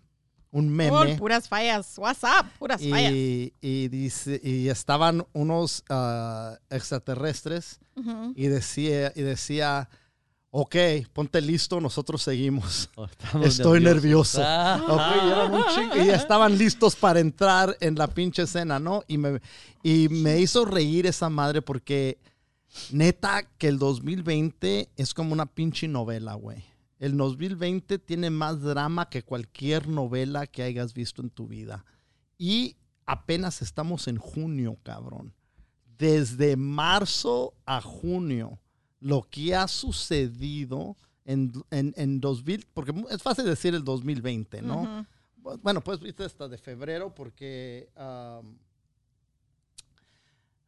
[0.52, 1.16] un Oh, meme.
[1.18, 1.98] puras fallas.
[1.98, 3.12] WhatsApp, puras fallas.
[3.14, 7.80] y, y dice y estaban unos ah, extraterrestres
[8.36, 9.90] y decía y decía
[10.52, 10.76] ok
[11.14, 13.08] ponte listo nosotros seguimos Oh,
[13.44, 14.42] Estoy nervioso.
[14.44, 14.82] Ah.
[15.96, 19.04] Y y ya estaban listos para entrar en la pinche escena, ¿no?
[19.08, 19.42] Y me,
[19.84, 22.18] y me hizo reír esa madre porque
[22.92, 26.64] neta que el 2020 es como una pinche novela, güey.
[27.00, 31.86] El 2020 tiene más drama que cualquier novela que hayas visto en tu vida.
[32.38, 35.34] Y apenas estamos en junio, cabrón.
[35.98, 38.60] Desde marzo a junio,
[39.00, 40.96] lo que ha sucedido
[41.26, 44.82] en, en, en 2000, porque es fácil decir el 2020, ¿no?
[45.42, 45.58] Ujú.
[45.62, 48.58] Bueno, pues viste hasta de febrero porque um,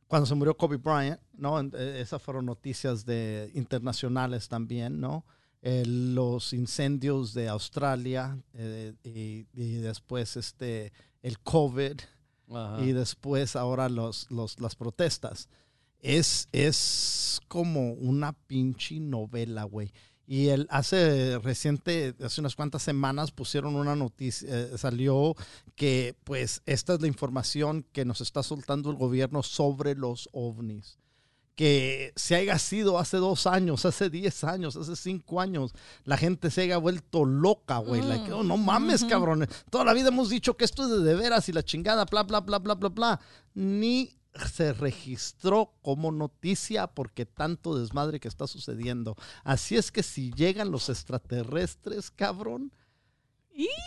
[0.07, 1.59] cuando se murió Kobe Bryant, ¿no?
[1.59, 5.25] Eh, Esas fueron noticias de internacionales también, ¿no?
[5.61, 10.91] Eh, los incendios de Australia eh, y, y después este
[11.21, 11.99] el COVID
[12.79, 15.47] y después ahora los, los, las protestas.
[16.01, 19.91] Es, es como una pinche novela, güey.
[20.31, 25.35] Y el, hace reciente, hace unas cuantas semanas pusieron una noticia, eh, salió
[25.75, 30.99] que pues esta es la información que nos está soltando el gobierno sobre los ovnis.
[31.55, 35.73] Que se haya sido hace dos años, hace diez años, hace cinco años,
[36.05, 38.01] la gente se haya vuelto loca, güey.
[38.01, 39.45] Like, oh, no mames, cabrón.
[39.69, 42.23] Toda la vida hemos dicho que esto es de, de veras y la chingada, bla,
[42.23, 43.19] bla, bla, bla, bla, bla.
[43.53, 44.20] Ni
[44.51, 49.15] se registró como noticia porque tanto desmadre que está sucediendo.
[49.43, 52.71] Así es que si llegan los extraterrestres, cabrón,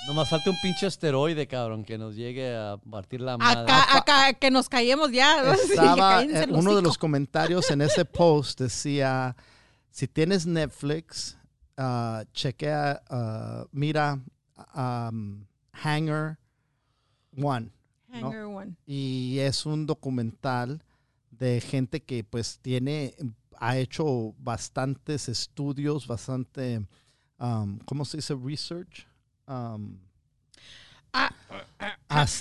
[0.07, 3.63] Nomás falta un pinche asteroide, cabrón, que nos llegue a partir la madre.
[3.63, 5.53] Acá, acá, que nos caemos ya.
[5.55, 9.35] Estaba eh, uno de los comentarios en ese post decía
[9.91, 11.39] si tienes Netflix
[11.77, 14.21] ah, chequea ah, mira
[14.75, 16.39] um, Hanger
[17.41, 17.71] One
[18.21, 18.29] ¿no?
[18.29, 18.77] Hanger one.
[18.87, 20.83] y es un documental
[21.31, 23.15] de gente que pues tiene
[23.59, 26.87] ha hecho bastantes estudios bastante
[27.39, 29.07] um, ¿cómo se dice research
[29.47, 29.99] Um,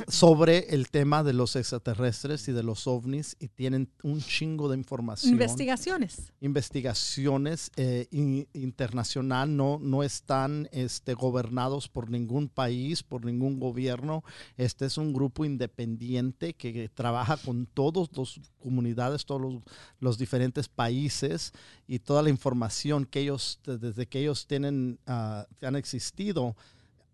[0.08, 4.78] sobre el tema de los extraterrestres y de los ovnis y tienen un chingo de
[4.78, 5.32] información.
[5.34, 6.32] investigaciones.
[6.42, 14.24] investigaciones eh, in- internacional no, no están este, gobernados por ningún país, por ningún gobierno.
[14.58, 19.64] Este es un grupo independiente que trabaja con todas las comunidades, todos los,
[20.00, 21.52] los diferentes países
[21.88, 26.56] y toda la información que ellos, desde que ellos tienen, ah, han existido,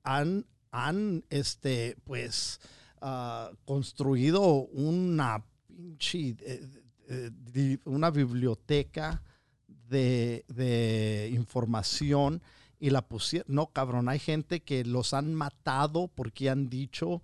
[0.04, 2.60] han, han este, pues,
[3.02, 6.62] ah, construido una pinche, eh,
[7.08, 9.24] eh, di- una biblioteca
[9.90, 12.42] de, de información
[12.80, 13.54] y la pusieron.
[13.54, 17.22] No, cabrón, hay gente que los han matado porque han dicho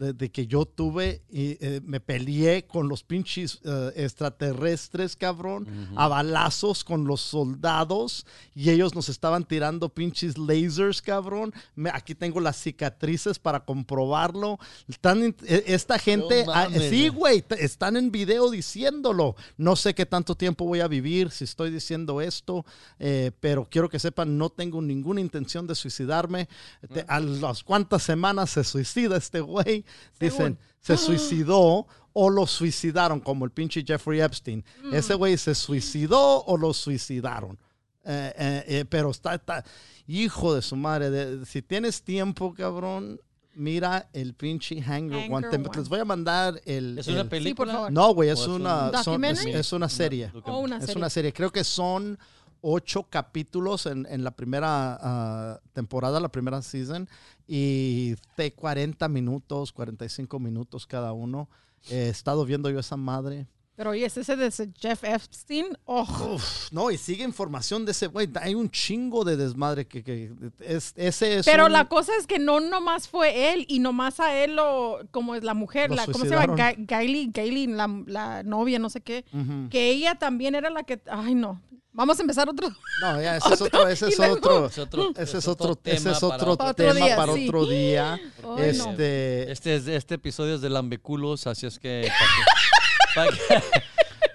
[0.00, 5.66] de, de que yo tuve y eh, me peleé con los pinches eh, extraterrestres, cabrón,
[5.96, 8.24] a balazos con los soldados
[8.54, 11.52] y ellos nos estaban tirando pinches lasers, cabrón.
[11.74, 14.58] Me- aquí tengo las cicatrices para comprobarlo.
[14.88, 17.44] Eh, esta gente, No ah, sí, güey.
[17.58, 19.36] están en video diciéndolo.
[19.58, 22.64] No sé qué tanto tiempo voy a vivir si estoy diciendo esto,
[22.98, 26.48] eh, pero quiero que sepan, no tengo ninguna intención de suicidarme.
[26.92, 29.84] Te- a las cuantas semanas se suicida este güey.
[30.18, 34.64] Dicen, se suicidó o lo suicidaron, como el pinche Jeffrey Epstein.
[34.92, 37.58] Ese güey se suicidó o lo suicidaron.
[38.04, 39.64] Eh, eh, eh, pero está, está-
[40.06, 41.10] hijo de su madre.
[41.10, 43.20] de- si tienes tiempo, cabrón,
[43.54, 45.48] mira el pinche Hanger, Hanger One.
[45.50, 45.78] Te-.
[45.78, 46.98] Les voy a mandar el.
[46.98, 47.72] ¿Es una el- película?
[47.72, 47.92] favor.
[47.92, 50.32] No, güey, es ¿O es una, son- es, una serie.
[50.46, 50.96] Una Es serie.
[50.96, 51.32] una serie.
[51.32, 52.18] Creo que son
[52.62, 57.08] ocho capítulos en, en la primera ah, temporada, la primera season,
[57.52, 61.48] y de 40 minutos, 45 minutos cada uno.
[61.90, 63.48] Eh, He estado viendo yo esa madre.
[63.74, 65.66] Pero oye, ¿es ese de ese Jeff Epstein?
[65.86, 66.02] Oh,
[66.34, 68.28] Uf, no, y sigue información de ese güey.
[68.40, 72.26] Hay un chingo de desmadre que, que es, ese es Pero un- la cosa es
[72.26, 76.04] que no nomás fue él y nomás a él lo, como es la mujer, la,
[76.06, 76.54] ¿cómo se llama?
[76.76, 79.24] Gailey, Gailey, la, la novia, no sé qué.
[79.70, 81.62] Que ella también era la que, ay no,
[81.92, 82.68] vamos a empezar otro.
[83.02, 85.96] No, ya, ese es otro, ese Y es otro, Es otro- ese es otro, ese
[85.96, 88.20] es tema otro para otro tema día, para otro día.
[88.58, 92.10] Este, Este, es- este episodio es de lambeculos, así es que
[93.14, 93.80] para que, para que-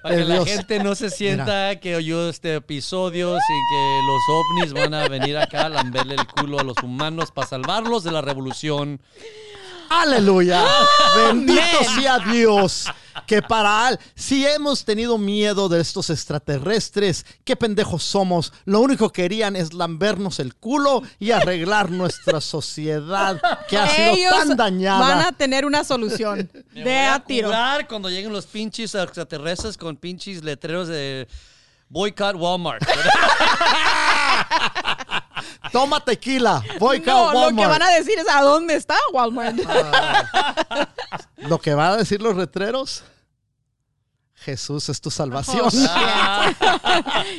[0.02, 4.73] para que la gente no se sienta que oyó este episodio sin que los ovnis
[4.73, 8.22] van a venir acá a lamberle el culo a los humanos para salvarlos de la
[8.22, 9.02] revolución.
[9.90, 10.64] Aleluya.
[11.15, 11.61] Bendito
[11.95, 12.86] sea Dios.
[13.27, 18.51] Que para él, si hemos tenido miedo de estos extraterrestres, qué pendejos somos.
[18.65, 24.13] Lo único que querían es lambernos el culo y arreglar nuestra sociedad que ha sido
[24.13, 24.99] Ellos tan dañada.
[24.99, 27.47] van a tener una solución Me de voy a a tiro.
[27.47, 31.27] curar cuando lleguen los pinches extraterrestres con pinches letreros de
[31.89, 32.83] boycott Walmart.
[35.71, 36.63] Toma tequila.
[36.79, 37.57] Voy No, lo Walmart.
[37.57, 39.57] que van a decir es a dónde está Walmart.
[41.37, 43.03] Lo que van a decir los retreros.
[44.35, 45.69] Jesús es tu salvación.
[45.69, 46.43] Oh,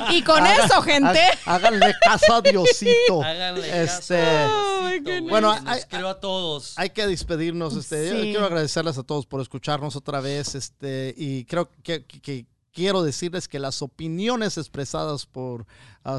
[0.11, 1.21] y con eso, gente.
[1.45, 3.23] Há- Háganle caso a Diosito.
[3.23, 4.53] Háganle Este, caso.
[4.53, 5.29] Oh, Diosito.
[5.29, 6.73] Bueno, hay- quiero a todos.
[6.77, 7.75] Hay que despedirnos.
[7.75, 8.21] Este, yo Sí.
[8.31, 10.55] quiero agradecerles a todos por escucharnos otra vez.
[10.55, 12.45] Este, y creo que, que- que
[12.77, 15.65] quiero decirles que las opiniones expresadas por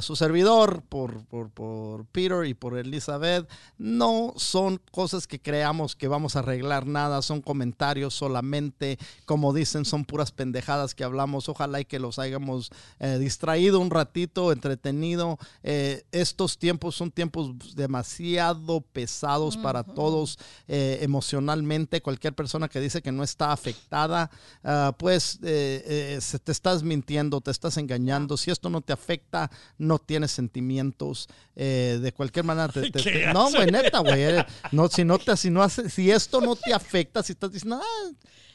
[0.03, 3.49] su servidor, por, por, por Peter y por Elizabeth,
[3.79, 9.87] no son cosas que creamos que vamos a arreglar nada, son comentarios solamente, como dicen,
[9.87, 11.49] son puras pendejadas que hablamos.
[11.49, 15.39] Ojalá y que los hayamos eh, distraído un ratito, entretenido.
[15.63, 22.03] Eh, estos tiempos son tiempos demasiado pesados para todos eh, emocionalmente.
[22.03, 24.31] Cualquier persona que dice que no está afectada,
[24.65, 28.39] ah, pues se te estás mintiendo, te estás engañando.
[28.39, 31.29] Si esto no te afecta, no tienes sentimientos.
[31.55, 34.23] eh, de cualquier manera, te- te- ¿Qué te- no, güey, neta, güey.
[34.23, 37.53] eh, No, si no te, si no hace, si esto no te afecta, si estás
[37.53, 38.11] diciendo, ah,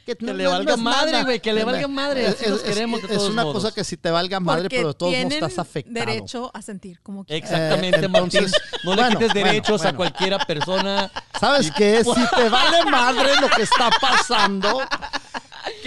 [0.08, 3.62] que, Que le valga madre, güey, que le valga madre, queremos de es una modos.
[3.64, 5.94] cosa que si te valga madre, Porque pero de todos modos estás afectado.
[6.06, 7.44] derecho a sentir como quieran.
[7.44, 8.80] Exactamente, Eh, entonces, Martín.
[8.84, 11.12] No le quites bueno, derechos a cualquiera persona.
[11.40, 12.04] ¿Sabes qué?
[12.04, 14.82] Si te vale madre lo que está pasando,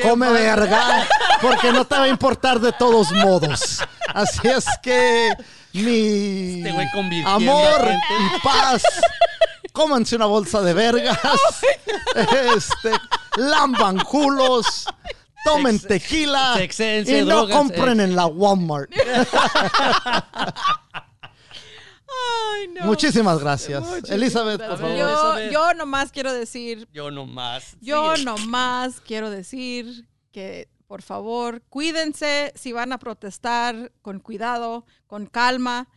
[0.03, 1.07] come verga,
[1.41, 3.83] porque no te va a importar de todos modos.
[4.15, 5.31] Así es que
[5.73, 8.83] mi Este amor y paz,
[9.73, 11.19] cómanse una bolsa de vergas,
[12.57, 12.93] este,
[13.37, 14.87] lamban culos,
[15.45, 16.55] tomen tequila
[17.07, 18.91] y no compren en la Walmart.
[22.75, 22.87] No.
[22.87, 23.81] Muchísimas gracias.
[23.81, 24.97] Muchísimas Elizabeth, por favor.
[24.97, 27.77] Yo, yo nomás quiero decir, Yo nomás.
[27.81, 35.27] yo nomás quiero decir que por favor cuídense si van a protestar con cuidado, con
[35.27, 35.89] calma,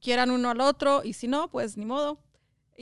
[0.00, 2.18] quieran uno al otro y si no, pues ni modo.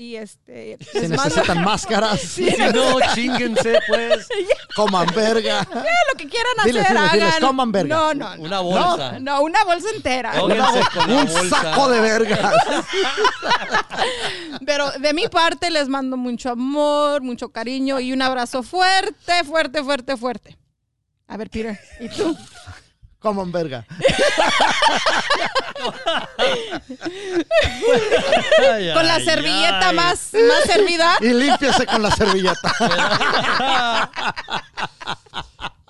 [0.01, 4.29] Y este, les mando necesitan máscaras, Si no, chinguense, pues.
[4.77, 5.66] coman verga.
[5.73, 7.41] lo que quieran Diles, hacer, diles, diles, hagan.
[7.49, 7.97] coman verga.
[7.97, 8.43] No, no, no.
[8.45, 9.19] Una bolsa.
[9.19, 10.39] No, una bolsa entera.
[10.39, 11.49] Con Un bolsa.
[11.51, 12.55] saco de vergas.
[14.65, 19.83] Pero de mi parte les mando mucho amor, mucho cariño y un abrazo fuerte, fuerte,
[19.83, 20.57] fuerte, fuerte.
[21.27, 22.37] A ver, Peter, ¿y tú?
[23.19, 23.85] Coman verga.
[26.39, 26.81] Ay,
[28.95, 29.97] Con la ay, servilleta ay.
[29.97, 31.16] más, más servida.
[31.20, 34.11] Y límpiese con la servilleta.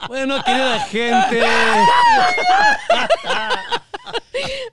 [0.09, 1.43] Bueno, querida gente.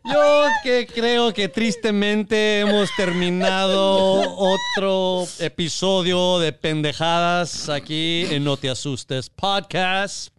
[0.03, 8.69] Yo que creo que tristemente hemos terminado otro episodio de pendejadas aquí en No Te
[8.69, 10.29] Asustes Podcast.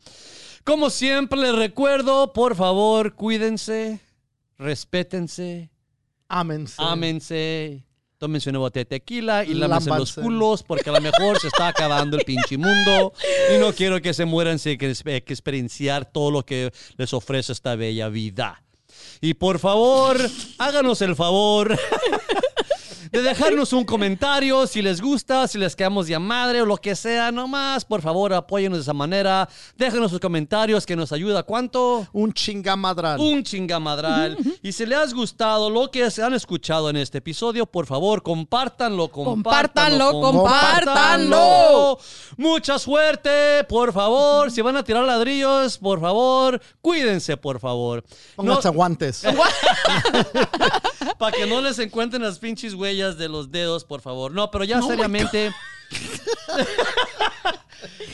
[0.66, 4.00] Como siempre les recuerdo, por favor, cuídense,
[4.58, 5.70] respétense,
[6.26, 6.74] Ámense.
[6.78, 7.84] ámense,
[8.18, 11.68] tómense una botella de tequila y lámense los culos porque a lo mejor se está
[11.68, 13.12] acabando el pinche mundo
[13.54, 17.52] y no quiero que se mueran sin que, que experienciar todo lo que les ofrece
[17.52, 18.60] esta bella vida.
[19.20, 20.18] Y por favor,
[20.58, 21.78] háganos el favor
[23.10, 26.96] de dejarnos un comentario si les gusta, si les quedamos de madre o lo que
[26.96, 29.48] sea, nomás, por favor, apóyenos de esa manera.
[29.76, 31.42] Déjenos sus comentarios que nos ayuda.
[31.42, 32.06] ¿Cuánto?
[32.12, 33.20] Un chingamadral.
[33.20, 34.36] Un chingamadral.
[34.62, 38.22] Y si les ha gustado lo que se han escuchado en este episodio, por favor,
[38.22, 41.98] compártanlo, compártanlo, Compártanlo, compártanlo.
[42.36, 44.50] Mucha suerte, por favor.
[44.50, 48.04] Si van a tirar ladrillos, por favor, cuídense, por favor.
[48.34, 49.22] Pónganse guantes.
[51.18, 54.32] Para que no les encuentren las pinches huellas de los dedos, por favor.
[54.32, 55.52] No, pero ya seriamente.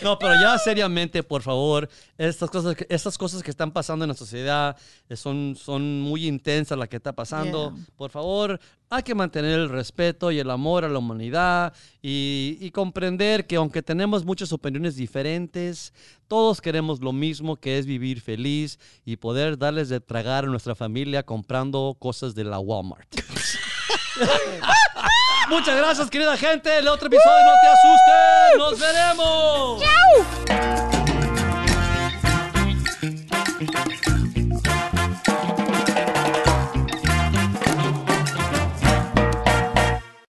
[0.02, 1.88] No, pero ya seriamente, por favor,
[2.18, 4.76] estas cosas, que- estas cosas que están pasando en la sociedad
[5.08, 7.72] eh, son, son muy intensas las que está pasando.
[7.72, 7.84] Yeah.
[7.96, 8.58] Por favor,
[8.90, 13.54] hay que mantener el respeto y el amor a la humanidad y, y comprender que
[13.56, 15.94] aunque tenemos muchas opiniones diferentes,
[16.26, 20.74] todos queremos lo mismo, que es vivir feliz y poder darles de tragar a nuestra
[20.74, 23.08] familia comprando cosas de la Walmart.
[25.48, 26.78] Muchas gracias, querida gente.
[26.78, 28.58] El otro episodio, no te asustes.
[28.58, 29.82] Nos veremos.
[29.82, 30.91] ¡Chao!